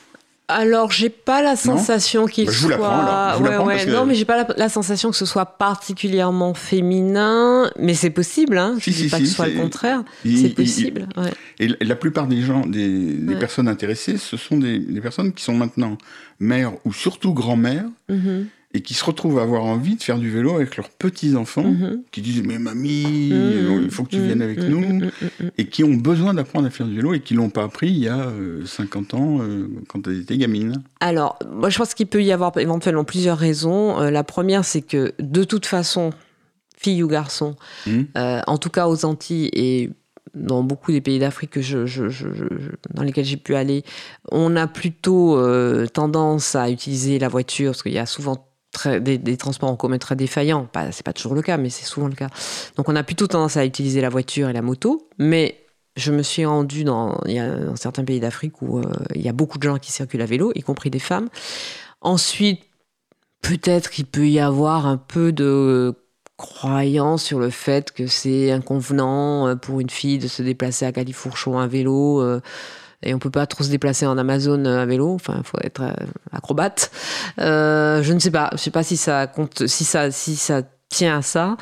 Alors, 0.50 0.92
j'ai 0.92 1.08
pas 1.10 1.42
la 1.42 1.56
sensation 1.56 2.26
qu'il 2.26 2.46
bah, 2.46 2.52
soit. 2.52 3.38
ouais, 3.40 3.56
ouais. 3.58 3.86
Non, 3.86 4.04
mais 4.06 4.14
j'ai 4.14 4.24
pas 4.24 4.46
la, 4.56 4.68
sensation 4.68 5.10
que 5.10 5.16
ce 5.16 5.26
soit 5.26 5.46
particulièrement 5.46 6.54
féminin, 6.54 7.70
mais 7.78 7.94
c'est 7.94 8.10
possible. 8.10 8.58
Hein. 8.58 8.76
Je 8.78 8.90
dis 8.90 9.08
pas 9.08 9.18
que 9.18 9.26
ce 9.26 9.34
soit 9.34 9.48
le 9.48 9.60
contraire. 9.60 10.04
C'est 10.24 10.54
possible. 10.54 11.08
ouais. 11.16 11.32
Et 11.58 11.84
la 11.84 11.96
plupart 11.96 12.26
des 12.26 12.42
gens, 12.42 12.66
des, 12.66 12.88
des 12.88 13.36
personnes 13.36 13.68
intéressées, 13.68 14.16
ce 14.16 14.36
sont 14.36 14.58
des, 14.58 14.78
des, 14.78 15.00
personnes 15.00 15.32
qui 15.32 15.44
sont 15.44 15.54
maintenant 15.54 15.98
mères 16.38 16.72
ou 16.84 16.92
surtout 16.92 17.34
grand-mères. 17.34 17.86
Mm-hmm 18.10 18.44
et 18.72 18.82
qui 18.82 18.94
se 18.94 19.04
retrouvent 19.04 19.38
à 19.40 19.42
avoir 19.42 19.64
envie 19.64 19.96
de 19.96 20.02
faire 20.02 20.18
du 20.18 20.30
vélo 20.30 20.54
avec 20.54 20.76
leurs 20.76 20.90
petits-enfants, 20.90 21.64
mhm. 21.64 22.02
qui 22.12 22.22
disent 22.22 22.42
Mais 22.44 22.58
mamie, 22.58 23.30
mhm. 23.32 23.82
il 23.82 23.90
faut 23.90 24.04
que 24.04 24.10
tu 24.10 24.20
viennes 24.20 24.42
avec 24.42 24.60
nous, 24.62 24.80
mhm. 24.80 25.10
et 25.58 25.66
qui 25.66 25.82
ont 25.82 25.94
besoin 25.94 26.34
d'apprendre 26.34 26.68
à 26.68 26.70
faire 26.70 26.86
du 26.86 26.94
vélo 26.94 27.12
et 27.12 27.20
qui 27.20 27.34
ne 27.34 27.40
l'ont 27.40 27.50
pas 27.50 27.64
appris 27.64 27.88
il 27.88 27.98
y 27.98 28.08
a 28.08 28.32
50 28.64 29.12
euh, 29.12 29.16
ans 29.16 29.38
euh, 29.40 29.66
quand 29.88 30.06
elles 30.06 30.20
étaient 30.20 30.38
gamines. 30.38 30.82
Alors, 31.00 31.38
moi 31.50 31.68
je 31.68 31.78
pense 31.78 31.94
qu'il 31.94 32.06
peut 32.06 32.22
y 32.22 32.30
avoir 32.30 32.56
éventuellement 32.58 33.04
plusieurs 33.04 33.38
raisons. 33.38 34.00
Euh, 34.00 34.10
la 34.10 34.22
première, 34.22 34.64
c'est 34.64 34.82
que 34.82 35.14
de 35.18 35.42
toute 35.42 35.66
façon, 35.66 36.10
fille 36.76 37.02
ou 37.02 37.08
garçon, 37.08 37.56
en 38.16 38.58
tout 38.58 38.70
cas 38.70 38.86
aux 38.86 39.04
Antilles 39.04 39.50
et 39.52 39.90
dans 40.34 40.62
beaucoup 40.62 40.92
des 40.92 41.00
pays 41.00 41.18
d'Afrique 41.18 41.50
que 41.50 41.60
je, 41.60 41.86
je, 41.86 42.08
je, 42.08 42.24
dans 42.94 43.02
lesquels 43.02 43.24
j'ai 43.24 43.36
pu 43.36 43.56
aller, 43.56 43.82
on 44.30 44.54
a 44.54 44.68
plutôt 44.68 45.36
tendance 45.88 46.54
à 46.54 46.70
utiliser 46.70 47.18
la 47.18 47.28
voiture, 47.28 47.72
parce 47.72 47.82
qu'il 47.82 47.92
y 47.92 47.98
a 47.98 48.06
souvent 48.06 48.46
des, 49.00 49.36
transports 49.36 49.70
en 49.70 49.76
commun 49.76 49.98
très 49.98 50.16
défaillants. 50.16 50.66
Pas, 50.66 50.92
c'est 50.92 51.04
pas 51.04 51.12
toujours 51.12 51.34
le 51.34 51.42
cas, 51.42 51.56
mais 51.56 51.70
c'est 51.70 51.84
souvent 51.84 52.08
le 52.08 52.14
cas. 52.14 52.28
Donc 52.76 52.88
on 52.88 52.96
a 52.96 53.02
plutôt 53.02 53.26
tendance 53.26 53.56
à 53.56 53.64
utiliser 53.64 54.00
la 54.00 54.08
voiture 54.08 54.48
et 54.48 54.52
la 54.52 54.62
moto, 54.62 55.08
mais 55.18 55.58
je 55.96 56.12
me 56.12 56.22
suis 56.22 56.44
rendue 56.46 56.84
dans, 56.84 57.20
certains 57.74 58.04
pays 58.04 58.20
d'Afrique 58.20 58.62
où 58.62 58.80
il 59.14 59.22
y 59.22 59.28
a 59.28 59.32
beaucoup 59.32 59.58
de 59.58 59.64
gens 59.64 59.78
qui 59.78 59.92
circulent 59.92 60.22
à 60.22 60.26
vélo, 60.26 60.52
y 60.54 60.62
compris 60.62 60.90
des 60.90 61.00
femmes. 61.00 61.28
Ensuite, 62.00 62.62
peut-être 63.42 63.90
qu'il 63.90 64.06
peut 64.06 64.28
y 64.28 64.38
avoir 64.38 64.86
un 64.86 64.96
peu 64.96 65.32
de 65.32 65.94
croyance 66.36 67.22
sur 67.22 67.38
le 67.38 67.50
fait 67.50 67.92
que 67.92 68.06
c'est 68.06 68.50
inconvenant 68.50 69.56
pour 69.56 69.80
une 69.80 69.90
fille 69.90 70.18
de 70.18 70.28
se 70.28 70.42
déplacer 70.42 70.86
à 70.86 70.92
Califourchon 70.92 71.58
à 71.58 71.66
vélo 71.66 72.40
et 73.02 73.14
on 73.14 73.18
peut 73.18 73.30
pas 73.30 73.46
trop 73.46 73.64
se 73.64 73.70
déplacer 73.70 74.06
en 74.06 74.18
Amazon 74.18 74.64
à 74.64 74.84
vélo. 74.86 75.14
Enfin, 75.14 75.36
il 75.38 75.44
faut 75.44 75.58
être 75.62 75.82
acrobate. 76.32 76.90
Euh, 77.38 78.02
je 78.02 78.12
ne 78.12 78.18
sais 78.18 78.30
pas. 78.30 78.50
Je 78.52 78.58
sais 78.58 78.70
pas 78.70 78.82
si 78.82 78.96
ça 78.96 79.26
compte, 79.26 79.66
si 79.66 79.84
ça, 79.84 80.10
si 80.10 80.36
ça 80.36 80.62
tient 80.90 81.18
à 81.18 81.22
ça. 81.22 81.56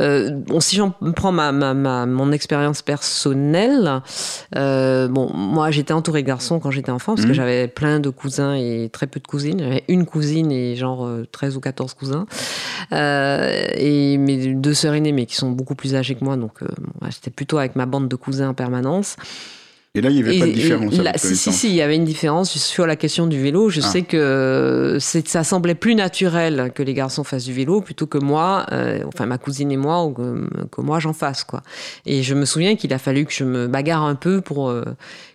Euh, 0.00 0.30
bon, 0.30 0.60
si 0.60 0.76
j'en 0.76 0.90
prends 1.16 1.32
ma, 1.32 1.52
ma, 1.52 2.04
mon 2.04 2.32
expérience 2.32 2.82
personnelle, 2.82 4.02
euh, 4.56 5.08
bon, 5.08 5.32
moi 5.34 5.70
j'étais 5.70 5.94
entourée 5.94 6.20
de 6.20 6.26
garçons 6.26 6.60
quand 6.60 6.70
j'étais 6.70 6.90
enfant 6.90 7.14
parce 7.14 7.24
que 7.24 7.32
mmh. 7.32 7.34
j'avais 7.34 7.66
plein 7.66 7.98
de 7.98 8.10
cousins 8.10 8.54
et 8.54 8.90
très 8.92 9.06
peu 9.06 9.20
de 9.20 9.26
cousines. 9.26 9.58
J'avais 9.58 9.84
une 9.88 10.04
cousine 10.04 10.52
et 10.52 10.76
genre 10.76 11.08
13 11.32 11.56
ou 11.56 11.60
14 11.60 11.94
cousins. 11.94 12.26
et 12.92 14.18
mes 14.18 14.54
deux 14.54 14.74
sœurs 14.74 14.94
aînées, 14.94 15.12
mais 15.12 15.24
qui 15.24 15.34
sont 15.34 15.50
beaucoup 15.50 15.74
plus 15.74 15.94
âgées 15.94 16.14
que 16.14 16.24
moi, 16.24 16.36
donc 16.36 16.60
j'étais 17.08 17.30
plutôt 17.30 17.56
avec 17.56 17.76
ma 17.76 17.86
bande 17.86 18.08
de 18.08 18.16
cousins 18.16 18.50
en 18.50 18.54
permanence. 18.54 19.16
Et 19.96 20.00
là, 20.00 20.10
il 20.10 20.16
n'y 20.16 20.28
avait 20.28 20.40
pas 20.40 20.46
de 20.46 20.50
différence. 20.50 20.94
si, 21.16 21.36
si, 21.36 21.52
si, 21.52 21.68
il 21.68 21.74
y 21.76 21.80
avait 21.80 21.94
une 21.94 22.04
différence 22.04 22.58
sur 22.58 22.84
la 22.84 22.96
question 22.96 23.28
du 23.28 23.40
vélo. 23.40 23.68
Je 23.68 23.80
ah. 23.80 23.84
sais 23.84 24.02
que 24.02 24.98
ça 24.98 25.44
semblait 25.44 25.76
plus 25.76 25.94
naturel 25.94 26.72
que 26.74 26.82
les 26.82 26.94
garçons 26.94 27.22
fassent 27.22 27.44
du 27.44 27.52
vélo 27.52 27.80
plutôt 27.80 28.08
que 28.08 28.18
moi, 28.18 28.66
euh, 28.72 29.04
enfin 29.06 29.26
ma 29.26 29.38
cousine 29.38 29.70
et 29.70 29.76
moi, 29.76 30.04
ou 30.04 30.12
que, 30.12 30.80
moi 30.80 30.98
j'en 30.98 31.12
fasse. 31.12 31.44
quoi. 31.44 31.62
Et 32.06 32.24
je 32.24 32.34
me 32.34 32.44
souviens 32.44 32.74
qu'il 32.74 32.92
a 32.92 32.98
fallu 32.98 33.24
que 33.24 33.32
je 33.32 33.44
me 33.44 33.68
bagarre 33.68 34.02
un 34.02 34.16
peu 34.16 34.40
pour 34.40 34.68
euh, 34.68 34.82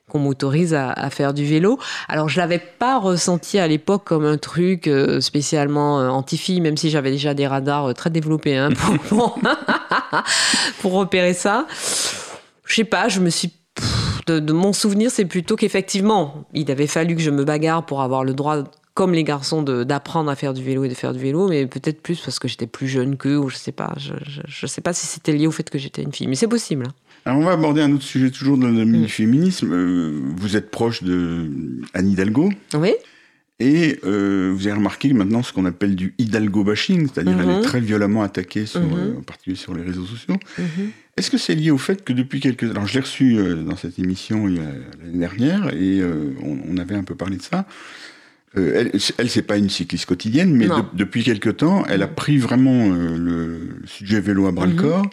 qu'on 0.09 0.19
m'autorise 0.19 0.73
à, 0.73 1.09
faire 1.09 1.33
du 1.33 1.45
vélo. 1.45 1.79
Alors 2.09 2.27
je 2.27 2.37
l'avais 2.37 2.59
pas 2.59 2.99
ressenti 2.99 3.59
à 3.59 3.67
l'époque 3.67 4.03
comme 4.03 4.25
un 4.25 4.37
truc 4.37 4.87
euh, 4.87 5.21
spécialement 5.21 5.99
anti-fille, 5.99 6.59
même 6.59 6.75
si 6.75 6.89
j'avais 6.89 7.11
déjà 7.11 7.33
des 7.33 7.47
radars 7.47 7.93
très 7.93 8.09
développés 8.09 8.57
hein, 8.57 8.71
pour, 9.07 9.39
pour 10.81 10.91
repérer 10.91 11.33
ça. 11.33 11.65
Je 12.65 12.75
sais 12.75 12.83
pas, 12.83 13.07
je 13.07 13.21
me 13.21 13.29
suis 13.29 13.53
de, 14.29 14.53
mon 14.53 14.73
souvenir, 14.73 15.11
c'est 15.11 15.25
plutôt 15.25 15.55
qu'effectivement, 15.55 16.45
il 16.53 16.69
avait 16.71 16.87
fallu 16.87 17.15
que 17.15 17.21
je 17.21 17.31
me 17.31 17.43
bagarre 17.43 17.85
pour 17.85 18.01
avoir 18.01 18.23
le 18.23 18.33
droit 18.33 18.63
comme 18.93 19.13
les 19.13 19.23
garçons 19.23 19.61
d'apprendre 19.61 20.29
à 20.29 20.35
faire 20.35 20.53
du 20.53 20.63
vélo 20.63 20.83
et 20.83 20.89
de 20.89 20.93
faire 20.93 21.13
du 21.13 21.19
vélo, 21.19 21.47
mais 21.47 21.65
peut-être 21.67 22.01
plus 22.01 22.19
parce 22.19 22.37
que 22.37 22.49
j'étais 22.49 22.67
plus 22.67 22.87
jeune 22.87 23.15
qu'eux, 23.15 23.37
ou 23.37 23.49
je 23.49 23.55
sais 23.55 23.71
pas. 23.71 23.93
Je, 23.97 24.13
je, 24.45 24.67
sais 24.67 24.81
pas 24.81 24.91
si 24.91 25.07
c'était 25.07 25.31
lié 25.31 25.47
au 25.47 25.51
fait 25.51 25.69
que 25.69 25.77
j'étais 25.77 26.01
une 26.01 26.11
fille, 26.11 26.27
mais 26.27 26.35
c'est 26.35 26.49
possible. 26.49 26.85
Hein. 26.87 26.93
Alors 27.25 27.39
on 27.39 27.43
va 27.43 27.51
aborder 27.51 27.81
un 27.81 27.93
autre 27.93 28.03
sujet 28.03 28.29
toujours 28.29 28.57
dans 28.57 28.67
le 28.67 28.85
mm. 28.85 29.07
féminisme. 29.07 29.71
Euh, 29.71 30.19
vous 30.35 30.57
êtes 30.57 30.69
proche 30.69 31.03
de 31.03 31.49
Anne 31.93 32.09
Hidalgo. 32.09 32.49
Oui. 32.73 32.93
Et 33.61 33.99
euh, 34.05 34.53
vous 34.55 34.67
avez 34.67 34.77
remarqué 34.77 35.11
maintenant 35.11 35.43
ce 35.43 35.51
qu'on 35.51 35.65
appelle 35.65 35.95
du 35.95 36.13
Hidalgo 36.17 36.63
bashing, 36.63 37.09
c'est-à-dire 37.09 37.37
elle 37.41 37.49
est 37.49 37.57
mhm. 37.57 37.61
très 37.61 37.81
violemment 37.81 38.23
attaquée, 38.23 38.65
sur, 38.65 38.79
mhm. 38.79 38.97
euh, 38.97 39.19
en 39.19 39.21
particulier 39.21 39.57
sur 39.57 39.73
les 39.73 39.83
réseaux 39.83 40.05
sociaux. 40.05 40.37
Mhm. 41.19 41.19
Est-ce 41.19 41.31
que 41.31 41.37
c'est 41.37 41.55
lié 41.55 41.71
au 41.71 41.77
fait 41.77 42.03
que 42.03 42.13
depuis 42.13 42.39
quelques... 42.39 42.63
Alors 42.63 42.87
je 42.87 42.93
l'ai 42.93 42.99
reçu 43.01 43.37
euh, 43.37 43.55
dans 43.63 43.75
cette 43.75 43.99
émission 43.99 44.47
l'année 44.47 45.19
dernière 45.19 45.73
et 45.73 46.01
on, 46.43 46.77
avait 46.77 46.95
un 46.95 47.03
peu 47.03 47.15
parlé 47.15 47.37
de 47.37 47.41
ça. 47.41 47.65
elle, 48.55 48.91
elle 49.17 49.29
c'est 49.29 49.41
pas 49.41 49.57
une 49.57 49.69
cycliste 49.69 50.05
quotidienne, 50.05 50.55
mais 50.55 50.67
depuis 50.93 51.23
quelques 51.23 51.57
temps, 51.57 51.85
elle 51.87 52.03
a 52.03 52.07
pris 52.07 52.37
vraiment 52.37 52.89
le 52.89 53.81
sujet 53.85 54.21
vélo 54.21 54.47
à 54.47 54.51
bras 54.51 54.65
le 54.65 54.75
corps. 54.75 55.09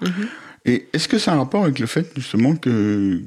Et 0.66 0.88
est-ce 0.92 1.06
que 1.06 1.18
ça 1.18 1.32
a 1.32 1.34
un 1.34 1.38
rapport 1.38 1.62
avec 1.62 1.78
le 1.78 1.86
fait 1.86 2.10
justement 2.16 2.56
que 2.56 3.22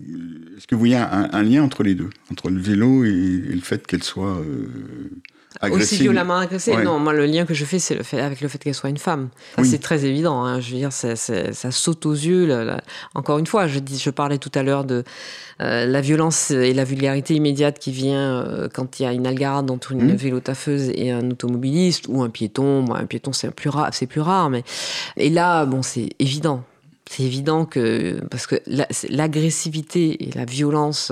est-ce 0.57 0.67
que 0.67 0.75
vous 0.75 0.79
voyez 0.79 0.97
un, 0.97 1.43
lien 1.43 1.63
entre 1.63 1.83
les 1.83 1.95
deux, 1.95 2.09
entre 2.29 2.49
le 2.49 2.59
vélo 2.59 3.05
et, 3.05 3.11
le 3.11 3.61
fait 3.61 3.87
qu'elle 3.87 4.03
soit 4.03 4.39
euh, 4.39 4.67
agressive 5.61 5.93
Aussi 5.93 6.03
violemment 6.03 6.37
agressée 6.37 6.75
Non, 6.77 6.99
moi 6.99 7.13
le 7.13 7.25
lien 7.25 7.45
que 7.45 7.53
je 7.53 7.65
fais, 7.65 7.79
c'est 7.79 7.95
le 7.95 8.03
fait, 8.03 8.19
avec 8.19 8.41
le 8.41 8.47
fait 8.47 8.59
qu'elle 8.59 8.75
soit 8.75 8.89
une 8.89 8.97
femme. 8.97 9.29
C'est 9.63 9.79
très 9.79 10.05
évident. 10.05 10.43
Hein. 10.43 10.59
Je 10.59 10.71
veux 10.71 10.77
dire, 10.77 10.93
ça, 10.93 11.71
saute 11.71 12.05
aux 12.05 12.13
yeux. 12.13 12.49
Encore 13.15 13.39
une 13.39 13.47
fois, 13.47 13.67
je, 13.67 13.79
dis, 13.79 13.97
je 13.97 14.09
parlais 14.09 14.37
tout 14.37 14.51
à 14.55 14.63
l'heure 14.63 14.83
de 14.83 15.03
euh, 15.61 15.85
la 15.85 16.01
violence 16.01 16.51
et 16.51 16.73
la 16.73 16.83
vulgarité 16.83 17.35
immédiate 17.35 17.79
qui 17.79 17.91
vient 17.91 18.43
euh, 18.45 18.69
quand 18.71 18.99
il 18.99 19.03
y 19.03 19.05
a 19.05 19.11
une 19.11 19.27
algarade 19.27 19.69
entre 19.71 19.91
une 19.91 20.13
mmh. 20.13 20.15
vélo-taffeuse 20.15 20.91
et 20.95 21.11
un 21.11 21.29
automobiliste 21.31 22.05
ou 22.07 22.21
un 22.21 22.29
piéton. 22.29 22.81
Moi, 22.81 22.97
un 22.97 23.05
piéton, 23.05 23.33
c'est 23.33 23.51
plus 23.51 23.69
rare, 23.69 23.89
c'est 23.91 24.07
plus 24.07 24.21
rare, 24.21 24.49
mais 24.49 24.63
et 25.17 25.29
là, 25.29 25.65
bon, 25.65 25.81
c'est 25.81 26.09
évident 26.19 26.63
c'est 27.09 27.23
évident 27.23 27.65
que 27.65 28.19
parce 28.29 28.45
que 28.45 28.55
l'agressivité 29.09 30.27
et 30.27 30.31
la 30.31 30.45
violence 30.45 31.11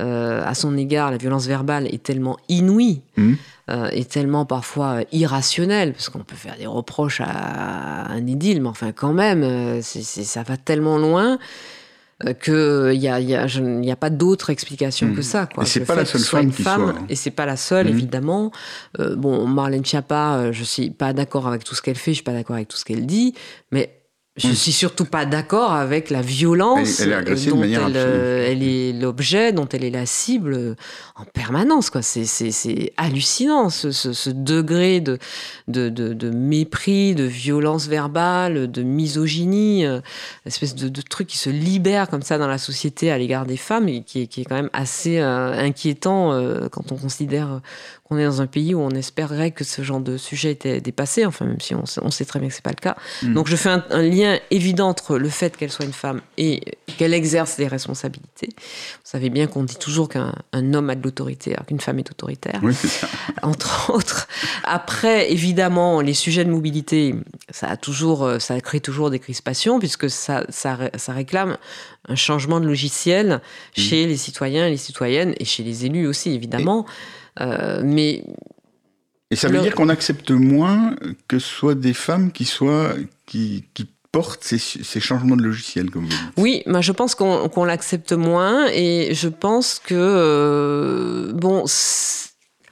euh, 0.00 0.42
à 0.44 0.54
son 0.54 0.76
égard, 0.76 1.10
la 1.10 1.16
violence 1.16 1.46
verbale 1.46 1.86
est 1.92 2.02
tellement 2.02 2.36
inouïe, 2.48 3.02
mmh. 3.16 3.32
euh, 3.70 3.88
est 3.88 4.08
tellement 4.08 4.44
parfois 4.44 5.00
irrationnelle, 5.12 5.92
parce 5.92 6.08
qu'on 6.08 6.20
peut 6.20 6.36
faire 6.36 6.56
des 6.56 6.66
reproches 6.66 7.20
à 7.20 8.10
un 8.10 8.26
idylle, 8.26 8.62
mais 8.62 8.68
enfin 8.68 8.92
quand 8.92 9.12
même, 9.12 9.42
euh, 9.42 9.80
ça 9.82 10.42
va 10.42 10.56
tellement 10.56 10.98
loin 10.98 11.38
qu'il 12.42 12.98
n'y 12.98 13.08
a, 13.08 13.20
y 13.20 13.34
a, 13.36 13.44
a, 13.44 13.96
pas 13.96 14.10
d'autre 14.10 14.50
explication 14.50 15.14
que 15.14 15.20
mmh. 15.20 15.22
ça. 15.22 15.46
Quoi. 15.46 15.62
Et 15.62 15.66
c'est 15.66 15.84
pas 15.84 15.94
la 15.94 16.04
seule 16.04 16.20
femme 16.20 16.50
qui 16.50 16.64
soit. 16.64 16.94
Et 17.08 17.14
c'est 17.14 17.30
pas 17.30 17.46
la 17.46 17.56
seule, 17.56 17.86
mmh. 17.86 17.90
évidemment. 17.90 18.52
bon, 18.98 19.46
Marlène 19.46 19.84
Schiappa, 19.84 20.50
je 20.50 20.64
suis 20.64 20.90
pas 20.90 21.12
d'accord 21.12 21.46
avec 21.46 21.62
tout 21.62 21.76
ce 21.76 21.82
qu'elle 21.82 21.96
fait, 21.96 22.12
je 22.12 22.16
suis 22.16 22.24
pas 22.24 22.32
d'accord 22.32 22.56
avec 22.56 22.68
tout 22.68 22.76
ce 22.76 22.84
qu'elle 22.84 23.06
dit, 23.06 23.34
mais 23.70 23.97
je 24.38 24.52
suis 24.52 24.72
surtout 24.72 25.04
pas 25.04 25.26
d'accord 25.26 25.72
avec 25.72 26.10
la 26.10 26.22
violence 26.22 27.00
elle, 27.00 27.12
est 27.12 27.48
dont 27.48 27.62
euh, 27.62 28.48
elle, 28.48 28.62
est 28.62 28.92
l'objet, 28.92 29.52
dont 29.52 29.68
elle 29.68 29.84
est 29.84 29.90
la 29.90 30.06
cible 30.06 30.54
euh, 30.54 30.74
en 31.16 31.24
permanence. 31.24 31.90
Quoi. 31.90 32.02
C'est, 32.02 32.24
c'est, 32.24 32.92
hallucinant 32.96 33.68
ce, 33.70 33.90
ce, 33.90 34.30
degré 34.30 35.00
de, 35.00 35.18
de, 35.66 35.88
de, 35.88 36.30
mépris, 36.30 37.14
de 37.14 37.24
violence 37.24 37.86
verbale, 37.88 38.70
de 38.70 38.82
misogynie, 38.82 39.84
euh, 39.84 40.00
espèce 40.46 40.74
de, 40.74 40.88
de, 40.88 41.02
truc 41.02 41.26
qui 41.26 41.38
se 41.38 41.50
libère 41.50 42.08
comme 42.08 42.22
ça 42.22 42.38
dans 42.38 42.48
la 42.48 42.58
société 42.58 43.10
à 43.10 43.18
l'égard 43.18 43.46
des 43.46 43.56
femmes 43.56 43.88
et 43.88 44.02
qui 44.02 44.22
est 44.22 44.44
quand 44.44 44.54
même 44.56 44.70
assez 44.72 45.18
inquiétant 45.18 46.30
quand 46.70 46.92
on 46.92 46.96
considère 46.96 47.60
on 48.10 48.16
est 48.18 48.24
dans 48.24 48.40
un 48.40 48.46
pays 48.46 48.74
où 48.74 48.80
on 48.80 48.90
espérerait 48.90 49.50
que 49.50 49.64
ce 49.64 49.82
genre 49.82 50.00
de 50.00 50.16
sujet 50.16 50.50
était 50.50 50.80
dépassé, 50.80 51.26
enfin 51.26 51.44
même 51.44 51.60
si 51.60 51.74
on, 51.74 52.10
sait 52.10 52.24
très 52.24 52.40
bien 52.40 52.48
que 52.48 52.54
c'est 52.54 52.62
pas 52.62 52.70
le 52.70 52.80
cas. 52.80 52.96
Mm. 53.22 53.34
Donc 53.34 53.48
je 53.48 53.56
fais 53.56 53.68
un, 53.68 54.02
lien 54.02 54.38
évident 54.50 54.88
entre 54.88 55.18
le 55.18 55.28
fait 55.28 55.56
qu'elle 55.56 55.70
soit 55.70 55.84
une 55.84 55.92
femme 55.92 56.22
et 56.38 56.62
qu'elle 56.96 57.12
exerce 57.12 57.56
des 57.56 57.66
responsabilités. 57.66 58.48
Vous 58.56 59.10
savez 59.10 59.28
bien 59.28 59.46
qu'on 59.46 59.62
dit 59.62 59.76
toujours 59.76 60.08
qu'un 60.08 60.32
homme 60.54 60.90
a 60.90 60.94
de 60.94 61.02
l'autorité 61.02 61.52
alors 61.52 61.66
qu'une 61.66 61.80
femme 61.80 61.98
est 61.98 62.10
autoritaire, 62.10 62.60
oui, 62.62 62.74
ça. 62.74 63.08
entre 63.42 63.90
autres. 63.92 64.26
Après, 64.64 65.30
évidemment, 65.30 66.00
les 66.00 66.14
sujets 66.14 66.44
de 66.44 66.50
mobilité, 66.50 67.14
ça 67.50 67.68
a 67.68 67.76
toujours, 67.76 68.40
ça 68.40 68.58
crée 68.60 68.80
toujours 68.80 69.10
des 69.10 69.18
crispations 69.18 69.78
puisque 69.78 70.08
ça, 70.08 70.44
ça, 70.48 70.78
ça 70.96 71.12
réclame 71.12 71.58
un 72.08 72.14
changement 72.14 72.58
de 72.58 72.66
logiciel 72.66 73.42
mm. 73.76 73.80
chez 73.80 74.06
les 74.06 74.16
citoyens 74.16 74.66
et 74.66 74.70
les 74.70 74.76
citoyennes 74.78 75.34
et 75.38 75.44
chez 75.44 75.62
les 75.62 75.84
élus 75.84 76.06
aussi, 76.06 76.30
évidemment. 76.30 76.86
Euh, 77.40 77.80
mais 77.84 78.24
et 79.30 79.36
ça 79.36 79.48
veut 79.48 79.60
dire 79.60 79.74
qu'on 79.74 79.90
accepte 79.90 80.30
moins 80.30 80.96
que 81.28 81.38
ce 81.38 81.48
soit 81.48 81.74
des 81.74 81.92
femmes 81.92 82.32
qui 82.32 82.44
soient 82.44 82.94
qui, 83.26 83.64
qui 83.74 83.86
portent 84.10 84.42
ces, 84.42 84.58
ces, 84.58 85.00
changements 85.00 85.36
de 85.36 85.42
logiciel, 85.42 85.90
comme 85.90 86.04
vous 86.04 86.08
dites. 86.08 86.18
Oui, 86.38 86.62
moi 86.66 86.80
je 86.80 86.92
pense 86.92 87.14
qu'on 87.14 87.64
l'accepte 87.64 88.12
moins 88.12 88.66
et 88.72 89.10
je 89.12 89.28
pense 89.28 89.80
que 89.84 89.94
euh, 89.94 91.32
bon, 91.34 91.64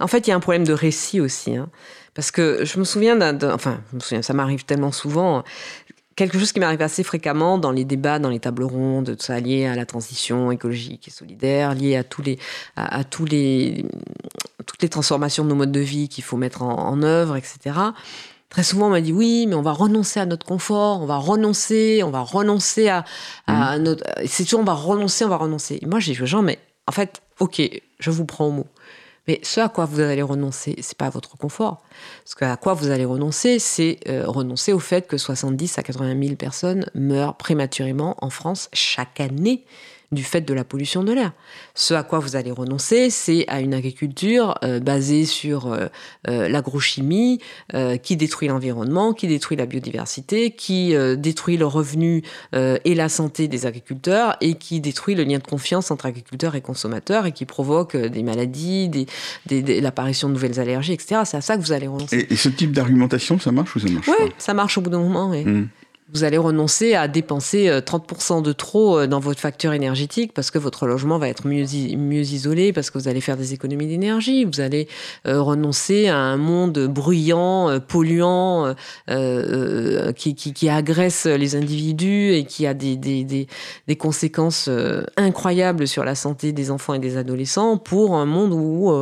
en 0.01 0.07
fait 0.07 0.27
il 0.27 0.31
y 0.31 0.33
a 0.33 0.37
un 0.37 0.41
problème 0.41 0.65
de 0.65 0.73
récit 0.73 1.21
aussi. 1.21 1.57
Hein, 1.57 1.69
parce 2.15 2.31
que 2.31 2.65
je 2.65 2.79
me 2.79 2.85
souviens 2.85 3.15
d'un, 3.15 3.53
enfin, 3.53 3.83
je 3.91 3.97
me 3.97 4.01
souviens, 4.01 4.23
ça 4.23 4.33
m'arrive 4.33 4.65
tellement 4.65 4.93
souvent 4.93 5.45
quelque 6.17 6.39
chose 6.39 6.53
qui 6.53 6.61
m'arrive 6.61 6.83
assez 6.83 7.05
fréquemment 7.05 7.59
dans 7.59 7.71
les 7.71 7.85
débats, 7.85 8.19
dans 8.19 8.31
les 8.31 8.41
tables 8.41 8.65
rondes, 8.65 9.17
tout 9.17 9.25
ça 9.25 9.39
lié 9.39 9.67
à 9.67 9.77
la 9.77 9.87
transition 9.87 10.51
écologique 10.51 11.07
et 11.07 11.11
solidaire, 11.11 11.75
lié 11.75 11.97
à 11.97 12.05
tous 12.05 12.23
les, 12.23 12.39
à, 12.75 13.05
tous 13.05 13.27
les, 13.27 13.85
toutes 14.65 14.83
les 14.83 14.89
transformations 14.89 15.45
de 15.45 15.51
nos 15.51 15.55
modes 15.55 15.73
de 15.73 15.81
vie 15.81 16.09
qu'il 16.09 16.25
faut 16.25 16.39
mettre 16.39 16.63
en, 16.63 17.03
œuvre, 17.03 17.37
etc. 17.37 17.77
Très 18.49 18.63
souvent, 18.63 18.87
on 18.87 18.91
m'a 18.91 19.03
dit 19.03 19.13
oui, 19.13 19.47
mais 19.47 19.55
on 19.55 19.63
va 19.63 19.73
renoncer 19.73 20.19
à 20.19 20.25
notre 20.25 20.47
confort, 20.47 21.03
on 21.03 21.07
va 21.07 21.19
renoncer, 21.19 22.03
on 22.03 22.11
va 22.11 22.21
renoncer 22.21 22.89
à, 22.89 23.05
à 23.47 23.79
mmh. 23.79 23.83
notre. 23.83 24.05
C'est 24.25 24.45
toujours 24.45 24.61
on 24.61 24.65
va 24.65 24.73
renoncer, 24.73 25.25
on 25.25 25.29
va 25.29 25.37
renoncer. 25.37 25.81
moi, 25.87 26.01
j'ai 26.01 26.15
dit 26.15 26.23
aux 26.23 26.27
gens, 26.27 26.43
mais 26.43 26.59
en 26.87 26.93
fait, 26.93 27.21
ok, 27.41 27.61
je 27.99 28.11
vous 28.11 28.25
prends 28.25 28.47
au 28.47 28.53
mot. 28.53 28.67
Mais 29.29 29.41
ce 29.43 29.61
à 29.61 29.69
quoi 29.69 29.85
vous 29.85 30.01
allez 30.01 30.23
renoncer, 30.23 30.77
c'est 30.81 30.97
pas 30.97 31.11
votre 31.11 31.37
confort. 31.37 31.83
Ce 32.25 32.45
à 32.45 32.57
quoi 32.57 32.75
vous 32.75 32.91
allez 32.91 33.05
renoncer, 33.05 33.59
c'est 33.59 33.99
euh, 34.09 34.25
renoncer 34.27 34.73
au 34.73 34.79
fait 34.79 35.07
que 35.07 35.19
70 35.19 35.79
à 35.79 35.83
80 35.83 36.23
000 36.23 36.37
personnes 36.37 36.87
meurent 36.95 37.37
prématurément 37.37 38.17
en 38.23 38.31
France 38.31 38.69
chaque 38.73 39.21
année 39.21 39.65
du 40.13 40.23
fait 40.23 40.43
de 40.43 40.55
la 40.55 40.65
pollution 40.65 41.03
de 41.03 41.13
l'air. 41.13 41.33
Ce 41.75 41.95
à 41.95 42.03
quoi 42.03 42.19
vous 42.19 42.37
allez 42.37 42.51
renoncer, 42.51 43.11
c'est 43.11 43.45
à 43.49 43.61
une 43.61 43.75
agriculture 43.75 44.55
euh, 44.63 44.81
basée 44.81 45.25
sur 45.25 45.73
euh, 45.73 45.87
euh, 46.29 46.49
l'agrochimie 46.49 47.41
qui 48.03 48.17
détruit 48.17 48.49
l'environnement, 48.49 49.13
qui 49.13 49.27
détruit 49.27 49.57
la 49.57 49.67
biodiversité, 49.67 50.51
qui 50.51 50.95
détruit 51.17 51.57
le 51.57 51.67
revenu 51.67 52.23
et 52.53 52.95
la 52.95 53.09
santé 53.09 53.49
des 53.49 53.67
agriculteurs 53.67 54.37
et 54.41 54.55
qui 54.55 54.81
détruit 54.81 55.15
le 55.15 55.25
lien 55.25 55.39
de 55.39 55.47
confiance 55.47 55.91
entre 55.91 56.07
agriculteurs 56.07 56.55
et 56.55 56.61
consommateurs 56.61 57.27
et 57.27 57.33
qui 57.33 57.45
provoque 57.45 57.97
des 57.97 58.23
maladies, 58.23 58.89
des, 58.89 59.81
l'apparition 59.81 60.29
de 60.29 60.35
nouvelles 60.35 60.61
allergies, 60.61 60.93
etc. 60.93 61.23
C'est 61.25 61.37
à 61.37 61.41
ça 61.41 61.57
que 61.57 61.63
vous 61.63 61.73
allez 61.73 61.87
renoncer. 61.87 62.27
Et, 62.31 62.37
ce 62.37 62.49
type 62.49 62.73
d'argumentation, 62.73 63.39
ça 63.39 63.53
marche 63.53 63.75
ou 63.77 63.81
ça 63.81 63.89
marche 63.89 64.09
Oui, 64.09 64.31
ça 64.39 64.55
marche 64.55 64.79
au 64.79 64.81
bout 64.81 64.91
d'un 64.91 65.01
moment. 65.01 65.29
Mmh 65.29 65.69
vous 66.13 66.23
allez 66.23 66.39
renoncer 66.39 66.95
à 66.95 67.09
dépenser 67.09 67.69
30% 67.69 68.39
euh, 68.39 68.41
de 68.41 68.53
trop 68.53 68.99
euh, 68.99 69.07
dans 69.09 69.19
votre 69.19 69.41
facture 69.41 69.73
énergétique 69.73 70.33
parce 70.33 70.53
que 70.53 70.59
votre 70.59 70.87
logement 70.87 71.19
va 71.19 71.29
être 71.29 71.47
mieux, 71.49 71.65
mieux 71.97 72.21
isolé, 72.21 72.73
parce 72.73 72.91
que 72.91 72.99
vous 72.99 73.09
allez 73.09 73.21
faire 73.21 73.37
des 73.37 73.55
économies 73.55 73.89
d'énergie. 73.89 74.45
Vous 74.45 74.61
allez 74.61 74.87
euh, 75.27 75.43
renoncer 75.43 76.07
à 76.07 76.17
un 76.17 76.37
monde 76.37 76.79
bruyant, 76.87 77.81
polluant, 77.81 78.75
qui, 79.09 80.35
qui, 80.35 80.53
qui, 80.53 80.69
agresse 80.69 81.27
les 81.27 81.57
individus 81.57 82.33
et 82.35 82.45
qui 82.45 82.67
a 82.67 82.75
des, 82.75 82.97
des, 82.97 83.25
des, 83.25 83.47
des, 83.87 83.97
conséquences 83.97 84.69
incroyables 85.17 85.89
sur 85.89 86.05
la 86.05 86.15
santé 86.15 86.53
des 86.53 86.71
enfants 86.71 86.95
et 86.95 86.99
des 86.99 87.17
adolescents 87.17 87.79
pour 87.79 88.17
un 88.17 88.27
monde 88.27 88.53
où 88.53 88.93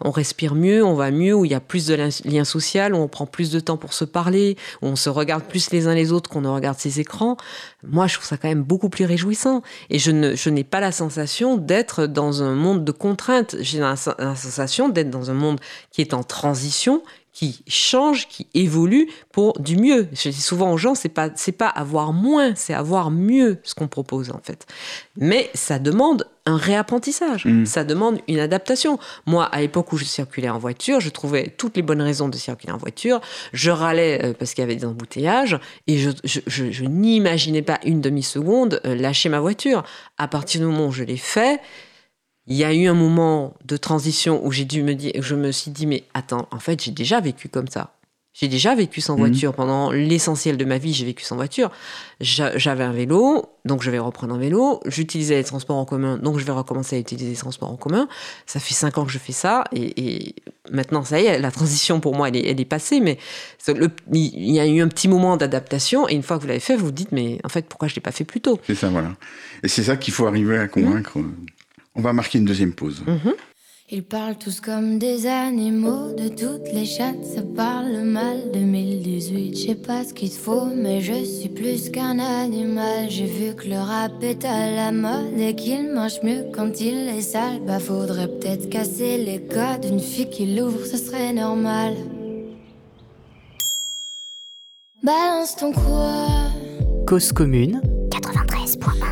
on 0.00 0.10
respire 0.10 0.54
mieux, 0.54 0.84
on 0.84 0.94
va 0.94 1.10
mieux, 1.10 1.34
où 1.34 1.44
il 1.44 1.50
y 1.50 1.54
a 1.54 1.60
plus 1.60 1.86
de 1.86 1.94
liens 1.94 2.44
sociaux, 2.44 2.82
où 2.92 2.96
on 2.96 3.08
prend 3.08 3.26
plus 3.26 3.50
de 3.50 3.60
temps 3.60 3.76
pour 3.76 3.92
se 3.92 4.04
parler, 4.04 4.56
où 4.82 4.86
on 4.86 4.96
se 4.96 5.08
regarde 5.08 5.44
plus 5.44 5.70
les 5.70 5.86
uns 5.86 5.94
les 5.94 6.12
autres 6.12 6.30
qu'on 6.30 6.44
regarde 6.54 6.78
ces 6.78 7.00
écrans, 7.00 7.36
moi 7.82 8.06
je 8.06 8.14
trouve 8.14 8.26
ça 8.26 8.36
quand 8.36 8.48
même 8.48 8.62
beaucoup 8.62 8.88
plus 8.88 9.04
réjouissant. 9.04 9.62
Et 9.90 9.98
je, 9.98 10.10
ne, 10.10 10.34
je 10.34 10.50
n'ai 10.50 10.64
pas 10.64 10.80
la 10.80 10.92
sensation 10.92 11.56
d'être 11.56 12.06
dans 12.06 12.42
un 12.42 12.54
monde 12.54 12.84
de 12.84 12.92
contraintes. 12.92 13.56
J'ai 13.60 13.78
la, 13.78 13.96
sensation 13.96 14.88
d'être 14.88 15.10
dans 15.10 15.30
un 15.30 15.34
monde 15.34 15.60
qui 15.90 16.00
est 16.00 16.14
en 16.14 16.22
transition, 16.22 17.02
qui 17.32 17.62
change, 17.66 18.28
qui 18.28 18.46
évolue 18.52 19.08
pour 19.32 19.58
du 19.58 19.76
mieux. 19.76 20.08
Je 20.12 20.28
dis 20.28 20.40
souvent 20.40 20.72
aux 20.72 20.76
gens, 20.76 20.94
c'est 20.94 21.08
pas 21.08 21.30
c'est 21.34 21.52
pas 21.52 21.68
avoir 21.68 22.12
moins, 22.12 22.54
c'est 22.54 22.74
avoir 22.74 23.10
mieux 23.10 23.58
ce 23.62 23.74
qu'on 23.74 23.88
propose 23.88 24.30
en 24.30 24.40
fait. 24.42 24.66
Mais 25.16 25.50
ça 25.54 25.78
demande 25.78 26.28
un 26.44 26.56
réapprentissage, 26.56 27.46
mm. 27.46 27.66
ça 27.66 27.84
demande 27.84 28.18
une 28.28 28.38
adaptation. 28.38 28.98
Moi, 29.26 29.44
à 29.44 29.60
l'époque 29.60 29.92
où 29.92 29.96
je 29.96 30.04
circulais 30.04 30.50
en 30.50 30.58
voiture, 30.58 31.00
je 31.00 31.08
trouvais 31.08 31.54
toutes 31.56 31.76
les 31.76 31.82
bonnes 31.82 32.02
raisons 32.02 32.28
de 32.28 32.36
circuler 32.36 32.72
en 32.72 32.78
voiture. 32.78 33.20
Je 33.52 33.70
râlais 33.70 34.20
euh, 34.22 34.32
parce 34.38 34.52
qu'il 34.52 34.62
y 34.62 34.64
avait 34.64 34.76
des 34.76 34.84
embouteillages 34.84 35.58
et 35.86 35.98
je, 35.98 36.10
je, 36.24 36.40
je, 36.46 36.84
n'imaginais 36.84 37.62
pas 37.62 37.78
une 37.84 38.00
demi-seconde 38.00 38.80
euh, 38.84 38.94
lâcher 38.94 39.28
ma 39.28 39.40
voiture. 39.40 39.84
À 40.18 40.28
partir 40.28 40.60
du 40.60 40.66
moment 40.66 40.88
où 40.88 40.92
je 40.92 41.04
l'ai 41.04 41.16
fait, 41.16 41.60
il 42.46 42.56
y 42.56 42.64
a 42.64 42.74
eu 42.74 42.86
un 42.86 42.94
moment 42.94 43.54
de 43.64 43.76
transition 43.76 44.44
où 44.44 44.50
j'ai 44.50 44.64
dû 44.64 44.82
me 44.82 44.94
dire, 44.94 45.12
je 45.20 45.34
me 45.34 45.52
suis 45.52 45.70
dit, 45.70 45.86
mais 45.86 46.04
attends, 46.14 46.48
en 46.50 46.58
fait, 46.58 46.82
j'ai 46.82 46.90
déjà 46.90 47.20
vécu 47.20 47.48
comme 47.48 47.68
ça. 47.68 47.94
J'ai 48.34 48.48
déjà 48.48 48.74
vécu 48.74 49.02
sans 49.02 49.14
mhm. 49.14 49.20
voiture. 49.20 49.52
Pendant 49.52 49.90
l'essentiel 49.90 50.56
de 50.56 50.64
ma 50.64 50.78
vie, 50.78 50.94
j'ai 50.94 51.04
vécu 51.04 51.22
sans 51.22 51.36
voiture. 51.36 51.70
J'avais 52.20 52.84
un 52.84 52.92
vélo, 52.92 53.44
donc 53.66 53.82
je 53.82 53.90
vais 53.90 53.98
reprendre 53.98 54.34
un 54.34 54.38
vélo. 54.38 54.80
J'utilisais 54.86 55.34
les 55.36 55.44
transports 55.44 55.76
en 55.76 55.84
commun, 55.84 56.16
donc 56.16 56.38
je 56.38 56.44
vais 56.44 56.52
recommencer 56.52 56.96
à 56.96 56.98
utiliser 56.98 57.30
les 57.30 57.36
transports 57.36 57.70
en 57.70 57.76
commun. 57.76 58.08
Ça 58.46 58.58
fait 58.58 58.72
cinq 58.72 58.96
ans 58.96 59.04
que 59.04 59.12
je 59.12 59.18
fais 59.18 59.32
ça. 59.32 59.64
Et, 59.72 60.34
maintenant, 60.70 61.04
ça 61.04 61.20
y 61.20 61.26
est, 61.26 61.38
la 61.38 61.50
transition 61.50 62.00
pour 62.00 62.14
moi, 62.14 62.28
elle 62.28 62.36
est, 62.36 62.48
elle 62.48 62.60
est 62.60 62.64
passée. 62.64 63.00
Mais 63.00 63.18
il 64.12 64.50
y 64.50 64.60
a 64.60 64.66
eu 64.66 64.80
un 64.80 64.88
petit 64.88 65.08
moment 65.08 65.36
d'adaptation. 65.36 66.08
Et 66.08 66.14
une 66.14 66.22
fois 66.22 66.38
que 66.38 66.42
vous 66.42 66.48
l'avez 66.48 66.60
fait, 66.60 66.74
vous 66.74 66.86
vous 66.86 66.92
dites, 66.92 67.12
mais 67.12 67.38
en 67.44 67.50
fait, 67.50 67.66
pourquoi 67.66 67.88
je 67.88 67.92
ne 67.92 67.96
l'ai 67.96 68.02
pas 68.02 68.12
fait 68.12 68.24
plus 68.24 68.40
tôt? 68.40 68.58
C'est 68.66 68.74
ça, 68.74 68.88
voilà. 68.88 69.14
Et 69.62 69.68
c'est 69.68 69.82
ça 69.82 69.96
qu'il 69.96 70.14
faut 70.14 70.26
arriver 70.26 70.56
à 70.56 70.68
convaincre. 70.68 71.18
On 71.94 72.00
va 72.00 72.12
marquer 72.12 72.38
une 72.38 72.44
deuxième 72.44 72.72
pause. 72.72 73.02
Mhm. 73.06 73.34
Ils 73.90 74.02
parlent 74.02 74.38
tous 74.38 74.60
comme 74.62 74.98
des 74.98 75.26
animaux, 75.26 76.14
de 76.14 76.28
toutes 76.28 76.72
les 76.72 76.86
chattes, 76.86 77.22
ça 77.26 77.42
parle 77.42 78.04
mal. 78.04 78.50
2018, 78.54 79.54
je 79.54 79.66
sais 79.66 79.74
pas 79.74 80.02
ce 80.02 80.14
qu'il 80.14 80.30
faut, 80.30 80.64
mais 80.64 81.02
je 81.02 81.22
suis 81.22 81.50
plus 81.50 81.90
qu'un 81.90 82.18
animal. 82.18 83.10
J'ai 83.10 83.26
vu 83.26 83.54
que 83.54 83.68
le 83.68 83.76
rap 83.76 84.12
est 84.22 84.46
à 84.46 84.70
la 84.74 84.92
mode 84.92 85.38
et 85.38 85.54
qu'il 85.54 85.92
mange 85.92 86.22
mieux 86.22 86.46
quand 86.54 86.80
il 86.80 87.10
est 87.10 87.20
sale. 87.20 87.60
Bah, 87.66 87.80
faudrait 87.80 88.28
peut-être 88.28 88.70
casser 88.70 89.18
les 89.18 89.42
codes. 89.42 89.84
Une 89.84 90.00
fille 90.00 90.30
qui 90.30 90.46
l'ouvre, 90.54 90.86
ce 90.86 90.96
serait 90.96 91.34
normal. 91.34 91.94
Balance 95.02 95.56
ton 95.56 95.72
quoi 95.72 96.28
Cause 97.06 97.30
commune 97.32 97.82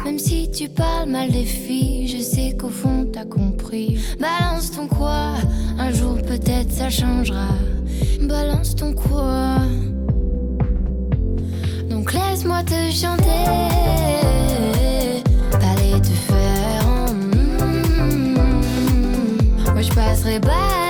même 0.05 0.18
si 0.18 0.30
tu 0.61 0.69
parles 0.69 1.09
mal 1.09 1.31
des 1.31 1.47
filles, 1.47 2.07
je 2.07 2.23
sais 2.23 2.55
qu'au 2.55 2.69
fond 2.69 3.07
t'as 3.11 3.25
compris. 3.25 3.99
Balance 4.19 4.73
ton 4.73 4.89
quoi, 4.89 5.33
un 5.79 5.91
jour 5.91 6.19
peut-être 6.21 6.71
ça 6.71 6.91
changera. 6.91 7.49
Balance 8.21 8.77
ton 8.77 8.93
quoi. 8.93 9.57
Donc 11.89 12.13
laisse-moi 12.13 12.63
te 12.65 12.91
chanter. 12.93 13.47
Allez 15.63 15.99
te 16.03 16.09
faire. 16.09 16.85
Pas 20.43 20.89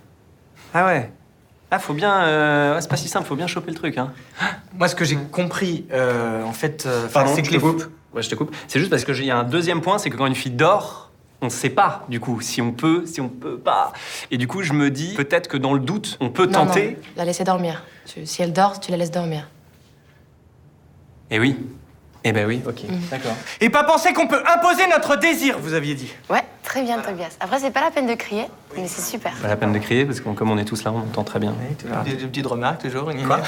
Ah 0.73 0.85
ouais. 0.85 1.11
Ah, 1.69 1.79
faut 1.79 1.93
bien. 1.93 2.23
Euh... 2.23 2.81
c'est 2.81 2.89
pas 2.89 2.97
si 2.97 3.07
simple, 3.07 3.27
faut 3.27 3.35
bien 3.35 3.47
choper 3.47 3.71
le 3.71 3.77
truc. 3.77 3.97
Hein. 3.97 4.11
Moi, 4.77 4.87
ce 4.87 4.95
que 4.95 5.05
j'ai 5.05 5.17
compris, 5.31 5.85
euh, 5.91 6.43
en 6.43 6.51
fait. 6.51 6.85
Euh, 6.85 7.07
Pardon, 7.07 7.31
c'est 7.33 7.41
que 7.41 7.47
je 7.47 7.53
te 7.53 7.59
coupe. 7.59 7.85
Ouais, 8.13 8.21
je 8.21 8.29
te 8.29 8.35
coupe. 8.35 8.53
C'est 8.67 8.79
juste 8.79 8.91
parce 8.91 9.05
que 9.05 9.13
y 9.13 9.31
a 9.31 9.37
un 9.37 9.43
deuxième 9.43 9.81
point, 9.81 9.97
c'est 9.97 10.09
que 10.09 10.17
quand 10.17 10.25
une 10.25 10.35
fille 10.35 10.51
dort, 10.51 11.11
on 11.41 11.45
ne 11.45 11.51
sait 11.51 11.69
pas, 11.69 12.05
du 12.09 12.19
coup, 12.19 12.41
si 12.41 12.61
on 12.61 12.71
peut, 12.73 13.05
si 13.05 13.21
on 13.21 13.29
peut 13.29 13.57
pas. 13.57 13.93
Et 14.31 14.37
du 14.37 14.47
coup, 14.47 14.63
je 14.63 14.73
me 14.73 14.91
dis, 14.91 15.13
peut-être 15.15 15.47
que 15.47 15.57
dans 15.57 15.73
le 15.73 15.79
doute, 15.79 16.17
on 16.19 16.29
peut 16.29 16.47
tenter. 16.47 16.91
Non, 16.91 16.97
la 17.17 17.25
laisser 17.25 17.43
dormir. 17.45 17.83
si 18.05 18.41
elle 18.41 18.53
dort, 18.53 18.79
tu 18.79 18.91
la 18.91 18.97
laisses 18.97 19.11
dormir. 19.11 19.47
Eh 21.29 21.39
oui. 21.39 21.57
Eh 22.23 22.33
ben 22.33 22.45
oui, 22.45 22.61
ok, 22.67 22.83
mhm. 22.83 22.99
d'accord. 23.09 23.35
Et 23.61 23.69
pas 23.69 23.83
penser 23.83 24.13
qu'on 24.13 24.27
peut 24.27 24.43
imposer 24.45 24.85
notre 24.87 25.15
désir, 25.15 25.57
vous 25.57 25.73
aviez 25.73 25.95
dit. 25.95 26.13
Ouais, 26.29 26.43
Très 26.63 26.83
bien, 26.83 26.99
Tobias. 26.99 27.29
Après, 27.39 27.59
c'est 27.59 27.71
pas 27.71 27.81
la 27.81 27.91
peine 27.91 28.07
de 28.07 28.13
crier, 28.13 28.45
mais 28.75 28.87
c'est 28.87 29.01
super. 29.01 29.33
Pas 29.41 29.47
la 29.47 29.55
peine 29.55 29.73
de 29.73 29.79
crier, 29.79 30.05
parce 30.05 30.19
que 30.19 30.29
comme 30.29 30.51
on 30.51 30.57
est 30.57 30.65
tous 30.65 30.83
là, 30.83 30.91
on 30.93 30.99
entend 30.99 31.23
très 31.23 31.39
bien. 31.39 31.53
tu 31.77 31.85
fais 31.87 32.15
des, 32.15 32.25
petites 32.27 32.45
remarques 32.45 32.81
toujours. 32.81 33.05
Quoi 33.25 33.39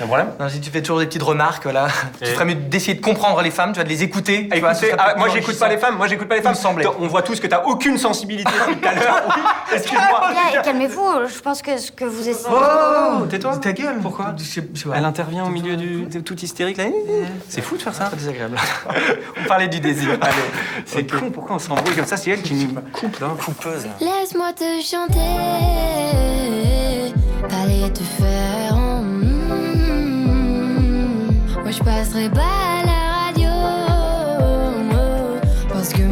un 0.00 0.06
problème 0.06 0.28
non, 0.38 0.48
Si 0.48 0.60
tu 0.60 0.70
fais 0.70 0.80
toujours 0.80 1.00
des 1.00 1.06
petites 1.06 1.22
remarques, 1.22 1.64
voilà. 1.64 1.88
Tu 2.20 2.30
ferais 2.30 2.44
mieux 2.44 2.54
d'essayer 2.54 2.94
de 2.94 3.00
comprendre 3.00 3.42
les 3.42 3.50
femmes, 3.50 3.72
tu 3.72 3.78
vas 3.78 3.84
de 3.84 3.88
les 3.88 4.02
écouter. 4.02 4.48
Tu 4.48 4.60
vois, 4.60 4.72
ah, 4.98 5.14
moi, 5.16 5.28
j'écoute 5.28 5.58
pas 5.58 5.68
les 5.68 5.78
femmes. 5.78 5.96
Moi, 5.96 6.06
j'écoute 6.06 6.28
pas 6.28 6.36
les 6.36 6.42
femmes. 6.42 6.54
On 7.00 7.06
voit 7.08 7.22
tous 7.22 7.40
que 7.40 7.46
t'as 7.46 7.64
aucune 7.64 7.98
sensibilité 7.98 8.50
l'heure. 8.56 9.22
Excuse-moi. 9.72 10.32
Calmez-vous, 10.64 11.26
je 11.34 11.40
pense 11.40 11.62
que 11.62 11.76
ce 11.76 11.90
que 11.90 12.04
vous 12.04 12.28
essayez. 12.28 12.48
Oh, 12.50 12.56
oh, 12.60 13.18
oh 13.22 13.26
tais-toi. 13.26 13.56
Ta 13.58 13.72
gueule. 13.72 13.98
Pourquoi 14.00 14.34
Elle 14.94 15.04
intervient 15.04 15.44
au 15.44 15.50
milieu 15.50 15.76
du 15.76 16.22
tout 16.22 16.36
hystérique 16.36 16.76
là. 16.76 16.84
C'est 17.48 17.60
fou 17.60 17.76
de 17.76 17.82
faire 17.82 17.94
ça. 17.94 18.08
C'est 18.10 18.16
désagréable. 18.16 18.56
on 19.44 19.48
parlait 19.48 19.68
du 19.68 19.80
désir. 19.80 20.18
C'est 20.86 21.10
con, 21.10 21.30
pourquoi 21.30 21.56
on 21.56 21.58
s'embrouille 21.58 21.94
comme 21.94 22.06
ça 22.06 22.16
C'est 22.16 22.30
elle 22.30 22.42
qui 22.42 22.59
coupe, 22.92 23.18
coupeuse. 23.44 23.86
Laisse-moi 24.00 24.52
te 24.52 24.80
chanter, 24.82 25.18
aller 27.62 27.92
te 27.92 28.02
faire. 28.02 28.76
Moi 31.62 31.70
je 31.70 31.78
passerai 31.82 32.28
pas 32.30 32.40
à 32.40 32.84
la 32.84 33.00
radio, 33.26 33.50
parce 35.72 35.90
que 35.90 36.02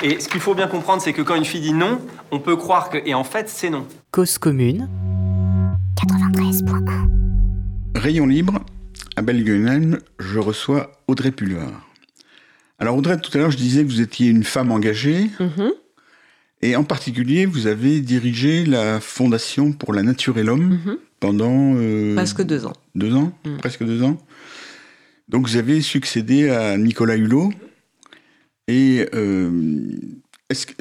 Et 0.00 0.20
ce 0.20 0.28
qu'il 0.28 0.40
faut 0.40 0.54
bien 0.54 0.68
comprendre, 0.68 1.02
c'est 1.02 1.12
que 1.12 1.22
quand 1.22 1.34
une 1.34 1.44
fille 1.44 1.60
dit 1.60 1.72
non, 1.72 2.00
on 2.30 2.38
peut 2.38 2.54
croire 2.54 2.88
que. 2.88 2.98
Et 3.04 3.14
en 3.14 3.24
fait, 3.24 3.48
c'est 3.48 3.68
non. 3.68 3.84
Cause 4.12 4.38
commune. 4.38 4.88
93.1. 5.96 7.08
Rayon 7.96 8.26
libre, 8.26 8.60
à 9.16 9.22
Belguenem, 9.22 9.98
je 10.20 10.38
reçois 10.38 10.92
Audrey 11.08 11.32
Pulvar. 11.32 11.84
Alors, 12.78 12.96
Audrey, 12.96 13.20
tout 13.20 13.36
à 13.36 13.38
l'heure, 13.38 13.50
je 13.50 13.56
disais 13.56 13.82
que 13.82 13.88
vous 13.88 14.00
étiez 14.00 14.28
une 14.28 14.44
femme 14.44 14.70
engagée. 14.70 15.30
Mm-hmm. 15.40 15.72
Et 16.62 16.76
en 16.76 16.84
particulier, 16.84 17.44
vous 17.44 17.66
avez 17.66 18.00
dirigé 18.00 18.64
la 18.64 19.00
Fondation 19.00 19.72
pour 19.72 19.92
la 19.92 20.04
Nature 20.04 20.38
et 20.38 20.44
l'Homme 20.44 20.74
mm-hmm. 20.74 20.96
pendant. 21.18 21.74
Euh, 21.74 22.14
presque 22.14 22.42
deux 22.42 22.66
ans. 22.66 22.72
Deux 22.94 23.14
ans 23.14 23.32
Mm. 23.44 23.56
Presque 23.56 23.82
deux 23.82 24.04
ans. 24.04 24.16
Donc, 25.28 25.48
vous 25.48 25.56
avez 25.56 25.80
succédé 25.80 26.50
à 26.50 26.76
Nicolas 26.76 27.16
Hulot. 27.16 27.50
Et 28.68 29.08
euh, 29.14 29.90
est-ce 30.50 30.66
que, 30.66 30.74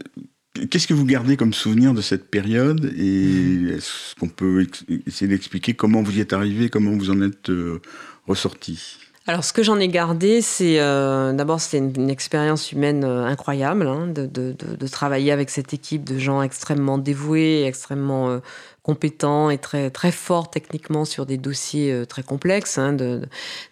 qu'est-ce 0.69 0.87
que 0.87 0.93
vous 0.93 1.05
gardez 1.05 1.37
comme 1.37 1.53
souvenir 1.53 1.93
de 1.93 2.01
cette 2.01 2.29
période 2.29 2.93
Et 2.97 3.75
est-ce 3.77 4.13
qu'on 4.19 4.29
peut 4.29 4.67
essayer 5.07 5.27
d'expliquer 5.29 5.73
comment 5.73 6.03
vous 6.03 6.17
y 6.17 6.19
êtes 6.21 6.33
arrivé, 6.33 6.69
comment 6.69 6.91
vous 6.91 7.09
en 7.09 7.21
êtes 7.21 7.49
euh, 7.49 7.81
ressorti? 8.27 8.97
Alors, 9.29 9.43
ce 9.43 9.51
que 9.51 9.61
j'en 9.61 9.77
ai 9.77 9.89
gardé, 9.89 10.41
c'est 10.41 10.79
euh, 10.79 11.33
d'abord, 11.33 11.59
c'était 11.59 11.79
une, 11.79 11.93
une 12.03 12.09
expérience 12.09 12.71
humaine 12.71 13.03
euh, 13.03 13.25
incroyable 13.25 13.85
hein, 13.87 14.07
de, 14.07 14.25
de- 14.25 14.55
de- 14.57 14.75
de 14.77 14.87
travailler 14.87 15.33
avec 15.33 15.49
cette 15.49 15.73
équipe 15.73 16.05
de 16.05 16.17
gens 16.17 16.41
extrêmement 16.41 16.97
dévoués, 16.97 17.65
extrêmement 17.65 18.39
compétents 18.87 19.49
et 19.49 19.57
très, 19.57 20.11
forts 20.13 20.49
techniquement 20.49 21.03
sur 21.03 21.25
des 21.25 21.37
dossiers 21.37 21.91
euh, 21.91 22.05
très 22.05 22.23
complexes 22.23 22.77
hein, 22.77 22.95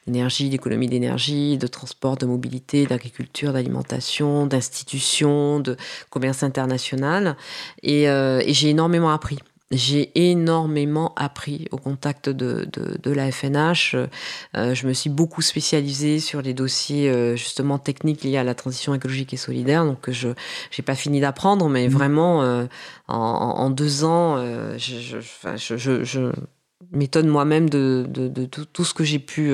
d'énergie, 0.06 0.50
d'économie 0.50 0.90
d'énergie, 0.90 1.58
de 1.58 1.68
transport, 1.68 2.18
de 2.18 2.26
mobilité, 2.26 2.86
d'agriculture, 2.86 3.54
d'alimentation, 3.54 4.46
d'institutions, 4.46 5.62
de 5.62 5.78
commerce 6.10 6.44
international. 6.44 7.38
Et, 7.82 8.10
euh, 8.10 8.42
et 8.46 8.54
j'ai 8.54 8.72
énormément 8.72 9.10
appris. 9.10 9.40
J'ai 9.72 10.30
énormément 10.30 11.14
appris 11.16 11.68
au 11.72 11.78
contact 11.78 12.30
de, 12.30 12.68
de, 12.72 12.98
de 13.02 13.12
la 13.12 13.32
FNH. 13.32 13.96
Euh, 14.56 14.76
je 14.76 14.88
me 14.88 14.94
suis 14.94 15.10
beaucoup 15.10 15.42
spécialisée 15.42 16.20
sur 16.20 16.42
les 16.44 16.54
dossiers 16.54 17.10
euh, 17.10 17.36
justement 17.36 17.80
techniques 17.80 18.24
liés 18.24 18.38
à 18.38 18.44
la 18.44 18.54
transition 18.54 18.94
écologique 18.94 19.34
et 19.34 19.38
solidaire. 19.38 19.84
Donc 19.84 20.10
je 20.12 20.30
j'ai 20.70 20.84
pas 20.84 20.94
fini 20.96 21.20
d'apprendre, 21.20 21.68
mais 21.68 21.88
vraiment 21.88 22.44
euh, 22.44 22.66
en, 23.08 23.18
en- 23.18 23.70
deux 23.72 24.04
ans, 24.04 24.38
euh, 24.38 24.78
je, 24.78 25.20
je, 26.04 26.32
m'étonne 26.92 27.28
moi-même 27.28 27.70
de, 27.70 28.06
de, 28.08 28.46
tout 28.46 28.86
ce 28.86 28.94
que 28.94 29.04
j'ai 29.04 29.20
pu 29.20 29.52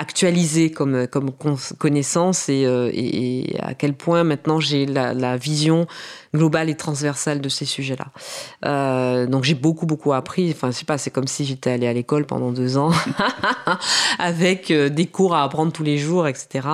actualiser 0.00 0.70
comme, 0.70 1.06
comme 1.06 1.30
con- 1.30 1.58
connaissance 1.78 2.48
et, 2.48 2.64
euh, 2.64 2.90
et, 2.92 3.50
et 3.54 3.60
à 3.60 3.74
quel 3.74 3.92
point 3.92 4.24
maintenant 4.24 4.58
j'ai 4.58 4.86
la, 4.86 5.12
la 5.12 5.36
vision 5.36 5.86
globale 6.34 6.70
et 6.70 6.76
transversale 6.76 7.40
de 7.42 7.48
ces 7.50 7.66
sujets-là. 7.66 8.06
Euh, 8.64 9.26
donc 9.26 9.44
j'ai 9.44 9.54
beaucoup 9.54 9.84
beaucoup 9.84 10.12
appris. 10.14 10.50
Enfin, 10.52 10.70
je 10.70 10.76
sais 10.76 10.84
pas, 10.86 10.96
c'est 10.96 11.10
comme 11.10 11.26
si 11.26 11.44
j'étais 11.44 11.70
allée 11.72 11.86
à 11.86 11.92
l'école 11.92 12.24
pendant 12.24 12.50
deux 12.50 12.78
ans 12.78 12.92
avec 14.18 14.70
euh, 14.70 14.88
des 14.88 15.06
cours 15.06 15.34
à 15.34 15.42
apprendre 15.44 15.70
tous 15.72 15.82
les 15.84 15.98
jours, 15.98 16.26
etc. 16.26 16.66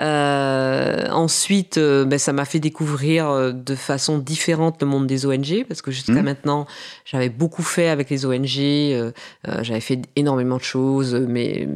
Euh, 0.00 1.08
ensuite, 1.10 1.78
ben, 1.78 2.18
ça 2.18 2.32
m'a 2.32 2.44
fait 2.44 2.60
découvrir 2.60 3.52
de 3.54 3.74
façon 3.74 4.18
différente 4.18 4.80
le 4.80 4.86
monde 4.88 5.06
des 5.06 5.26
ONG 5.26 5.64
parce 5.68 5.82
que 5.82 5.90
jusqu'à 5.90 6.12
Mhm. 6.14 6.22
maintenant, 6.22 6.66
j'avais 7.04 7.28
beaucoup 7.28 7.62
fait 7.62 7.88
avec 7.88 8.10
les 8.10 8.26
ONG. 8.26 8.58
euh, 8.58 9.12
j'avais 9.62 9.80
fait 9.80 10.00
énormément 10.16 10.56
de 10.56 10.62
choses, 10.62 11.14
mais 11.14 11.68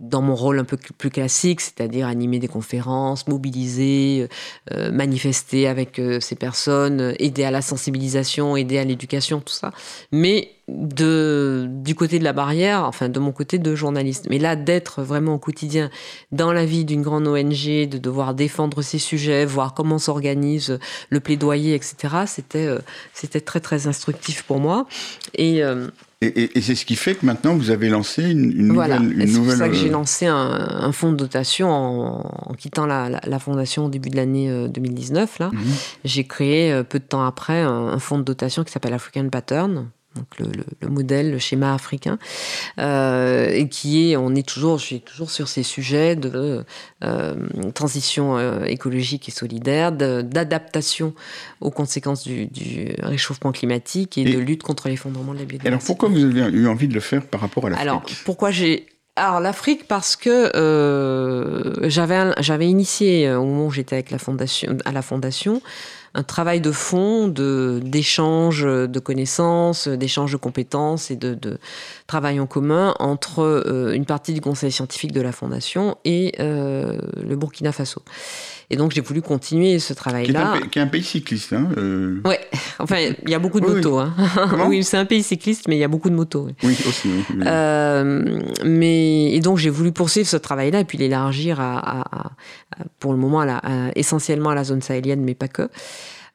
dans 0.00 0.22
mon 0.22 0.34
rôle 0.34 0.58
un 0.58 0.64
peu 0.64 0.76
plus 0.76 1.10
classique, 1.10 1.60
c'est-à-dire 1.60 2.06
animer 2.06 2.38
des 2.38 2.48
conférences, 2.48 3.26
mobiliser, 3.26 4.28
euh, 4.72 4.90
manifester 4.92 5.66
avec 5.66 5.98
euh, 5.98 6.20
ces 6.20 6.36
personnes, 6.36 7.00
euh, 7.00 7.14
aider 7.18 7.44
à 7.44 7.50
la 7.50 7.62
sensibilisation, 7.62 8.56
aider 8.56 8.78
à 8.78 8.84
l'éducation, 8.84 9.40
tout 9.40 9.52
ça. 9.52 9.72
Mais 10.12 10.50
de, 10.68 11.66
du 11.68 11.94
côté 11.94 12.18
de 12.18 12.24
la 12.24 12.32
barrière, 12.32 12.84
enfin 12.84 13.08
de 13.08 13.18
mon 13.18 13.32
côté 13.32 13.58
de 13.58 13.74
journaliste. 13.74 14.26
Mais 14.28 14.38
là, 14.38 14.54
d'être 14.54 15.02
vraiment 15.02 15.34
au 15.34 15.38
quotidien 15.38 15.90
dans 16.30 16.52
la 16.52 16.64
vie 16.64 16.84
d'une 16.84 17.02
grande 17.02 17.26
ONG, 17.26 17.88
de 17.88 17.98
devoir 17.98 18.34
défendre 18.34 18.82
ces 18.82 18.98
sujets, 18.98 19.44
voir 19.46 19.74
comment 19.74 19.98
s'organise 19.98 20.78
le 21.08 21.20
plaidoyer, 21.20 21.74
etc., 21.74 21.96
c'était 22.26 22.66
euh, 22.66 22.78
c'était 23.14 23.40
très 23.40 23.60
très 23.60 23.86
instructif 23.86 24.42
pour 24.42 24.60
moi. 24.60 24.86
Et 25.34 25.62
euh, 25.62 25.88
Et, 26.20 26.26
et- 26.26 26.58
et 26.58 26.60
c'est 26.62 26.74
ce 26.74 26.84
qui 26.84 26.96
fait 26.96 27.14
que 27.14 27.24
maintenant 27.24 27.54
vous 27.54 27.70
avez 27.70 27.88
lancé 27.88 28.24
une, 28.28 28.50
une 28.50 28.72
voilà, 28.72 28.98
nouvelle. 28.98 29.28
C'est 29.28 29.38
pour 29.38 29.52
ça 29.52 29.68
que 29.68 29.74
j'ai 29.74 29.88
euh, 29.88 29.92
lancé 29.92 30.26
un, 30.26 30.34
un 30.36 30.90
fonds 30.90 31.12
de 31.12 31.16
dotation 31.16 31.70
en, 31.70 32.50
en 32.50 32.54
quittant 32.54 32.86
la, 32.86 33.08
la- 33.08 33.20
la 33.24 33.38
fondation 33.38 33.84
au 33.86 33.88
début 33.88 34.10
de 34.10 34.16
l'année 34.16 34.50
euh, 34.50 34.66
2019. 34.66 35.38
Là. 35.38 35.50
Mhm. 35.52 35.60
J'ai 36.04 36.24
créé 36.26 36.72
euh, 36.72 36.82
peu 36.82 36.98
de 36.98 37.04
temps 37.04 37.24
après 37.24 37.60
un, 37.60 37.70
un 37.88 37.98
fonds 38.00 38.18
de 38.18 38.24
dotation 38.24 38.64
qui 38.64 38.72
s'appelle 38.72 38.94
African 38.94 39.28
Pattern. 39.28 39.90
Donc 40.16 40.26
le, 40.38 40.46
le- 40.46 40.64
le 40.80 40.88
modèle, 40.88 41.30
le 41.30 41.38
schéma 41.38 41.74
africain, 41.74 42.18
euh, 42.78 43.48
et 43.50 43.68
qui 43.68 44.10
est, 44.10 44.16
on 44.16 44.34
est 44.34 44.46
toujours, 44.46 44.78
je 44.78 44.84
suis 44.84 45.00
toujours 45.00 45.30
sur 45.30 45.48
ces 45.48 45.62
sujets 45.62 46.16
de 46.16 46.64
euh, 47.04 47.34
transition 47.74 48.36
euh, 48.38 48.64
écologique 48.64 49.28
et 49.28 49.32
solidaire, 49.32 49.92
d'adaptation 49.92 51.14
aux 51.60 51.70
conséquences 51.70 52.24
du, 52.24 52.46
du 52.46 52.94
réchauffement 53.02 53.52
climatique 53.52 54.18
et, 54.18 54.22
Et- 54.22 54.32
de 54.34 54.38
lutte 54.38 54.62
contre 54.62 54.88
l'effondrement 54.88 55.34
de 55.34 55.38
la 55.40 55.44
biodiversité. 55.44 55.68
alors 55.68 55.82
pourquoi 55.84 56.08
vous 56.08 56.24
avez 56.24 56.40
eu 56.56 56.66
envie 56.66 56.88
de 56.88 56.94
le 56.94 57.00
faire 57.00 57.24
par 57.24 57.40
rapport 57.40 57.66
à 57.66 57.70
l'Afrique? 57.70 57.88
Alors, 57.88 58.02
pourquoi 58.24 58.50
j'ai. 58.50 58.86
Alors, 59.14 59.40
l'Afrique, 59.40 59.88
parce 59.88 60.14
que 60.16 60.56
euh, 60.56 61.88
j'avais 61.88 62.32
j'avais 62.40 62.68
initié, 62.68 63.32
au 63.32 63.44
moment 63.44 63.66
où 63.66 63.70
j'étais 63.70 63.96
avec 63.96 64.10
la 64.12 64.18
fondation, 64.18 64.76
à 64.84 64.92
la 64.92 65.02
Fondation, 65.02 65.60
un 66.14 66.22
travail 66.22 66.60
de 66.60 66.72
fond, 66.72 67.28
de- 67.28 67.80
d'échange 67.84 68.62
de, 68.64 68.98
connaissances, 68.98 69.88
d'échange 69.88 70.32
de 70.32 70.36
compétences 70.36 71.10
et 71.10 71.16
de, 71.16 71.34
de 71.34 71.58
travail 72.06 72.40
en 72.40 72.46
commun 72.46 72.94
entre 72.98 73.40
euh, 73.40 73.92
une 73.92 74.06
partie 74.06 74.32
du 74.32 74.40
conseil 74.40 74.72
scientifique 74.72 75.12
de 75.12 75.20
la 75.20 75.32
Fondation 75.32 75.96
et 76.04 76.34
euh, 76.40 76.98
le 77.22 77.36
Burkina 77.36 77.72
Faso. 77.72 78.02
Et 78.70 78.76
donc 78.76 78.92
j'ai 78.92 79.00
voulu 79.00 79.22
continuer 79.22 79.78
ce 79.78 79.94
travail-là. 79.94 80.58
Qui, 80.70 80.78
est 80.78 80.82
un 80.82 80.86
pays 80.86 81.02
cycliste. 81.02 81.52
Hein, 81.52 81.70
euh... 81.78 82.20
Ouais, 82.24 82.40
enfin 82.78 82.96
il 82.98 83.30
y 83.30 83.34
a 83.34 83.38
beaucoup 83.38 83.60
de 83.60 83.66
motos. 83.66 83.98
Hein. 83.98 84.14
Oui, 84.68 84.84
c'est 84.84 84.98
un 84.98 85.06
pays 85.06 85.22
cycliste, 85.22 85.68
mais 85.68 85.76
il 85.76 85.80
y 85.80 85.84
a 85.84 85.88
beaucoup 85.88 86.10
de 86.10 86.14
motos. 86.14 86.48
Oui, 86.62 86.76
aussi. 86.86 87.08
Euh, 87.46 88.40
mais 88.64 89.32
et 89.32 89.40
donc 89.40 89.58
j'ai 89.58 89.70
voulu 89.70 89.92
poursuivre 89.92 90.28
ce 90.28 90.36
travail-là 90.36 90.80
et 90.80 90.84
puis 90.84 90.98
l'élargir 90.98 91.60
à, 91.60 92.04
pour 92.98 93.12
le 93.12 93.18
moment 93.18 93.40
à 93.40 93.60
essentiellement 93.96 94.50
à 94.50 94.54
la 94.54 94.64
zone 94.64 94.82
sahélienne, 94.82 95.22
mais 95.22 95.34
pas 95.34 95.48
que. 95.48 95.68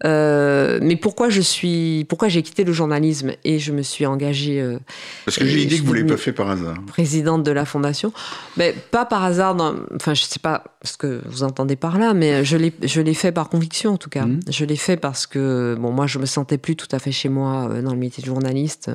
Euh, 0.06 0.80
mais 0.82 0.96
pourquoi 0.96 1.30
je 1.30 1.42
suis, 1.42 2.06
pourquoi 2.10 2.28
j'ai 2.28 2.42
quitté 2.42 2.64
le 2.64 2.74
journalisme 2.74 3.32
et 3.44 3.60
je 3.60 3.72
me 3.72 3.82
suis 3.82 4.06
engagée. 4.06 4.60
Euh, 4.60 4.80
Parce 5.26 5.38
que 5.38 5.46
j'ai 5.46 5.60
l'idée 5.60 5.80
que 5.80 5.86
vous 5.86 5.94
l'avez 5.94 6.08
pas 6.08 6.18
fait 6.18 6.34
par 6.34 6.50
hasard. 6.50 6.76
Présidente 6.88 7.44
de 7.44 7.52
la 7.52 7.66
fondation, 7.66 8.12
mais 8.58 8.74
pas 8.92 9.06
par 9.06 9.24
hasard. 9.24 9.56
enfin, 9.96 10.14
je 10.14 10.24
sais 10.24 10.40
pas 10.40 10.64
ce 10.84 10.98
que 10.98 11.22
vous 11.26 11.44
entendez 11.44 11.76
par 11.76 11.98
là, 11.98 12.14
mais 12.14 12.44
je 12.44 12.58
l'ai, 12.58 12.74
je 12.82 13.02
l'ai 13.02 13.14
fait 13.14 13.32
par 13.32 13.50
conviction 13.50 13.94
en 13.94 13.98
tout 13.98 14.10
cas. 14.10 14.26
Mmh. 14.26 14.40
Je 14.50 14.66
l'ai 14.66 14.76
fait 14.76 14.98
parce 14.98 15.26
que 15.26 15.76
bon, 15.80 15.92
moi, 15.92 16.08
je 16.08 16.20
me 16.20 16.26
sentais 16.26 16.58
plus 16.58 16.76
tout 16.76 16.90
à 16.92 17.00
fait 17.00 17.12
chez 17.12 17.30
moi 17.30 17.70
euh, 17.70 17.82
dans 17.82 17.94
le 17.94 18.00
métier 18.00 18.22
de 18.22 18.28
journaliste 18.28 18.92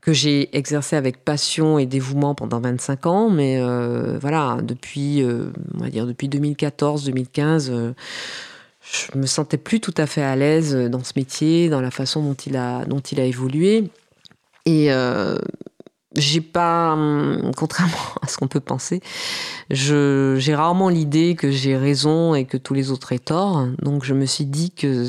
que 0.00 0.12
j'ai 0.12 0.56
exercé 0.56 0.96
avec 0.96 1.24
passion 1.24 1.78
et 1.78 1.86
dévouement 1.86 2.34
pendant 2.34 2.60
25 2.60 3.06
ans, 3.06 3.30
mais 3.30 3.60
voilà, 4.20 4.58
depuis, 4.60 5.24
on 5.24 5.78
va 5.78 5.90
dire 5.90 6.08
depuis 6.08 6.28
2014-2015 6.28 7.94
je 8.82 9.18
me 9.18 9.26
sentais 9.26 9.58
plus 9.58 9.80
tout 9.80 9.94
à 9.96 10.06
fait 10.06 10.22
à 10.22 10.36
l'aise 10.36 10.74
dans 10.74 11.04
ce 11.04 11.12
métier, 11.16 11.68
dans 11.68 11.80
la 11.80 11.90
façon 11.90 12.22
dont 12.22 12.34
il 12.34 12.56
a, 12.56 12.84
dont 12.84 13.00
il 13.00 13.20
a 13.20 13.24
évolué. 13.24 13.84
Et 14.66 14.92
euh, 14.92 15.36
j'ai 16.16 16.40
pas, 16.40 16.92
hum, 16.92 17.52
contrairement 17.56 17.96
à 18.22 18.26
ce 18.26 18.36
qu'on 18.36 18.48
peut 18.48 18.60
penser, 18.60 19.00
j'ai 19.70 20.54
rarement 20.54 20.88
l'idée 20.88 21.34
que 21.34 21.50
j'ai 21.50 21.76
raison 21.76 22.34
et 22.34 22.44
que 22.44 22.56
tous 22.56 22.74
les 22.74 22.90
autres 22.90 23.12
aient 23.12 23.18
tort. 23.18 23.66
Donc 23.80 24.04
je 24.04 24.14
me 24.14 24.26
suis 24.26 24.44
dit 24.44 24.70
que 24.70 25.06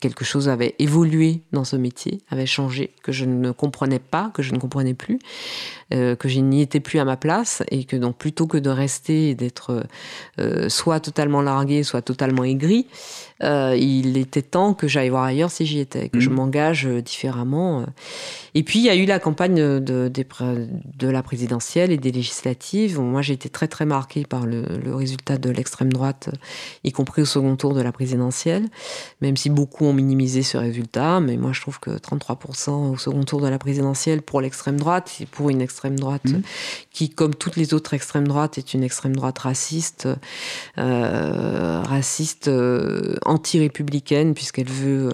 quelque 0.00 0.24
chose 0.24 0.48
avait 0.48 0.74
évolué 0.78 1.42
dans 1.52 1.64
ce 1.64 1.76
métier, 1.76 2.22
avait 2.30 2.46
changé, 2.46 2.94
que 3.02 3.12
je 3.12 3.24
ne 3.24 3.50
comprenais 3.50 3.98
pas, 3.98 4.30
que 4.34 4.42
je 4.42 4.52
ne 4.52 4.58
comprenais 4.58 4.94
plus, 4.94 5.18
euh, 5.94 6.16
que 6.16 6.28
je 6.28 6.40
n'y 6.40 6.62
étais 6.62 6.80
plus 6.80 6.98
à 6.98 7.04
ma 7.04 7.16
place 7.16 7.62
et 7.70 7.84
que 7.84 7.94
donc 7.94 8.16
plutôt 8.16 8.48
que 8.48 8.58
de 8.58 8.70
rester 8.70 9.30
et 9.30 9.34
d'être 9.36 9.86
euh, 10.40 10.68
soit 10.68 10.98
totalement 10.98 11.42
largué, 11.42 11.84
soit 11.84 12.02
totalement 12.02 12.42
aigri, 12.42 12.88
euh, 13.44 13.76
il 13.78 14.16
était 14.16 14.42
temps 14.42 14.74
que 14.74 14.88
j'aille 14.88 15.10
voir 15.10 15.22
ailleurs 15.22 15.50
si 15.52 15.64
j'y 15.64 15.78
étais, 15.78 16.08
que 16.08 16.18
je 16.18 16.28
mmh. 16.28 16.32
m'engage 16.32 16.86
différemment. 16.86 17.86
Et 18.54 18.62
puis, 18.62 18.78
il 18.78 18.84
y 18.86 18.88
a 18.88 18.96
eu 18.96 19.04
la 19.04 19.18
campagne 19.18 19.54
de, 19.54 20.08
de, 20.08 21.08
la 21.08 21.22
présidentielle 21.22 21.92
et 21.92 21.98
des 21.98 22.10
législatives. 22.10 22.98
Moi, 22.98 23.20
j'ai 23.22 23.34
été 23.34 23.50
très, 23.50 23.68
très 23.68 23.84
marquée 23.84 24.24
par 24.24 24.46
le, 24.46 24.64
résultat 24.94 25.36
de 25.36 25.50
l'extrême 25.50 25.92
droite, 25.92 26.30
y 26.82 26.90
compris 26.90 27.22
au 27.22 27.26
second 27.26 27.54
tour 27.56 27.74
de 27.74 27.82
la 27.82 27.92
présidentielle, 27.92 28.64
même 29.20 29.36
si 29.36 29.50
beaucoup 29.50 29.84
ont 29.84 29.92
minimisé 29.92 30.42
ce 30.42 30.56
résultat. 30.56 31.20
Mais 31.20 31.36
moi, 31.36 31.52
je 31.52 31.60
trouve 31.60 31.78
que 31.78 31.90
33% 31.90 32.92
au 32.92 32.96
second 32.96 33.22
tour 33.24 33.40
de 33.42 33.48
la 33.48 33.58
présidentielle 33.58 34.22
pour 34.22 34.40
l'extrême 34.40 34.78
droite, 34.78 35.18
et 35.20 35.26
pour 35.26 35.50
une 35.50 35.60
extrême 35.60 35.75
droite 35.94 36.24
mmh. 36.24 36.40
qui, 36.90 37.10
comme 37.10 37.34
toutes 37.34 37.56
les 37.56 37.74
autres 37.74 37.94
extrêmes 37.94 38.26
droites, 38.26 38.58
est 38.58 38.72
une 38.74 38.82
extrême 38.82 39.14
droite 39.14 39.38
raciste, 39.38 40.08
euh, 40.78 41.82
raciste 41.84 42.50
anti-républicaine, 43.24 44.34
puisqu'elle 44.34 44.68
veut 44.68 45.08
euh, 45.08 45.12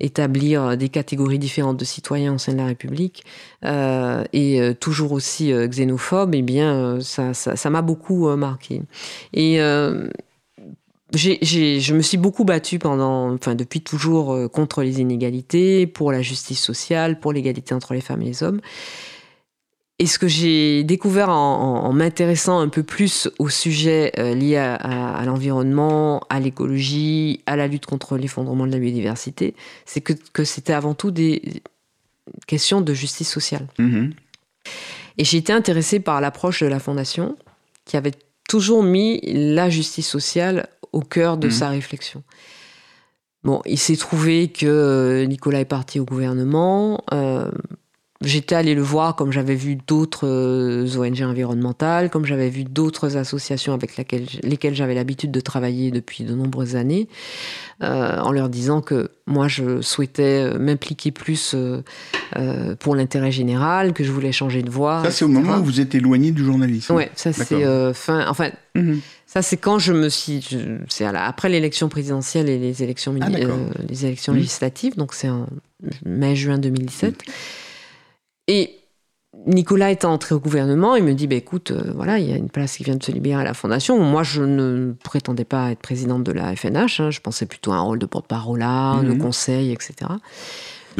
établir 0.00 0.76
des 0.76 0.88
catégories 0.88 1.38
différentes 1.38 1.76
de 1.76 1.84
citoyens 1.84 2.34
au 2.34 2.38
sein 2.38 2.52
de 2.52 2.56
la 2.56 2.66
République, 2.66 3.24
euh, 3.64 4.24
et 4.32 4.60
euh, 4.60 4.72
toujours 4.72 5.12
aussi 5.12 5.52
xénophobe, 5.52 6.34
eh 6.34 6.42
bien, 6.42 6.98
ça 7.00 7.70
m'a 7.70 7.82
beaucoup 7.82 8.28
marqué. 8.36 8.82
Et 9.34 9.58
je 11.12 11.94
me 11.94 12.00
suis 12.00 12.16
beaucoup 12.16 12.44
battue 12.44 12.78
pendant, 12.78 13.34
enfin 13.34 13.54
depuis 13.54 13.82
toujours 13.82 14.50
contre 14.50 14.82
les 14.82 15.00
inégalités, 15.00 15.86
pour 15.86 16.12
la 16.12 16.22
justice 16.22 16.60
sociale, 16.60 17.20
pour 17.20 17.32
l'égalité 17.32 17.74
entre 17.74 17.92
les 17.92 18.00
femmes 18.00 18.22
et 18.22 18.26
les 18.26 18.42
hommes. 18.42 18.60
Et 20.00 20.06
ce 20.06 20.18
que 20.18 20.28
j'ai 20.28 20.82
découvert 20.82 21.28
en, 21.28 21.92
m'intéressant 21.92 22.58
un 22.58 22.70
peu 22.70 22.82
plus 22.82 23.28
au 23.38 23.50
sujet 23.50 24.12
euh, 24.18 24.34
lié 24.34 24.56
à, 24.56 25.22
l'environnement, 25.26 26.22
à 26.30 26.40
l'écologie, 26.40 27.42
à 27.44 27.54
la 27.54 27.66
lutte 27.66 27.84
contre 27.84 28.16
l'effondrement 28.16 28.66
de 28.66 28.72
la 28.72 28.78
biodiversité, 28.78 29.54
c'est 29.84 30.00
que, 30.00 30.42
c'était 30.44 30.72
avant 30.72 30.94
tout 30.94 31.10
des 31.10 31.62
questions 32.46 32.80
de 32.80 32.94
justice 32.94 33.28
sociale. 33.28 33.66
Mm-hmm. 33.78 34.12
Et 35.18 35.24
j'ai 35.24 35.36
été 35.36 35.52
intéressée 35.52 36.00
par 36.00 36.22
l'approche 36.22 36.62
de 36.62 36.68
la 36.68 36.78
Fondation, 36.78 37.36
qui 37.84 37.98
avait 37.98 38.14
toujours 38.48 38.82
mis 38.82 39.20
la 39.22 39.68
justice 39.68 40.08
sociale 40.08 40.70
au 40.92 41.02
cœur 41.02 41.36
de 41.36 41.48
mm-hmm. 41.48 41.52
sa 41.52 41.68
réflexion. 41.68 42.22
Bon, 43.44 43.60
il 43.66 43.78
s'est 43.78 43.96
trouvé 43.96 44.48
que 44.48 45.26
Nicolas 45.28 45.60
est 45.60 45.66
parti 45.66 46.00
au 46.00 46.06
gouvernement. 46.06 47.04
Euh, 47.12 47.50
J'étais 48.22 48.54
allée 48.54 48.74
le 48.74 48.82
voir 48.82 49.16
comme 49.16 49.32
j'avais 49.32 49.54
vu 49.54 49.78
d'autres 49.86 50.26
euh, 50.26 50.98
ONG 50.98 51.22
environnementales, 51.22 52.10
comme 52.10 52.26
j'avais 52.26 52.50
vu 52.50 52.64
d'autres 52.64 53.16
associations 53.16 53.72
avec 53.72 53.96
lesquelles 53.96 54.74
j'avais 54.74 54.94
l'habitude 54.94 55.30
de 55.30 55.40
travailler 55.40 55.90
depuis 55.90 56.24
de 56.24 56.34
nombreuses 56.34 56.76
années, 56.76 57.08
euh, 57.82 58.18
en 58.18 58.30
leur 58.30 58.50
disant 58.50 58.82
que 58.82 59.08
moi 59.26 59.48
je 59.48 59.80
souhaitais 59.80 60.52
euh, 60.52 60.58
m'impliquer 60.58 61.12
plus 61.12 61.56
pour 62.78 62.94
l'intérêt 62.94 63.32
général, 63.32 63.94
que 63.94 64.04
je 64.04 64.12
voulais 64.12 64.32
changer 64.32 64.62
de 64.62 64.70
voie. 64.70 65.02
Ça 65.02 65.12
c'est 65.12 65.24
au 65.24 65.28
moment 65.28 65.56
où 65.56 65.64
vous 65.64 65.80
êtes 65.80 65.94
éloigné 65.94 66.30
du 66.30 66.44
journalisme. 66.44 66.96
Oui, 66.96 67.04
ça 67.14 67.32
c'est 67.32 67.94
fin. 67.94 68.26
Enfin. 68.28 68.50
Mhm. 68.74 69.00
Ça, 69.26 69.42
c'est 69.42 69.56
quand 69.56 69.78
je 69.78 69.92
me 69.92 70.08
suis. 70.08 70.44
C'est 70.88 71.04
après 71.04 71.48
l'élection 71.48 71.88
présidentielle 71.88 72.48
et 72.48 72.58
les 72.58 72.82
élections, 72.82 73.14
ah, 73.20 73.28
les 73.88 74.04
élections 74.04 74.32
mhm. 74.32 74.40
législatives, 74.40 74.96
donc 74.96 75.14
c'est 75.14 75.28
en 75.28 75.46
mai-juin 76.04 76.58
2017. 76.58 77.14
Et 78.50 78.80
Nicolas 79.46 79.92
étant 79.92 80.12
entré 80.12 80.34
au 80.34 80.40
gouvernement, 80.40 80.96
il 80.96 81.04
me 81.04 81.14
dit 81.14 81.28
bah, 81.28 81.36
écoute, 81.36 81.70
euh, 81.70 81.92
voilà, 81.94 82.18
il 82.18 82.28
y 82.28 82.32
a 82.32 82.36
une 82.36 82.50
place 82.50 82.76
qui 82.76 82.82
vient 82.82 82.96
de 82.96 83.02
se 83.02 83.12
libérer 83.12 83.40
à 83.40 83.44
la 83.44 83.54
Fondation. 83.54 83.96
Moi, 84.00 84.24
je 84.24 84.42
ne 84.42 84.92
prétendais 85.04 85.44
pas 85.44 85.70
être 85.70 85.78
présidente 85.78 86.24
de 86.24 86.32
la 86.32 86.56
FNH. 86.56 87.00
Hein. 87.00 87.10
je 87.12 87.20
pensais 87.20 87.46
plutôt 87.46 87.70
à 87.70 87.76
un 87.76 87.80
rôle 87.80 88.00
de 88.00 88.06
porte-parole, 88.06 88.58
de 88.58 89.12
mhm. 89.12 89.18
conseil, 89.18 89.70
etc. 89.70 89.94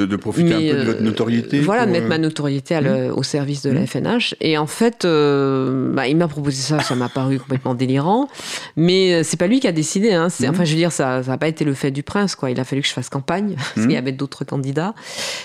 De, 0.06 0.16
profiter 0.16 0.54
un 0.54 0.58
peu 0.58 0.78
de 0.78 0.84
votre 0.84 1.00
euh, 1.00 1.04
notoriété 1.04 1.60
Voilà, 1.60 1.86
de 1.86 1.90
mettre 1.90 2.06
ma 2.06 2.16
euh, 2.16 2.18
notoriété 2.18 2.80
mmh. 2.80 3.12
au 3.14 3.22
service 3.22 3.62
de 3.62 3.70
la 3.70 3.86
FNH. 3.86 4.32
Mmh. 4.32 4.36
Et 4.40 4.58
en 4.58 4.66
fait, 4.66 5.04
euh, 5.04 5.92
bah, 5.92 6.08
il 6.08 6.16
m'a 6.16 6.28
proposé 6.28 6.56
ça, 6.56 6.80
ça 6.80 6.94
m'a 6.94 7.08
paru 7.08 7.38
complètement 7.38 7.74
délirant. 7.74 8.28
Mais 8.76 9.22
c'est 9.24 9.36
pas 9.36 9.46
lui 9.46 9.60
qui 9.60 9.68
a 9.68 9.72
décidé. 9.72 10.12
Hein. 10.12 10.28
Mmh. 10.28 10.46
Enfin, 10.48 10.64
je 10.64 10.70
veux 10.72 10.78
dire, 10.78 10.92
ça 10.92 11.22
n'a 11.22 11.38
pas 11.38 11.48
été 11.48 11.64
le 11.64 11.74
fait 11.74 11.90
du 11.90 12.02
prince. 12.02 12.34
Quoi. 12.34 12.50
Il 12.50 12.60
a 12.60 12.64
fallu 12.64 12.82
que 12.82 12.88
je 12.88 12.92
fasse 12.92 13.08
campagne, 13.08 13.54
parce 13.56 13.86
qu'il 13.86 13.92
y 13.92 13.96
avait 13.96 14.12
d'autres 14.12 14.44
candidats. 14.44 14.94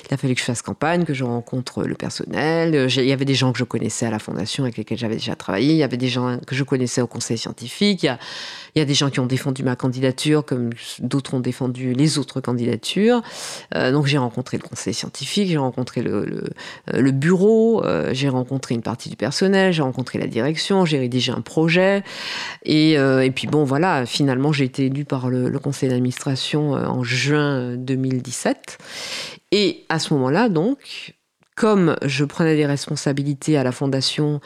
Il 0.10 0.14
a 0.14 0.18
fallu 0.18 0.36
que 0.36 0.40
je 0.40 0.46
fasse 0.46 0.62
campagne, 0.62 1.04
que 1.04 1.14
je 1.14 1.24
rencontre 1.24 1.84
le 1.84 1.96
personnel. 1.96 2.88
Il 2.96 3.06
y 3.06 3.12
avait 3.12 3.26
des 3.26 3.36
gens 3.36 3.52
que 3.52 3.60
je 3.60 3.64
connaissais 3.64 4.06
à 4.06 4.12
la 4.12 4.20
Fondation, 4.20 4.64
avec 4.64 4.78
lesquels 4.78 4.98
j'avais 4.98 5.16
déjà 5.16 5.36
travaillé. 5.36 5.74
Il 5.74 5.78
y 5.78 5.84
avait 5.84 5.98
des 5.98 6.10
gens 6.10 6.38
que 6.46 6.56
je 6.56 6.64
connaissais 6.64 7.02
au 7.02 7.08
conseil 7.08 7.38
scientifique. 7.38 8.04
Il 8.04 8.08
y 8.08 8.10
a, 8.10 8.20
il 8.76 8.80
y 8.80 8.82
a 8.82 8.86
des 8.86 8.94
gens 8.94 9.10
qui 9.10 9.20
ont 9.20 9.26
défendu 9.26 9.64
ma 9.64 9.76
candidature, 9.76 10.46
comme 10.46 10.70
d'autres 11.00 11.34
ont 11.34 11.40
défendu 11.40 11.94
les 11.94 12.18
autres 12.18 12.42
candidatures. 12.42 13.22
donc 13.74 14.06
j'ai 14.06 14.18
rencontré 14.18 14.45
rencontré 14.46 14.58
le 14.58 14.68
conseil 14.68 14.94
scientifique, 14.94 15.50
j'ai 15.50 15.58
rencontré 15.58 16.02
le, 16.02 16.44
euh, 16.94 17.12
bureau, 17.12 17.84
euh, 17.84 18.10
j'ai 18.14 18.30
rencontré 18.30 18.76
une 18.76 18.82
partie 18.82 19.10
du 19.10 19.16
personnel, 19.16 19.74
j'ai 19.74 19.82
rencontré 19.82 20.20
la 20.20 20.28
direction, 20.28 20.86
j'ai 20.86 21.00
rédigé 21.00 21.32
un 21.32 21.42
projet. 21.42 22.04
Et, 22.64 22.98
euh, 22.98 23.28
puis 23.34 23.48
bon, 23.48 23.64
voilà, 23.64 24.06
finalement, 24.06 24.52
j'ai 24.52 24.66
été 24.66 24.86
élu 24.86 25.04
par 25.04 25.30
le 25.30 25.58
conseil 25.60 25.90
d'administration 25.90 26.74
en 26.74 27.04
juin 27.04 27.76
2017. 27.76 28.78
Et 29.52 29.84
à 29.90 30.00
ce 30.00 30.14
moment-là, 30.14 30.50
donc, 30.50 31.16
comme 31.56 31.96
je 32.04 32.26
prenais 32.26 32.56
des 32.56 32.66
responsabilités 32.66 33.58
à 33.58 33.64
la 33.64 33.72
fondation 33.72 34.42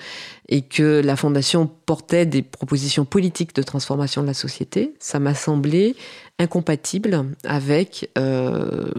et 0.48 0.62
que 0.62 1.02
la 1.04 1.16
fondation 1.16 1.70
portait 1.86 2.26
des 2.26 2.44
propositions 2.44 3.04
politiques 3.04 3.54
de 3.56 3.64
transformation 3.64 4.22
de 4.22 4.28
la 4.28 4.36
société, 4.36 4.94
ça 5.00 5.20
m'a 5.20 5.34
semblé 5.34 5.96
incompatible 6.40 7.26
avec 7.44 8.10
euh, 8.18 8.90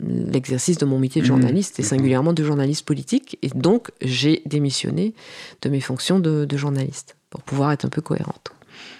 l'exercice 0.00 0.78
de 0.78 0.84
mon 0.84 0.98
métier 0.98 1.22
de 1.22 1.26
mmh. 1.26 1.28
journaliste 1.28 1.80
et 1.80 1.82
singulièrement 1.82 2.34
de 2.34 2.44
journaliste 2.44 2.84
politique. 2.84 3.38
Et 3.42 3.48
donc, 3.54 3.90
j'ai 4.02 4.42
démissionné 4.46 5.14
de 5.62 5.70
mes 5.70 5.80
fonctions 5.80 6.20
de, 6.20 6.46
journaliste 6.56 7.16
pour 7.30 7.42
pouvoir 7.42 7.72
être 7.72 7.84
un 7.84 7.88
peu 7.88 8.02
cohérente. 8.02 8.52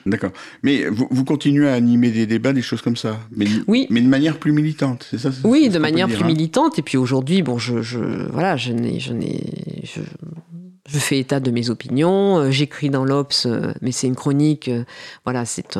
D'accord. 0.06 0.32
Mais 0.62 0.86
vous, 0.86 1.24
continuez 1.24 1.68
à 1.68 1.74
animer 1.74 2.10
des 2.10 2.26
débats, 2.26 2.52
des 2.52 2.62
choses 2.62 2.82
comme 2.82 2.96
ça 2.96 3.20
mais, 3.30 3.46
Oui. 3.66 3.86
Mais 3.90 4.00
de 4.00 4.08
manière 4.08 4.38
plus 4.38 4.52
militante, 4.52 5.06
c'est 5.10 5.18
ça 5.18 5.30
Oui, 5.44 5.68
de 5.68 5.78
manière 5.78 6.08
plus 6.08 6.22
hein 6.22 6.26
militante. 6.26 6.78
Et 6.78 6.82
puis 6.82 6.96
aujourd'hui, 6.96 7.42
bon, 7.42 7.58
je, 7.58 7.82
je, 7.82 7.98
voilà, 8.30 8.56
je 8.56 8.72
n'ai, 8.72 8.98
je 8.98 9.12
n'ai, 9.12 9.82
je, 9.84 10.00
je 10.88 10.98
fais 10.98 11.18
état 11.18 11.38
de 11.38 11.50
mes 11.50 11.70
opinions, 11.70 12.38
euh, 12.38 12.50
j'écris 12.50 12.90
dans 12.90 13.04
l'Obs, 13.04 13.46
euh, 13.46 13.72
mais 13.82 13.92
c'est 13.92 14.06
une 14.06 14.16
chronique, 14.16 14.68
euh, 14.68 14.84
voilà, 15.24 15.44
c'est 15.44 15.78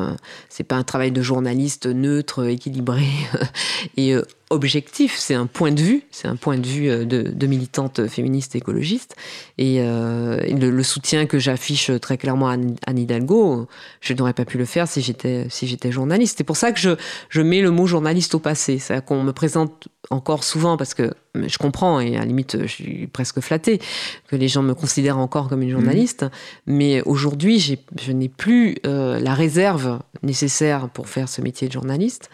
c'est 0.50 0.64
pas 0.64 0.76
un 0.76 0.84
travail 0.84 1.12
de 1.12 1.22
journaliste 1.22 1.86
neutre, 1.86 2.46
équilibré 2.46 3.06
et 3.96 4.14
objectif, 4.50 5.16
c'est 5.18 5.34
un 5.34 5.46
point 5.46 5.72
de 5.72 5.80
vue, 5.80 6.02
c'est 6.10 6.28
un 6.28 6.36
point 6.36 6.58
de 6.58 6.66
vue 6.66 7.06
de, 7.06 7.46
militante 7.46 8.06
féministe 8.06 8.54
écologiste. 8.56 9.16
Et 9.56 9.80
euh, 9.80 10.40
le, 10.40 10.82
soutien 10.82 11.26
que 11.26 11.38
j'affiche 11.38 11.90
très 12.00 12.18
clairement 12.18 12.48
à 12.48 12.52
Anne 12.52 12.98
Hidalgo, 12.98 13.66
je 14.00 14.14
n'aurais 14.14 14.32
pas 14.32 14.44
pu 14.44 14.58
le 14.58 14.64
faire 14.64 14.88
si 14.88 15.00
j'étais 15.00 15.46
si 15.48 15.66
j'étais 15.66 15.90
journaliste. 15.90 16.36
C'est 16.38 16.44
pour 16.44 16.56
ça 16.56 16.72
que 16.72 16.78
je, 16.78 16.90
je 17.28 17.40
mets 17.40 17.62
le 17.62 17.70
mot 17.70 17.86
journaliste 17.86 18.34
au 18.34 18.38
passé. 18.38 18.78
C'est 18.78 19.04
qu'on 19.04 19.22
me 19.22 19.32
présente 19.32 19.88
encore 20.10 20.44
souvent 20.44 20.76
parce 20.76 20.94
que 20.94 21.12
je 21.34 21.58
comprends 21.58 22.00
et 22.00 22.16
à 22.16 22.20
la 22.20 22.26
limite 22.26 22.58
je 22.62 22.66
suis 22.66 23.06
presque 23.06 23.40
flattée 23.40 23.80
que 24.28 24.36
les 24.36 24.48
gens 24.48 24.62
me 24.62 24.74
considèrent 24.74 25.18
encore 25.18 25.48
comme 25.48 25.62
une 25.62 25.70
journaliste. 25.70 26.22
Mmh. 26.22 26.28
Mais 26.66 27.02
aujourd'hui, 27.02 27.58
je 28.00 28.12
n'ai 28.12 28.28
plus 28.28 28.76
euh, 28.86 29.18
la 29.20 29.34
réserve 29.34 30.00
nécessaire 30.22 30.88
pour 30.88 31.08
faire 31.08 31.28
ce 31.28 31.40
métier 31.40 31.68
de 31.68 31.72
journaliste 31.72 32.30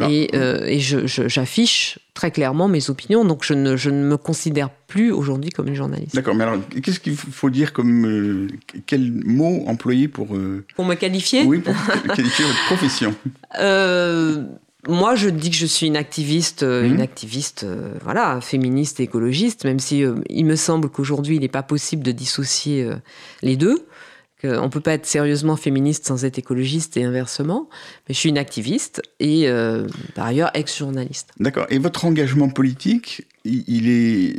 et, 0.00 0.30
euh, 0.34 0.64
et 0.66 0.78
j'affiche 0.78 1.98
très 2.14 2.30
clairement 2.30 2.68
mes 2.68 2.90
opinions. 2.90 3.24
Donc 3.24 3.44
je 3.44 3.54
ne, 3.54 3.76
je 3.76 3.90
ne 3.90 4.04
me 4.04 4.16
considère 4.16 4.70
plus 4.70 5.12
aujourd'hui 5.12 5.50
comme 5.50 5.68
une 5.68 5.74
journaliste. 5.74 6.14
D'accord, 6.14 6.34
mais 6.34 6.44
alors 6.44 6.60
qu'est-ce 6.82 7.00
qu'il 7.00 7.16
faut 7.16 7.50
dire 7.50 7.72
comme. 7.72 8.06
Euh, 8.06 8.48
quel 8.86 9.12
mot 9.12 9.64
employer 9.66 10.08
pour. 10.08 10.36
pour 10.74 10.84
me 10.84 10.94
qualifier? 10.94 11.44
Oui, 11.44 11.58
pour 11.58 11.74
qualifier 12.14 12.44
votre 12.44 12.66
profession? 12.66 13.14
Moi, 14.88 15.16
je 15.16 15.28
dis 15.28 15.50
que 15.50 15.56
je 15.56 15.66
suis 15.66 15.86
une 15.86 15.96
activiste, 15.96 16.62
euh, 16.62 16.82
une 16.82 16.96
mmh. 16.96 17.00
activiste, 17.00 17.64
euh, 17.64 17.92
voilà, 18.02 18.40
féministe 18.40 19.00
et 19.00 19.02
écologiste, 19.02 19.64
même 19.64 19.78
si 19.78 20.02
euh, 20.02 20.14
il 20.30 20.46
me 20.46 20.56
semble 20.56 20.88
qu'aujourd'hui, 20.88 21.36
il 21.36 21.40
n'est 21.40 21.48
pas 21.48 21.62
possible 21.62 22.02
de 22.02 22.10
dissocier 22.10 22.88
les 23.42 23.56
deux. 23.56 23.86
On 24.44 24.62
ne 24.62 24.68
peut 24.68 24.80
pas 24.80 24.92
être 24.92 25.04
sérieusement 25.04 25.56
féministe 25.56 26.06
sans 26.06 26.24
être 26.24 26.38
écologiste 26.38 26.96
et 26.96 27.04
inversement. 27.04 27.68
Mais 28.08 28.14
je 28.14 28.20
suis 28.20 28.28
une 28.28 28.38
activiste 28.38 29.02
et 29.18 29.50
par 30.14 30.26
ailleurs 30.26 30.50
ex-journaliste. 30.54 31.30
D'accord. 31.40 31.66
Et 31.70 31.78
votre 31.78 32.04
engagement 32.04 32.48
politique, 32.48 33.26
il 33.44 33.88
est, 33.88 34.38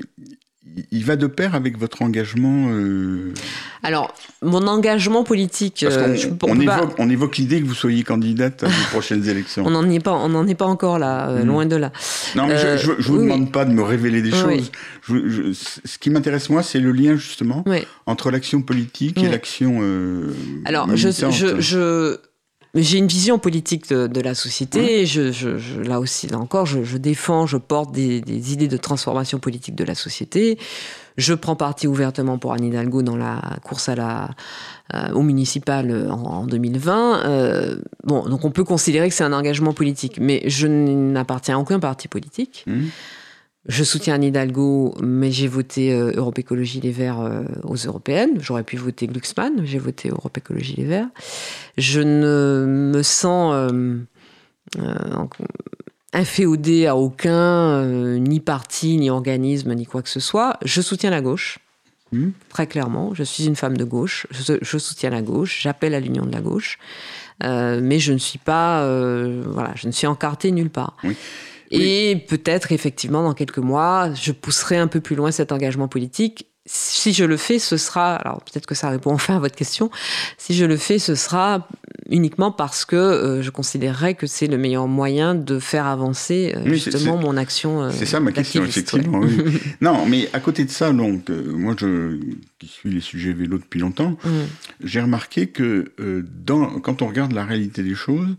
il 0.92 1.06
va 1.06 1.16
de 1.16 1.28
pair 1.28 1.56
avec 1.56 1.78
votre 1.78 2.02
engagement 2.02 2.68
euh, 2.70 3.34
Alors, 3.82 4.14
mon 4.42 4.68
engagement 4.68 5.24
politique. 5.24 5.84
Euh, 5.84 6.18
on, 6.98 7.10
évoque, 7.10 7.38
l'idée 7.38 7.62
que 7.62 7.66
vous 7.66 7.74
soyez 7.74 8.04
candidate 8.04 8.64
aux 8.64 8.90
prochaines 8.92 9.26
élections. 9.30 9.64
on 9.66 9.72
n'en 9.72 9.90
est 9.90 10.02
pas, 10.02 10.14
on 10.14 10.48
est 10.48 10.56
pas 10.56 10.66
encore 10.66 11.00
là, 11.00 11.30
euh, 11.30 11.44
hmm. 11.44 11.48
loin 11.48 11.66
de 11.66 11.76
là. 11.76 11.92
Non, 12.36 12.48
mais 12.48 12.58
je, 12.78 12.92
ne 12.92 13.02
vous 13.02 13.18
demande 13.18 13.52
pas 13.52 13.66
de 13.66 13.72
me 13.72 13.84
révéler 13.84 14.22
des 14.22 14.32
choses. 14.32 14.72
ce 15.08 15.98
qui 15.98 16.10
m'intéresse 16.10 16.50
moi, 16.50 16.62
c'est 16.62 16.80
le 16.80 16.92
lien 16.92 17.16
justement 17.16 17.64
entre 18.06 18.30
l'action 18.30 18.62
politique 18.62 19.18
et 19.18 19.30
l'action. 19.30 19.82
Alors, 20.66 20.96
je, 20.96 21.10
je 21.60 22.18
j'ai 22.76 22.98
une 22.98 23.08
vision 23.08 23.40
politique 23.40 23.90
de, 23.90 24.22
la 24.22 24.36
société. 24.36 25.06
Je, 25.06 25.80
là 25.82 26.00
aussi, 26.00 26.28
là 26.28 26.38
encore, 26.38 26.66
je, 26.66 26.98
défends, 26.98 27.46
je 27.46 27.58
porte 27.58 27.92
des, 27.92 28.22
idées 28.54 28.68
de 28.68 28.78
transformation 28.78 29.40
politique 29.40 29.76
de 29.76 29.84
la 29.84 29.96
société. 29.96 30.58
Je 31.18 31.34
prends 31.34 31.56
parti 31.56 31.88
ouvertement 31.88 32.38
pour 32.38 32.54
Anne 32.54 32.64
Hidalgo 32.64 33.02
dans 33.02 33.18
la 33.18 33.42
course 33.64 33.90
à 33.90 33.96
la, 33.96 34.30
euh, 34.94 35.12
au 35.12 35.22
municipal 35.22 36.10
en, 36.12 36.46
2020. 36.46 37.26
Euh, 37.26 37.76
bon, 38.06 38.24
donc 38.30 38.46
on 38.46 38.52
peut 38.52 38.64
considérer 38.64 39.10
que 39.10 39.16
c'est 39.16 39.26
un 39.26 39.34
engagement 39.34 39.74
politique, 39.74 40.18
mais 40.22 40.44
je 40.46 40.68
n'appartiens 40.68 41.58
à 41.58 41.60
aucun 41.60 41.80
parti 41.80 42.08
politique. 42.08 42.64
Mmh. 42.68 42.86
Je 43.70 43.84
soutiens 43.84 44.16
Anne 44.16 44.24
Hidalgo, 44.24 44.96
mais 45.00 45.32
j'ai 45.32 45.48
voté 45.48 45.94
euh, 45.94 46.14
Europe 46.16 46.40
Écologie 46.40 46.80
Les 46.80 46.92
Verts 46.92 47.20
euh, 47.20 47.44
aux 47.64 47.76
européennes. 47.76 48.38
J'aurais 48.40 48.64
pu 48.64 48.78
voter 48.78 49.06
Glucksmann, 49.06 49.64
j'ai 49.66 49.78
voté 49.78 50.10
Europe 50.10 50.38
Écologie 50.38 50.76
Les 50.78 50.86
Verts. 50.86 51.10
Je 51.78 52.02
ne 52.02 52.66
me 52.68 53.04
sens 53.04 53.54
euh, 53.54 54.00
inféodée 56.14 56.88
à 56.88 56.96
aucun, 56.96 57.86
ni 58.18 58.40
parti, 58.40 58.98
ni 58.98 59.10
organisme, 59.10 59.74
ni 59.74 59.86
quoi 59.86 60.02
que 60.02 60.10
ce 60.10 60.20
soit. 60.20 60.58
Je 60.64 60.82
soutiens 60.82 61.10
la 61.10 61.22
gauche. 61.22 61.60
Hmm. 62.12 62.30
Très 62.50 62.66
clairement, 62.66 63.14
je 63.14 63.24
suis 63.24 63.46
une 63.46 63.56
femme 63.56 63.78
de 63.78 63.84
gauche, 63.84 64.26
je, 64.32 64.78
soutiens 64.80 65.12
la 65.12 65.22
gauche, 65.22 65.60
j'appelle 65.62 65.94
à 65.94 66.00
l'union 66.00 66.26
de 66.26 66.32
la 66.32 66.42
gauche, 66.42 66.80
mais 67.44 68.00
je 68.00 68.14
ne 68.14 68.18
suis 68.18 68.40
pas, 68.40 68.84
voilà, 69.46 69.74
je 69.76 69.86
ne 69.86 69.92
suis 69.92 70.08
encartée 70.08 70.52
nulle 70.52 70.72
part. 70.72 70.98
Oui. 71.04 71.16
Et 71.72 72.26
peut-être, 72.28 72.72
effectivement, 72.72 73.24
dans 73.24 73.34
quelques 73.34 73.60
mois, 73.60 74.14
je 74.14 74.32
pousserai 74.32 74.78
un 74.78 74.88
peu 74.88 75.02
plus 75.02 75.16
loin 75.16 75.32
cet 75.32 75.52
engagement 75.52 75.88
politique. 75.88 76.48
Si 76.66 77.14
je 77.14 77.24
le 77.24 77.38
fais, 77.38 77.58
ce 77.58 77.78
sera, 77.78 78.16
alors 78.16 78.42
peut-être 78.44 78.66
que 78.66 78.76
ça 78.76 78.90
répond 78.90 79.12
enfin 79.12 79.38
à 79.38 79.40
votre 79.40 79.56
question, 79.56 79.90
si 80.38 80.54
je 80.54 80.66
le 80.66 80.78
fais, 80.78 81.00
ce 81.00 81.16
sera 81.16 81.68
uniquement 82.10 82.52
parce 82.52 82.86
que 82.86 82.96
euh, 82.96 83.42
je 83.42 83.50
considérerais 83.50 84.14
que 84.14 84.28
c'est 84.28 84.48
le 84.48 84.58
meilleur 84.58 84.88
moyen 84.88 85.36
de 85.36 85.60
faire 85.60 85.86
avancer 85.86 86.54
euh, 86.56 86.62
justement 86.66 87.18
mon 87.18 87.38
action. 87.38 87.84
Euh, 87.84 87.92
c'est 87.92 88.06
ça 88.06 88.20
ma 88.20 88.32
question, 88.32 88.64
effectivement. 88.64 89.20
Oui. 89.20 89.60
non, 89.82 90.06
mais 90.06 90.30
à 90.34 90.40
côté 90.40 90.66
de 90.66 90.70
ça, 90.70 90.92
donc, 90.92 91.30
moi 91.30 91.76
je, 91.80 92.20
qui 92.60 92.68
suis 92.68 92.92
les 92.92 93.02
sujets 93.02 93.34
vélo 93.34 93.58
depuis 93.58 93.80
longtemps, 93.80 94.18
mm. 94.24 94.30
j'ai 94.84 95.02
remarqué 95.02 95.48
que 95.48 95.92
dans, 96.46 96.80
quand 96.80 97.02
on 97.02 97.08
regarde 97.08 97.32
la 97.32 97.46
réalité 97.46 97.84
des 97.84 97.96
choses, 97.96 98.36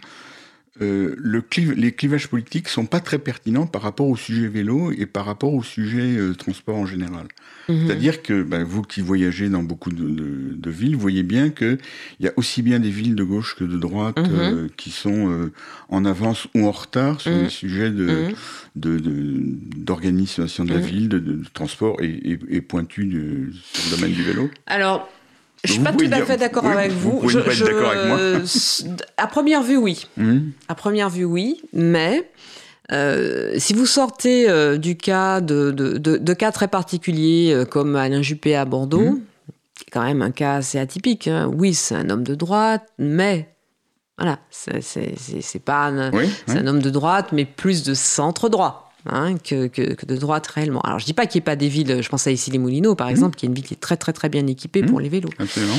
euh, 0.82 1.14
le 1.18 1.44
les 1.76 1.92
clivages 1.92 2.28
politiques 2.28 2.68
sont 2.68 2.86
pas 2.86 3.00
très 3.00 3.18
pertinents 3.18 3.66
par 3.66 3.82
rapport 3.82 4.08
au 4.08 4.16
sujet 4.16 4.48
vélo 4.48 4.92
et 4.92 5.04
par 5.04 5.26
rapport 5.26 5.52
au 5.52 5.62
sujet 5.62 6.16
euh, 6.16 6.34
transport 6.34 6.76
en 6.76 6.86
général. 6.86 7.26
Mhm. 7.68 7.86
C'est-à-dire 7.86 8.22
que 8.22 8.42
ben, 8.42 8.64
vous 8.64 8.82
qui 8.82 9.02
voyagez 9.02 9.50
dans 9.50 9.62
beaucoup 9.62 9.90
de, 9.90 10.08
de, 10.08 10.54
de 10.54 10.70
villes, 10.70 10.96
voyez 10.96 11.22
bien 11.22 11.50
qu'il 11.50 11.78
y 12.20 12.28
a 12.28 12.32
aussi 12.36 12.62
bien 12.62 12.80
des 12.80 12.88
villes 12.88 13.14
de 13.14 13.24
gauche 13.24 13.56
que 13.56 13.64
de 13.64 13.76
droite 13.76 14.18
mhm. 14.18 14.28
euh, 14.32 14.68
qui 14.76 14.90
sont 14.90 15.50
en 15.88 16.04
avance 16.04 16.48
ou 16.54 16.66
en 16.66 16.70
retard 16.70 17.20
sur 17.20 17.32
mhm. 17.32 17.42
les 17.42 17.50
sujets 17.50 17.90
de, 17.90 18.32
d'organisation 18.74 20.64
de, 20.64 20.72
la 20.72 20.80
ville, 20.80 21.08
de, 21.08 21.42
transport 21.52 22.00
et, 22.00 22.38
et, 22.48 22.60
pointu 22.60 23.52
sur 23.72 23.90
le 23.90 23.96
domaine 23.96 24.12
du 24.12 24.22
vélo 24.22 24.50
Alors, 24.66 25.08
je 25.64 25.72
suis 25.72 25.82
pas 25.82 25.92
tout 25.92 26.08
à 26.10 26.24
fait 26.24 26.36
d'accord 26.36 26.66
avec 26.66 26.92
vous. 26.92 27.28
je, 27.28 27.38
pas 27.38 27.52
être 27.52 27.84
avec 27.84 28.06
moi. 28.06 28.18
à 29.16 29.26
première 29.26 29.62
vue, 29.62 29.76
oui. 29.76 30.06
Hmm. 30.16 30.50
À 30.68 30.74
première 30.74 31.10
vue, 31.10 31.24
oui. 31.24 31.60
Mais 31.72 32.30
euh, 32.92 33.54
si 33.58 33.74
vous 33.74 33.86
sortez 33.86 34.48
euh, 34.48 34.78
du 34.78 34.96
cas 34.96 35.40
de, 35.40 35.70
de, 35.70 35.98
de, 35.98 36.34
cas 36.34 36.50
très 36.50 36.68
particuliers 36.68 37.52
euh, 37.52 37.64
comme 37.64 37.94
Alain 37.94 38.22
Juppé 38.22 38.56
à 38.56 38.64
Bordeaux, 38.64 39.10
hmm. 39.10 39.20
qui 39.76 39.84
est 39.86 39.90
quand 39.92 40.02
même 40.02 40.22
un 40.22 40.30
cas 40.30 40.56
assez 40.56 40.78
atypique. 40.78 41.28
Hein. 41.28 41.50
Oui, 41.54 41.74
c'est 41.74 41.94
un 41.94 42.08
homme 42.08 42.24
de 42.24 42.34
droite, 42.34 42.86
mais 42.98 43.54
voilà, 44.18 44.38
c'est 44.50 45.64
pas 45.64 45.86
un, 45.86 46.10
un 46.12 46.66
homme 46.66 46.80
de 46.80 46.90
droite, 46.90 47.28
mais 47.32 47.44
plus 47.44 47.82
de 47.82 47.94
centre 47.94 48.48
droit. 48.48 48.89
Hein, 49.06 49.36
que, 49.38 49.66
que, 49.66 50.04
de 50.04 50.16
droite 50.16 50.46
réellement. 50.46 50.82
Alors 50.82 50.98
je 50.98 51.06
dis 51.06 51.14
pas 51.14 51.24
qu'il 51.24 51.38
n'y 51.38 51.42
ait 51.42 51.44
pas 51.44 51.56
des 51.56 51.68
villes, 51.68 52.02
je 52.02 52.08
pense 52.10 52.26
à 52.26 52.30
issy 52.30 52.50
les 52.50 52.58
Moulineaux 52.58 52.94
par 52.94 53.06
mmh. 53.06 53.10
exemple, 53.10 53.36
qui 53.36 53.46
est 53.46 53.48
une 53.48 53.54
ville 53.54 53.64
qui 53.64 53.72
est 53.72 53.80
très 53.80 53.96
très 53.96 54.12
très 54.12 54.28
bien 54.28 54.46
équipée 54.46 54.82
pour 54.82 54.98
mmh. 54.98 55.02
les 55.02 55.08
vélos. 55.08 55.30
Absolument. 55.38 55.74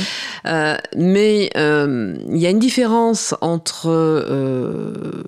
Euh, 0.48 0.76
mais 0.98 1.52
euh, 1.56 2.18
il 2.32 2.38
y 2.38 2.48
a 2.48 2.50
une 2.50 2.60
différence 2.60 3.36
entre 3.42 3.90
euh, 3.90 5.24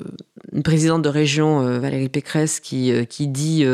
une 0.52 0.64
présidente 0.64 1.04
de 1.04 1.10
région, 1.10 1.80
Valérie 1.80 2.10
Pécresse, 2.10 2.60
qui, 2.60 2.92
qui 3.08 3.28
dit, 3.28 3.66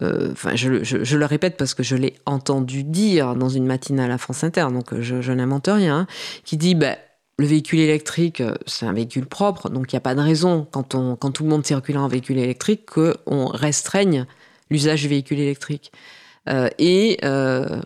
enfin 0.00 0.54
je, 0.54 0.82
je, 0.82 1.16
le 1.16 1.24
répète 1.24 1.56
parce 1.56 1.74
que 1.74 1.82
je 1.82 1.96
l'ai 1.96 2.14
entendu 2.26 2.82
dire 2.82 3.34
dans 3.34 3.48
une 3.48 3.66
matinale 3.66 4.10
à 4.10 4.18
France 4.18 4.42
Inter, 4.42 4.66
donc 4.72 4.98
je, 5.00 5.20
je 5.20 5.32
n'invente 5.32 5.68
rien, 5.68 5.98
hein, 5.98 6.06
qui 6.44 6.56
dit, 6.56 6.74
ben, 6.74 6.96
le 7.42 7.48
véhicule 7.48 7.80
électrique, 7.80 8.40
euh, 8.40 8.54
c'est 8.66 8.86
un 8.86 8.92
véhicule 8.92 9.26
propre, 9.26 9.68
donc 9.68 9.92
il 9.92 9.96
n'y 9.96 9.98
a 9.98 10.00
pas 10.00 10.14
de 10.14 10.20
raison, 10.20 10.66
quand, 10.70 10.94
on, 10.94 11.16
quand 11.16 11.32
tout 11.32 11.42
le 11.42 11.50
monde 11.50 11.66
circule 11.66 11.98
en 11.98 12.08
véhicule 12.08 12.38
électrique, 12.38 12.86
qu'on 12.86 13.46
restreigne 13.46 14.26
l'usage 14.70 15.02
du 15.02 15.08
véhicule 15.08 15.40
électrique. 15.40 15.92
Euh, 16.48 16.68
et 16.78 17.18
euh, 17.24 17.80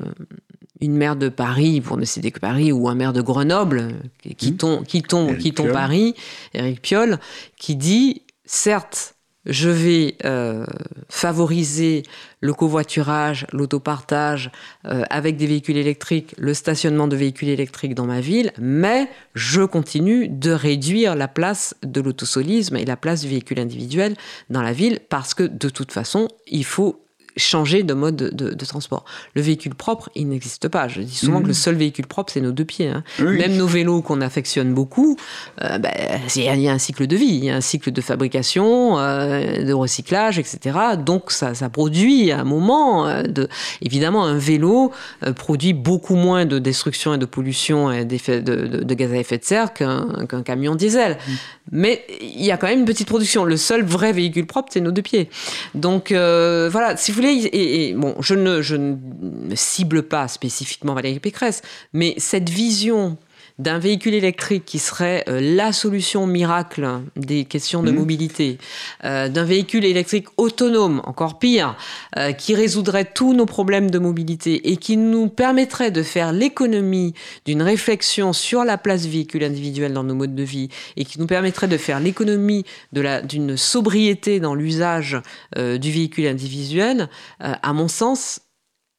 une 0.80 0.94
maire 0.94 1.16
de 1.16 1.28
Paris, 1.28 1.80
pour 1.80 1.96
ne 1.96 2.04
citer 2.04 2.30
que 2.30 2.38
Paris, 2.38 2.70
ou 2.70 2.88
un 2.88 2.94
maire 2.94 3.12
de 3.12 3.22
Grenoble, 3.22 3.94
qui 4.36 4.52
mmh. 4.52 4.84
qui 4.84 5.02
qui 5.02 5.52
Paris, 5.52 6.14
Éric 6.54 6.82
Piolle, 6.82 7.18
qui 7.58 7.76
dit, 7.76 8.22
certes, 8.44 9.15
je 9.46 9.68
vais 9.68 10.16
euh, 10.24 10.66
favoriser 11.08 12.02
le 12.40 12.52
covoiturage, 12.52 13.46
l'autopartage 13.52 14.50
euh, 14.84 15.04
avec 15.08 15.36
des 15.36 15.46
véhicules 15.46 15.76
électriques, 15.76 16.34
le 16.36 16.52
stationnement 16.54 17.08
de 17.08 17.16
véhicules 17.16 17.48
électriques 17.48 17.94
dans 17.94 18.06
ma 18.06 18.20
ville, 18.20 18.52
mais 18.58 19.08
je 19.34 19.62
continue 19.62 20.28
de 20.28 20.50
réduire 20.50 21.14
la 21.14 21.28
place 21.28 21.74
de 21.82 22.00
l'autosolisme 22.00 22.76
et 22.76 22.84
la 22.84 22.96
place 22.96 23.22
du 23.22 23.28
véhicule 23.28 23.60
individuel 23.60 24.14
dans 24.50 24.62
la 24.62 24.72
ville 24.72 25.00
parce 25.08 25.34
que 25.34 25.44
de 25.44 25.68
toute 25.68 25.92
façon, 25.92 26.28
il 26.46 26.64
faut 26.64 27.05
changer 27.36 27.82
de 27.82 27.94
mode 27.94 28.16
de, 28.16 28.64
transport. 28.64 29.04
Le 29.34 29.42
véhicule 29.42 29.74
propre, 29.74 30.10
il 30.14 30.28
n'existe 30.28 30.68
pas. 30.68 30.88
Je 30.88 31.00
dis 31.02 31.14
souvent 31.14 31.40
que 31.40 31.46
le 31.46 31.52
seul 31.52 31.74
véhicule 31.74 32.06
propre, 32.06 32.32
c'est 32.32 32.40
nos 32.40 32.52
deux 32.52 32.64
pieds. 32.64 32.88
Hein. 32.88 33.04
Même 33.18 33.56
nos 33.56 33.66
vélos 33.66 34.02
qu'on 34.02 34.20
affectionne 34.20 34.74
beaucoup, 34.74 35.16
euh, 35.62 35.78
ben, 35.78 35.92
il 36.34 36.42
y 36.42 36.68
a 36.68 36.72
un 36.72 36.78
cycle 36.78 37.06
de 37.06 37.16
vie, 37.16 37.26
il 37.26 37.44
y 37.44 37.50
a 37.50 37.56
un 37.56 37.60
cycle 37.60 37.92
de 37.92 38.00
fabrication, 38.00 38.98
euh, 38.98 39.64
de 39.64 39.72
recyclage, 39.72 40.38
etc. 40.38 40.78
Donc 40.98 41.30
ça, 41.30 41.54
ça 41.54 41.68
produit 41.68 42.32
à 42.32 42.40
un 42.40 42.44
moment, 42.44 43.06
euh, 43.06 43.22
de, 43.22 43.48
évidemment, 43.82 44.24
un 44.24 44.38
vélo 44.38 44.92
produit 45.36 45.72
beaucoup 45.72 46.16
moins 46.16 46.46
de 46.46 46.58
destruction 46.58 47.14
et 47.14 47.18
de 47.18 47.26
pollution 47.26 47.92
et 47.92 48.04
de, 48.04 48.40
de, 48.82 48.94
gaz 48.94 49.12
à 49.12 49.16
effet 49.16 49.38
de 49.38 49.44
serre 49.44 49.72
qu'un 49.72 50.42
camion 50.44 50.74
diesel. 50.74 51.18
Mhm. 51.28 51.36
Mais 51.72 52.04
il 52.20 52.44
y 52.44 52.52
a 52.52 52.56
quand 52.56 52.68
même 52.68 52.80
une 52.80 52.84
petite 52.84 53.08
production. 53.08 53.44
Le 53.44 53.56
seul 53.56 53.84
vrai 53.84 54.12
véhicule 54.12 54.46
propre, 54.46 54.68
c'est 54.72 54.80
nos 54.80 54.92
deux 54.92 55.02
pieds. 55.02 55.28
Donc 55.74 56.12
euh, 56.12 56.68
voilà, 56.70 56.96
si 56.96 57.10
vous 57.10 57.16
voulez, 57.16 57.48
et, 57.52 57.94
bon, 57.94 58.14
je 58.20 58.34
ne, 58.34 58.62
je 58.62 58.76
ne 58.76 59.54
cible 59.54 60.04
pas 60.04 60.28
spécifiquement 60.28 60.94
Valérie 60.94 61.20
Pécresse, 61.20 61.62
mais 61.92 62.14
cette 62.18 62.48
vision 62.48 63.16
d'un 63.58 63.78
véhicule 63.78 64.14
électrique 64.14 64.64
qui 64.66 64.78
serait 64.78 65.24
euh, 65.28 65.40
la 65.40 65.72
solution 65.72 66.26
miracle 66.26 67.00
des 67.16 67.44
questions 67.44 67.82
de 67.82 67.90
mmh. 67.90 67.94
mobilité, 67.94 68.58
euh, 69.04 69.28
d'un 69.28 69.44
véhicule 69.44 69.84
électrique 69.84 70.26
autonome, 70.36 71.00
encore 71.04 71.38
pire, 71.38 71.76
euh, 72.18 72.32
qui 72.32 72.54
résoudrait 72.54 73.06
tous 73.06 73.32
nos 73.32 73.46
problèmes 73.46 73.90
de 73.90 73.98
mobilité 73.98 74.70
et 74.70 74.76
qui 74.76 74.96
nous 74.96 75.28
permettrait 75.28 75.90
de 75.90 76.02
faire 76.02 76.32
l'économie 76.32 77.14
d'une 77.46 77.62
réflexion 77.62 78.32
sur 78.32 78.64
la 78.64 78.76
place 78.76 79.06
véhicule 79.06 79.44
individuel 79.44 79.92
dans 79.94 80.04
nos 80.04 80.14
modes 80.14 80.34
de 80.34 80.42
vie 80.42 80.68
et 80.96 81.04
qui 81.04 81.18
nous 81.18 81.26
permettrait 81.26 81.68
de 81.68 81.78
faire 81.78 82.00
l'économie 82.00 82.64
d'une 82.92 83.56
sobriété 83.56 84.40
dans 84.40 84.54
l'usage 84.54 85.20
du 85.56 85.90
véhicule 85.90 86.26
individuel, 86.26 87.08
à 87.40 87.72
mon 87.72 87.88
sens, 87.88 88.40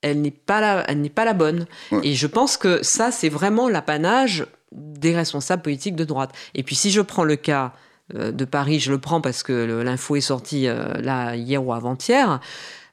elle 0.07 0.21
n'est 0.21 0.31
pas 0.31 0.61
la, 0.61 0.83
elle 0.89 1.01
n'est 1.01 1.09
pas 1.09 1.25
la 1.25 1.33
bonne. 1.33 1.65
Et 2.03 2.15
je 2.15 2.27
pense 2.27 2.57
que 2.57 2.83
ça, 2.83 3.11
c'est 3.11 3.29
vraiment 3.29 3.69
l'apanage 3.69 4.45
des 4.71 5.15
responsables 5.15 5.61
politiques 5.61 5.95
de 5.95 6.03
droite. 6.03 6.31
Et 6.53 6.63
puis 6.63 6.75
si 6.75 6.91
je 6.91 7.01
prends 7.01 7.23
le 7.23 7.35
cas 7.35 7.73
euh, 8.15 8.31
de 8.31 8.45
Paris, 8.45 8.79
je 8.79 8.91
le 8.91 8.99
prends 8.99 9.21
parce 9.21 9.43
que 9.43 9.81
l'info 9.81 10.15
est 10.15 10.21
sortie 10.21 10.67
euh, 10.67 10.93
là 11.01 11.35
hier 11.35 11.65
ou 11.65 11.73
avant-hier. 11.73 12.39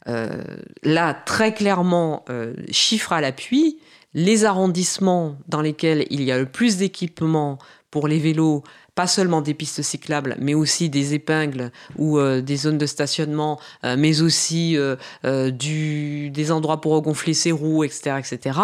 Euh, 0.06 0.42
là, 0.82 1.14
très 1.14 1.54
clairement, 1.54 2.24
chiffre 2.70 3.12
à 3.12 3.20
l'appui, 3.20 3.78
les 4.12 4.44
arrondissements 4.44 5.36
dans 5.48 5.60
lesquels 5.60 6.06
il 6.10 6.22
y 6.22 6.30
a 6.30 6.38
le 6.38 6.46
plus 6.46 6.76
d'équipements 6.76 7.58
pour 7.90 8.06
les 8.06 8.18
vélos 8.18 8.62
pas 8.94 9.06
seulement 9.06 9.40
des 9.40 9.54
pistes 9.54 9.82
cyclables, 9.82 10.36
mais 10.38 10.54
aussi 10.54 10.88
des 10.88 11.14
épingles 11.14 11.72
ou 11.96 12.18
euh, 12.18 12.40
des 12.40 12.56
zones 12.56 12.78
de 12.78 12.86
stationnement, 12.86 13.58
euh, 13.84 13.96
mais 13.98 14.22
aussi 14.22 14.76
euh, 14.76 15.50
du, 15.50 16.30
des 16.30 16.52
endroits 16.52 16.80
pour 16.80 16.92
regonfler 16.92 17.34
ses 17.34 17.52
roues, 17.52 17.84
etc., 17.84 18.16
etc. 18.18 18.58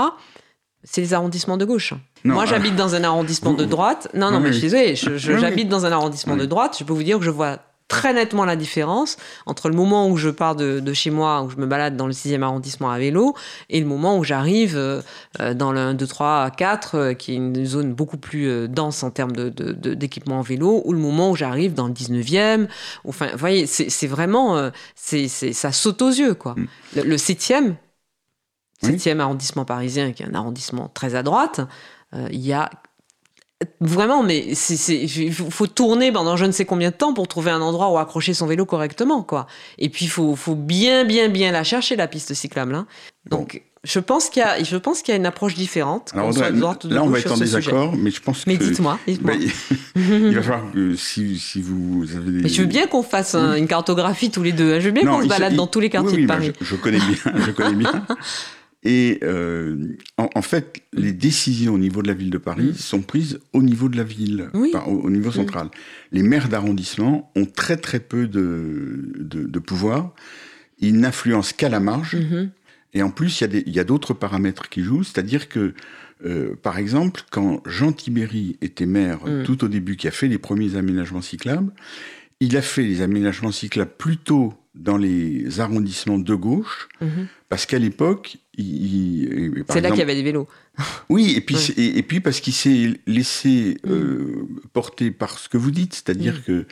C'est 0.85 1.01
les 1.01 1.15
arrondissements 1.15 1.57
de 1.57 1.65
gauche. 1.65 1.95
Moi, 2.25 2.47
j'habite 2.47 2.77
dans 2.77 2.95
un 2.95 3.05
arrondissement 3.05 3.53
de 3.53 3.65
droite. 3.65 4.09
Non, 4.15 4.31
non, 4.31 4.41
mais 4.41 4.53
je 4.53 4.59
suis 4.59 4.71
désolée, 4.71 4.95
j'habite 4.95 5.69
dans 5.69 5.85
un 5.85 5.93
arrondissement 5.93 6.37
de 6.37 6.47
droite. 6.47 6.77
Je 6.79 6.85
peux 6.85 6.93
vous 6.93 7.03
dire 7.03 7.19
que 7.19 7.25
je 7.25 7.31
vois 7.31 7.59
très 7.91 8.15
nettement 8.15 8.45
la 8.45 8.57
différence 8.57 9.17
entre 9.47 9.69
le 9.69 9.75
moment 9.75 10.09
où 10.09 10.17
je 10.17 10.31
pars 10.31 10.55
de, 10.55 10.93
chez 10.95 11.11
moi, 11.11 11.43
où 11.43 11.51
je 11.51 11.57
me 11.57 11.67
balade 11.67 11.97
dans 11.97 12.07
le 12.07 12.13
6e 12.13 12.41
arrondissement 12.43 12.91
à 12.91 12.99
vélo, 12.99 13.35
et 13.69 13.81
le 13.81 13.87
moment 13.87 14.17
où 14.17 14.25
j'arrive 14.25 14.77
euh, 14.77 15.03
euh, 15.41 15.53
dans 15.55 15.73
le 15.73 15.81
1, 15.81 15.95
2, 15.95 16.07
3, 16.07 16.51
4, 16.53 17.13
qui 17.15 17.33
est 17.33 17.37
une 17.37 17.67
zone 17.67 17.93
beaucoup 17.93 18.17
plus 18.17 18.49
euh, 18.49 18.69
dense 18.69 19.03
en 19.03 19.11
termes 19.11 19.33
d'équipement 19.33 20.37
de, 20.37 20.41
en 20.41 20.43
vélo, 20.43 20.83
ou 20.85 20.93
le 20.93 21.01
moment 21.01 21.33
où 21.33 21.37
j'arrive 21.37 21.75
dans 21.75 21.89
le 21.89 21.93
19e. 21.93 22.69
Enfin, 23.05 23.27
vous 23.33 23.39
voyez, 23.39 23.67
c'est 23.67 24.07
vraiment, 24.07 24.71
c'est 24.95 25.29
ça 25.29 25.73
saute 25.73 26.01
aux 26.01 26.11
yeux, 26.11 26.35
quoi. 26.35 26.55
Mm. 26.57 26.67
Le, 27.05 27.17
7e, 27.17 27.75
7e 28.85 29.19
arrondissement 29.19 29.65
parisien, 29.65 30.13
qui 30.13 30.23
est 30.23 30.27
un 30.27 30.35
arrondissement 30.35 30.89
très 30.95 31.17
à 31.17 31.25
droite, 31.25 31.61
il 32.13 32.41
y 32.41 32.53
a 32.53 32.71
Vraiment, 33.81 34.23
mais 34.23 34.39
il 34.39 35.33
faut 35.33 35.67
tourner 35.67 36.13
pendant 36.13 36.37
je 36.37 36.47
ne 36.47 36.53
sais 36.53 36.65
combien 36.65 36.91
de 36.91 36.95
temps 36.95 37.13
pour 37.13 37.29
trouver 37.29 37.51
un 37.51 37.61
endroit 37.61 37.91
où 37.91 37.99
accrocher 37.99 38.33
son 38.33 38.47
vélo 38.47 38.65
correctement, 38.65 39.23
quoi. 39.23 39.47
Et 39.79 39.91
puis 39.91 40.07
il 40.07 40.09
faut, 40.09 40.35
faut, 40.35 40.55
bien, 40.55 41.05
bien, 41.05 41.29
bien 41.29 41.53
la 41.53 41.63
chercher 41.63 41.95
la 41.95 42.09
piste 42.09 42.33
cyclable. 42.33 42.75
Hein. 42.75 42.87
Donc 43.29 43.63
je 43.85 43.99
pense 43.99 44.31
qu'il 44.31 44.41
y 44.41 44.45
a, 44.45 44.63
je 44.63 44.77
pense 44.77 45.03
qu'il 45.03 45.13
y 45.13 45.15
a 45.15 45.19
une 45.19 45.27
approche 45.27 45.55
différente. 45.55 46.11
Alors, 46.15 46.33
là, 46.33 47.03
on 47.03 47.09
va 47.09 47.19
être 47.19 47.33
en 47.33 47.37
désaccord, 47.37 47.95
mais 47.97 48.11
je 48.11 48.21
pense 48.21 48.45
que. 48.45 48.51
Mais 48.51 48.57
dites-moi, 48.57 48.99
dites-moi. 49.07 49.35
il 49.97 50.35
va 50.35 50.43
falloir 50.43 50.73
que 50.73 50.97
si, 50.97 51.39
si 51.39 51.61
vous 51.61 52.07
avez. 52.17 52.31
Des... 52.31 52.43
Mais 52.43 52.49
je 52.49 52.63
veux 52.63 52.69
bien 52.69 52.87
qu'on 52.87 53.03
fasse 53.03 53.35
une 53.35 53.67
cartographie 53.67 54.31
tous 54.31 54.43
les 54.43 54.53
deux. 54.53 54.75
Hein. 54.75 54.81
Je 54.81 54.87
veux 54.87 54.93
bien 54.93 55.05
qu'on 55.05 55.23
se 55.23 55.29
balade 55.29 55.55
dans 55.55 55.67
tous 55.67 55.81
les 55.81 55.91
quartiers 55.91 56.23
de 56.23 56.27
bah, 56.27 56.35
Paris. 56.37 56.53
je, 56.61 56.77
connais 56.77 56.99
bien, 56.99 57.33
je 57.47 57.51
connais 57.51 57.77
bien. 57.77 58.07
Et 58.83 59.19
euh, 59.23 59.95
en, 60.17 60.43
fait, 60.43 60.83
les 60.95 61.13
décisions 61.13 61.75
au 61.75 61.79
niveau 61.79 62.01
de 62.01 62.09
la 62.09 62.15
ville 62.15 62.31
de 62.31 62.39
Paris 62.39 62.71
mm. 62.71 62.75
sont 62.75 63.03
prises 63.03 63.39
au 63.53 63.63
niveau 63.63 63.91
de 63.91 63.97
la 63.97 64.05
ville, 64.05 64.49
au, 64.55 65.11
niveau 65.11 65.29
mm. 65.29 65.35
central. 65.35 65.69
Les 66.13 66.23
maires 66.23 66.49
d'arrondissement 66.49 67.31
ont 67.37 67.45
très 67.45 67.77
très 67.77 68.01
peu 68.01 68.27
de, 68.27 69.13
de, 69.19 69.59
pouvoir. 69.59 70.15
Ils 70.79 70.99
n'influencent 70.99 71.53
qu'à 71.55 71.69
la 71.69 71.81
marge. 71.81 72.17
Mm-hmm. 72.17 72.49
Et 72.95 73.03
en 73.03 73.11
plus, 73.11 73.43
il 73.43 73.71
y 73.71 73.79
a 73.79 73.85
d'autres 73.85 74.15
paramètres 74.15 74.71
qui 74.71 74.83
jouent, 74.83 75.05
c'est-à-dire 75.05 75.51
que, 75.51 75.75
euh, 76.25 76.57
par 76.61 76.79
exemple, 76.79 77.23
quand 77.31 77.63
Jean 77.67 77.93
Tibéry 77.93 78.57
était 78.63 78.87
maire 78.87 79.27
mm. 79.27 79.43
tout 79.43 79.63
au 79.63 79.69
début, 79.69 79.97
qui 79.97 80.09
a 80.09 80.11
fait 80.11 80.27
les 80.27 80.39
premiers 80.39 80.77
aménagements 80.77 81.21
cyclables, 81.21 81.71
il 82.41 82.57
a 82.57 82.63
fait 82.63 82.83
les 82.83 83.03
aménagements 83.03 83.53
cyclables 83.53 83.93
plutôt 83.99 84.55
dans 84.75 84.97
les 84.97 85.61
arrondissements 85.61 86.19
de 86.19 86.35
gauche, 86.35 86.89
mm-hmm. 87.03 87.27
parce 87.49 87.67
qu'à 87.67 87.79
l'époque, 87.79 88.39
c'est 89.69 89.81
là 89.81 89.91
qu'il 89.91 89.99
y 89.99 90.03
avait 90.03 90.15
des 90.15 90.23
vélos. 90.23 90.49
Oui, 91.11 91.35
et 91.37 91.41
puis, 91.41 91.57
et, 91.77 92.03
puis 92.03 92.21
parce 92.21 92.41
qu'il 92.41 92.55
s'est 92.55 92.95
laissé 93.07 93.77
mm. 93.85 93.91
euh, 93.91 94.49
porter 94.73 95.11
par 95.11 95.39
ce 95.39 95.49
que 95.49 95.59
vous 95.59 95.71
dites, 95.71 95.95
c'est-à-dire 95.95 96.37
mm. 96.37 96.43
que 96.47 96.67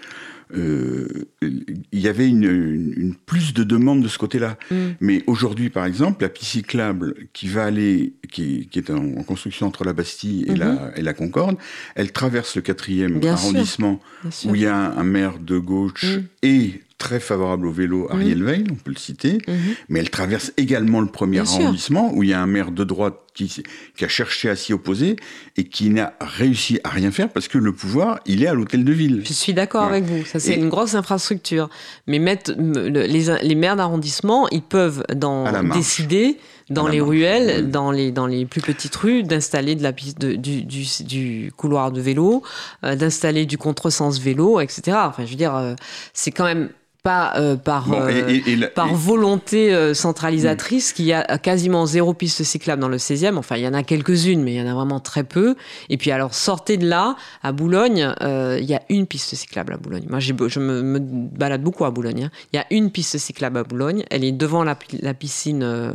euh, 0.55 1.09
il 1.43 2.01
y 2.01 2.09
avait 2.09 2.27
une, 2.27 3.15
plus 3.27 3.53
de 3.53 3.65
demande 3.65 4.03
de 4.03 4.09
ce 4.09 4.17
côté-là. 4.17 4.57
Mm. 4.71 4.77
Mais 5.01 5.23
aujourd'hui, 5.27 5.69
par 5.69 5.85
exemple, 5.85 6.23
la 6.23 6.31
piste 6.31 6.53
cyclable 6.53 7.15
qui 7.35 7.49
va 7.49 7.65
aller, 7.65 8.15
qui, 8.31 8.69
est 8.75 8.91
en, 8.91 9.23
construction 9.25 9.67
entre 9.67 9.85
la 9.85 9.93
Bastille 9.93 10.47
et, 10.49 10.55
la, 10.55 10.73
mm-hmm. 10.73 10.99
et 10.99 11.03
la 11.03 11.13
Concorde, 11.13 11.59
elle 11.95 12.13
traverse 12.13 12.57
le 12.57 12.63
quatrième 12.63 13.21
arrondissement 13.27 14.01
où 14.47 14.55
il 14.55 14.63
y 14.63 14.67
a 14.67 14.75
un, 14.75 15.05
maire 15.05 15.39
de 15.39 15.59
gauche 15.59 16.19
et 16.43 16.81
très 16.99 17.21
favorable 17.21 17.67
au 17.67 17.73
vélo, 17.73 18.09
Ariel 18.11 18.43
Veil, 18.43 18.65
on 18.71 18.75
peut 18.75 18.91
le 18.91 18.99
citer, 18.99 19.39
mhm. 19.47 19.57
mais 19.89 20.01
elle 20.01 20.11
traverse 20.11 20.53
également 20.57 21.01
le 21.01 21.07
premier 21.07 21.39
arrondissement 21.39 22.13
où 22.13 22.25
il 22.25 22.31
y 22.31 22.33
a 22.33 22.41
un 22.41 22.47
maire 22.47 22.73
de 22.73 22.83
droite 22.83 23.15
qui, 23.35 23.63
qui 23.97 24.05
a 24.05 24.09
cherché 24.09 24.51
à 24.51 24.57
s'y 24.57 24.73
opposer 24.73 25.15
et 25.57 25.65
qui 25.65 25.91
n'a 25.91 26.15
réussi 26.21 26.81
à 26.83 26.89
rien 26.89 27.13
faire 27.13 27.29
parce 27.29 27.47
que 27.47 27.57
le 27.57 27.73
pouvoir, 27.73 28.19
il 28.27 28.43
est 28.43 28.49
à 28.49 28.55
l'hôtel 28.55 28.85
de 28.85 28.93
ville. 28.93 29.23
Je 29.25 29.33
suis 29.33 29.55
d'accord 29.55 29.85
avec 29.85 30.05
vous, 30.05 30.25
ça 30.25 30.41
c'est 30.41 30.57
une 30.57 30.69
grosse 30.69 30.97
infrastructure. 30.97 31.71
Mais 32.09 32.19
mettre 32.19 32.53
les, 32.53 33.39
les 33.43 33.55
maires 33.55 33.77
d'arrondissement, 33.77 34.49
ils 34.49 34.63
peuvent 34.63 35.05
dans, 35.15 35.45
décider 35.73 36.37
dans 36.71 36.89
les 36.89 37.01
ruelles, 37.01 37.71
dans, 37.71 37.91
les, 37.91 38.11
dans 38.13 38.27
les 38.27 38.45
plus 38.45 38.61
petites 38.61 38.95
rues, 38.97 39.23
d'installer 39.23 39.75
de 39.75 39.83
la 39.83 39.93
piste 39.93 40.19
de, 40.19 40.35
du, 40.35 40.65
du, 40.65 40.85
du, 41.05 41.53
couloir 41.57 41.93
de 41.93 42.01
vélo, 42.01 42.43
euh, 42.85 42.95
d'installer 42.95 43.47
du 43.47 43.57
contresens 43.57 44.21
vélo, 44.21 44.61
etc. 44.61 44.97
Enfin, 45.05 45.25
je 45.25 45.31
veux 45.31 45.37
dire, 45.37 45.55
euh, 45.55 45.75
c'est 46.13 46.31
quand 46.31 46.45
même 46.45 46.71
pas 47.03 47.35
euh, 47.37 47.57
par, 47.57 47.93
euh, 47.93 48.67
par 48.75 48.95
volonté 48.95 49.73
euh, 49.73 49.95
centralisatrice, 49.95 50.93
qu'il 50.93 51.07
y 51.07 51.13
a 51.13 51.39
quasiment 51.39 51.87
zéro 51.87 52.13
piste 52.13 52.43
cyclable 52.43 52.83
dans 52.83 52.89
le 52.89 52.97
16e. 52.97 53.37
Enfin, 53.37 53.57
il 53.57 53.63
y 53.63 53.69
en 53.69 53.75
a 53.75 53.83
quelques-unes, 53.83 54.43
mais 54.43 54.55
il 54.55 54.57
y 54.57 54.63
en 54.63 54.71
a 54.71 54.75
vraiment 54.75 55.01
très 55.01 55.25
peu. 55.25 55.55
Et 55.89 55.97
puis, 55.97 56.11
alors, 56.11 56.35
sortez 56.35 56.77
de 56.77 56.89
là, 56.89 57.17
à 57.43 57.53
Boulogne, 57.53 58.15
il 58.21 58.65
y 58.65 58.75
a 58.75 58.83
une 58.89 59.07
piste 59.07 59.35
cyclable 59.35 59.75
à 59.75 59.77
Boulogne. 59.77 60.05
Moi, 60.09 60.19
je 60.21 60.33
me, 60.33 60.83
me, 60.83 60.99
balade 60.99 61.63
beaucoup 61.63 61.85
à 61.85 61.91
Boulogne. 61.91 62.25
Hein. 62.25 62.31
Il 62.53 62.57
y 62.57 62.59
a 62.59 62.67
une 62.71 62.91
piste 62.91 63.19
cyclable 63.19 63.59
à 63.59 63.65
Boulogne. 63.65 64.05
Elle 64.11 64.25
est 64.25 64.33
devant 64.33 64.65
la, 64.65 64.77
la 65.01 65.15
piscine 65.15 65.95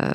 euh, 0.00 0.12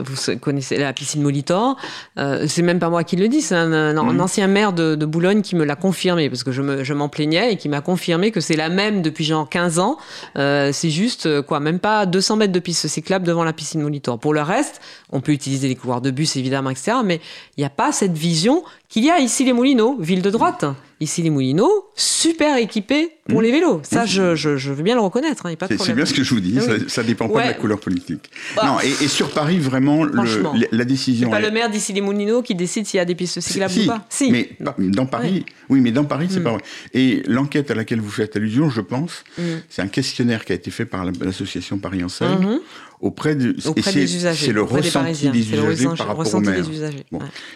vous 0.00 0.38
connaissez 0.38 0.76
la 0.76 0.92
piscine 0.92 1.22
Molitor. 1.22 1.76
Euh, 2.18 2.46
c'est 2.48 2.62
même 2.62 2.78
pas 2.78 2.90
moi 2.90 3.04
qui 3.04 3.16
le 3.16 3.28
dis, 3.28 3.40
c'est 3.40 3.54
un, 3.54 3.92
mhm. 3.92 4.20
ancien 4.20 4.46
maire 4.46 4.72
de, 4.72 4.96
Boulogne 5.10 5.42
qui 5.42 5.56
me 5.56 5.64
l'a 5.64 5.76
confirmé, 5.76 6.28
parce 6.30 6.44
que 6.44 6.52
je 6.52 6.92
m'en 6.92 7.08
plaignais, 7.08 7.52
et 7.52 7.56
qui 7.56 7.68
m'a 7.68 7.80
confirmé 7.80 8.30
que 8.30 8.40
c'est 8.40 8.56
la 8.56 8.68
même 8.68 9.02
depuis 9.02 9.24
genre 9.24 9.48
15 9.48 9.78
ans. 9.78 9.96
Euh, 10.36 10.70
c'est 10.72 10.90
juste, 10.90 11.40
quoi, 11.42 11.58
même 11.58 11.80
pas 11.80 12.06
200 12.06 12.36
mètres 12.36 12.52
de 12.52 12.60
piste 12.60 12.86
cyclable 12.86 13.26
devant 13.26 13.44
la 13.44 13.52
piscine 13.52 13.82
Molitor. 13.82 14.18
Pour 14.18 14.34
le 14.34 14.42
reste, 14.42 14.80
on 15.10 15.20
peut 15.20 15.32
utiliser 15.32 15.68
les 15.68 15.74
couloirs 15.74 16.00
de 16.00 16.10
bus, 16.10 16.36
évidemment, 16.36 16.70
etc. 16.70 16.98
Mais 17.04 17.20
il 17.56 17.60
n'y 17.60 17.66
a 17.66 17.70
pas 17.70 17.92
cette 17.92 18.16
vision 18.16 18.62
qu'il 18.90 19.04
y 19.04 19.10
a 19.10 19.20
ici 19.20 19.44
les 19.44 19.52
Moulineaux, 19.52 19.96
ville 20.00 20.20
de 20.20 20.30
droite. 20.30 20.64
Ici 21.02 21.22
les 21.22 21.30
Moulineaux, 21.30 21.86
super 21.94 22.58
équipés 22.58 23.12
pour 23.26 23.40
mmh. 23.40 23.42
les 23.42 23.52
vélos. 23.52 23.80
Ça, 23.84 24.04
je, 24.04 24.34
je, 24.34 24.70
veux 24.70 24.82
bien 24.82 24.96
le 24.96 25.00
reconnaître. 25.00 25.46
Hein, 25.46 25.54
c'est 25.78 25.94
bien 25.94 26.04
ce 26.04 26.12
que 26.12 26.22
je 26.22 26.34
vous 26.34 26.40
dis. 26.40 26.58
Ça, 26.88 27.02
ne 27.02 27.06
dépend 27.06 27.28
pas 27.28 27.42
de 27.42 27.48
la 27.48 27.54
couleur 27.54 27.80
politique. 27.80 28.30
Bah, 28.54 28.66
non, 28.66 28.80
et, 28.80 29.08
sur 29.08 29.30
Paris, 29.30 29.58
vraiment, 29.58 30.04
la 30.04 30.84
décision. 30.84 31.28
C'est 31.28 31.40
pas 31.40 31.40
le 31.40 31.52
maire 31.52 31.70
d'ici 31.70 31.94
les 31.94 32.02
Moulineaux 32.02 32.42
qui 32.42 32.54
décide 32.54 32.84
s'il 32.84 32.98
y 32.98 33.00
a 33.00 33.06
des 33.06 33.14
pistes 33.14 33.40
cyclables 33.40 33.72
ou 33.80 33.86
pas. 33.86 34.04
Si, 34.10 34.30
mais 34.30 34.50
dans 34.78 35.06
Paris, 35.06 35.46
oui, 35.70 35.80
mais 35.80 35.92
dans 35.92 36.04
Paris, 36.04 36.26
c'est 36.28 36.40
mmh. 36.40 36.44
pas 36.44 36.50
vrai. 36.50 36.62
Et 36.92 37.22
l'enquête 37.26 37.70
à 37.70 37.74
laquelle 37.74 38.00
vous 38.00 38.10
faites 38.10 38.36
allusion, 38.36 38.68
je 38.68 38.82
pense, 38.82 39.24
mmh. 39.38 39.42
c'est 39.70 39.80
un 39.80 39.88
questionnaire 39.88 40.44
qui 40.44 40.52
a 40.52 40.56
été 40.56 40.70
fait 40.70 40.84
par 40.84 41.04
l'association 41.04 41.78
Paris 41.78 42.04
en 42.04 42.08
scène 42.08 42.60
auprès, 43.00 43.34
de, 43.34 43.56
auprès 43.66 43.92
des 43.92 44.16
usagers. 44.16 44.46
C'est 44.46 44.52
le 44.52 44.62
ressenti 44.62 45.28
des 45.30 45.52
usagers 45.52 45.88
par 45.96 46.08
rapport 46.08 46.34
aux 46.34 46.40
maires. 46.40 46.64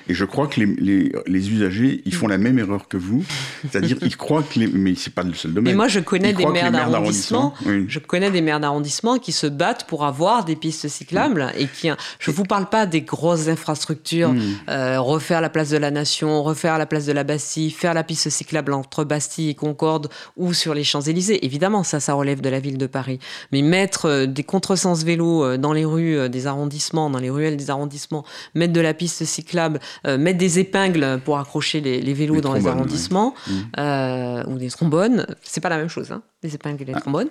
Et 0.08 0.14
je 0.14 0.24
crois 0.24 0.46
que 0.46 0.60
les, 0.60 0.66
les, 0.66 1.12
les 1.26 1.50
usagers, 1.50 2.02
ils 2.04 2.14
font 2.14 2.26
la 2.26 2.38
même 2.38 2.58
erreur 2.58 2.88
que 2.88 2.96
vous, 2.96 3.24
c'est-à-dire 3.62 3.96
ils 4.02 4.16
croient 4.16 4.42
que 4.42 4.58
les, 4.58 4.66
mais 4.68 4.94
c'est 4.94 5.14
pas 5.14 5.22
le 5.22 5.34
seul 5.34 5.52
domaine. 5.52 5.72
Mais 5.72 5.76
moi, 5.76 5.88
je 5.88 6.00
connais 6.00 6.32
des 6.32 6.46
maires 6.46 6.72
d'arrondissement. 6.72 7.54
Je 7.88 7.98
connais 7.98 8.30
des 8.30 8.40
maires 8.40 8.60
d'arrondissement 8.60 9.18
qui 9.18 9.32
se 9.32 9.46
battent 9.46 9.86
pour 9.86 10.04
avoir 10.04 10.44
des 10.44 10.56
pistes 10.56 10.88
cyclables 10.88 11.52
et 11.56 11.66
qui. 11.66 11.90
Je 12.18 12.30
vous 12.30 12.44
parle 12.44 12.68
pas 12.68 12.86
des 12.86 13.02
grosses 13.02 13.48
infrastructures, 13.48 14.32
hmm. 14.32 14.42
euh, 14.68 15.00
refaire 15.00 15.40
la 15.40 15.50
place 15.50 15.70
de 15.70 15.76
la 15.76 15.90
Nation, 15.90 16.42
refaire 16.42 16.78
la 16.78 16.86
place 16.86 17.06
de 17.06 17.12
la 17.12 17.24
Bastille, 17.24 17.70
faire 17.70 17.94
la 17.94 18.04
piste 18.04 18.30
cyclable 18.30 18.72
entre 18.72 19.04
Bastille 19.04 19.50
et 19.50 19.54
Concorde 19.54 20.08
ou 20.36 20.54
sur 20.54 20.74
les 20.74 20.84
Champs 20.84 21.02
Élysées. 21.02 21.44
Évidemment, 21.44 21.82
ça, 21.82 22.00
ça 22.00 22.14
relève 22.14 22.40
de 22.40 22.48
la 22.48 22.60
ville 22.60 22.78
de 22.78 22.86
Paris. 22.86 23.18
Mais 23.52 23.62
mettre 23.62 24.06
euh, 24.06 24.26
des 24.26 24.44
contresens 24.44 25.04
vélos 25.34 25.44
euh, 25.44 25.56
dans 25.58 25.72
les 25.72 25.84
rues 25.84 26.28
des 26.28 26.46
arrondissements, 26.46 27.10
dans 27.10 27.18
les 27.18 27.30
ruelles 27.30 27.56
des 27.56 27.70
arrondissements, 27.70 28.24
mettre 28.54 28.72
de 28.72 28.80
la 28.80 28.94
piste 28.94 29.24
cyclable, 29.24 29.80
mettre 30.04 30.38
des 30.38 30.58
épingles 30.58 31.20
pour 31.24 31.38
accrocher 31.38 31.80
les, 31.80 32.14
vélos 32.14 32.40
dans 32.40 32.54
les 32.54 32.66
arrondissements 32.66 33.34
hmm. 33.46 34.42
ou 34.48 34.58
des 34.58 34.70
trombones, 34.70 35.26
c'est 35.42 35.60
pas 35.60 35.68
la 35.68 35.78
même 35.78 35.88
chose. 35.88 36.12
Hein 36.12 36.22
les 36.44 36.54
épingles 36.54 36.82
et 36.82 36.84
les 36.84 36.92
ah, 36.94 37.00
trombones, 37.00 37.30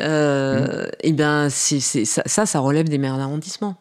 euh, 0.00 0.84
hmm. 0.84 0.90
et 1.00 1.16
eh 1.16 1.50
c'est, 1.50 2.04
ça, 2.04 2.44
ça, 2.46 2.58
relève 2.58 2.88
des 2.88 2.98
maires 2.98 3.16
d'arrondissement. 3.16 3.76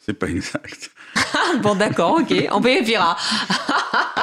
C'est 0.00 0.14
pas 0.14 0.26
exact. 0.26 0.90
bon, 1.62 1.76
d'accord, 1.76 2.18
ok, 2.20 2.48
on 2.50 2.60
vérifiera. 2.60 3.16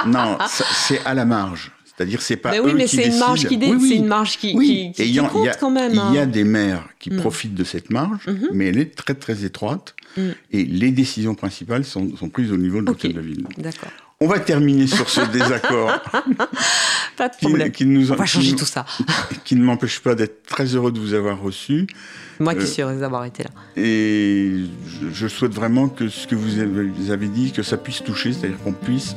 non, 0.08 0.38
c'est 0.50 1.06
à 1.06 1.14
la 1.14 1.26
marge. 1.26 1.72
C'est-à-dire, 2.00 2.22
c'est 2.22 2.38
pas. 2.38 2.52
Mais 2.52 2.62
oui, 2.62 2.72
mais 2.74 2.88
c'est 2.88 3.08
une 3.08 3.20
marge 3.20 3.46
qui, 3.46 3.60
c'est 3.60 3.96
une 3.98 4.08
marge 4.08 4.38
qui, 4.38 4.94
qui, 4.94 5.18
compte 5.18 5.50
quand 5.60 5.70
même. 5.70 5.92
Il 5.92 6.16
y 6.16 6.18
a 6.18 6.22
hein. 6.22 6.28
des 6.28 6.46
maires 6.46 6.88
qui 6.98 7.12
mm. 7.12 7.18
profitent 7.18 7.56
de 7.56 7.66
cette 7.66 7.90
marge, 7.90 8.26
mm-hmm. 8.26 8.48
mais 8.54 8.68
elle 8.68 8.78
est 8.78 8.96
très 8.96 9.16
très 9.16 9.44
étroite. 9.44 9.98
Mm. 10.16 10.22
Et 10.54 10.64
les 10.64 10.92
décisions 10.92 11.36
principales 11.36 11.84
sont, 11.84 12.16
sont 12.16 12.30
prises 12.30 12.54
au 12.54 12.58
niveau 12.58 12.80
de 12.80 12.86
l'hôtel 12.86 13.12
de 13.12 13.18
la 13.18 13.22
ville. 13.22 13.46
D'accord. 13.58 13.90
On 14.22 14.28
va 14.28 14.40
terminer 14.40 14.88
sur 14.88 15.10
ce 15.10 15.20
désaccord. 15.34 15.92
pas 17.18 17.28
de 17.28 17.36
problème. 17.36 17.70
Qui, 17.70 17.86
nous, 17.86 18.14
On 18.14 18.16
va 18.16 18.26
changer 18.26 18.56
tout 18.56 18.64
ça. 18.64 18.86
qui 19.44 19.58
ne 19.58 19.64
m'empêche 19.64 20.00
pas 20.00 20.16
d'être 20.16 20.44
très 20.44 20.68
heureux 20.68 20.94
de 20.94 21.00
vous 21.00 21.14
avoir 21.14 21.42
reçu. 21.42 21.86
Moi 22.40 22.56
qui 22.56 22.62
euh, 22.62 22.66
suis 22.66 22.82
heureuse 22.82 23.02
d'avoir 23.02 23.26
été 23.26 23.44
là. 23.44 23.50
Et 23.76 24.54
je, 25.12 25.28
souhaite 25.28 25.54
vraiment 25.54 25.90
que 25.90 26.08
ce 26.08 26.28
que 26.28 26.36
vous 26.36 27.12
avez 27.12 27.28
dit, 27.28 27.52
que 27.52 27.62
ça 27.62 27.76
puisse 27.76 28.02
toucher, 28.02 28.32
c'est-à-dire 28.32 28.58
qu'on 28.64 28.72
puisse 28.72 29.16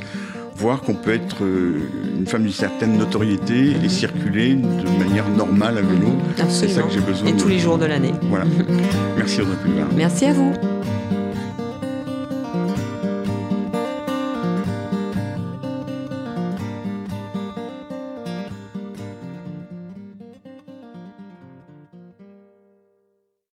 voir 0.54 0.80
qu'on 0.82 0.94
peut 0.94 1.12
être 1.12 1.44
euh, 1.44 1.88
une 2.18 2.26
femme 2.26 2.42
d'une 2.42 2.52
certaine 2.52 2.96
notoriété 2.96 3.72
et 3.82 3.88
circuler 3.88 4.54
de 4.54 5.04
manière 5.04 5.28
normale 5.28 5.78
à 5.78 5.82
vélo. 5.82 6.12
C'est 6.48 6.68
ça 6.68 6.82
que 6.82 6.92
j'ai 6.92 7.00
besoin. 7.00 7.28
Et 7.28 7.36
tous 7.36 7.48
les 7.48 7.58
jours 7.58 7.78
de 7.78 7.86
l'année. 7.86 8.12
Voilà. 8.22 8.44
Merci 9.16 9.40
Audrey 9.40 9.56
Pulvar. 9.62 9.88
Merci 9.94 10.26
à 10.26 10.32
vous. 10.32 10.52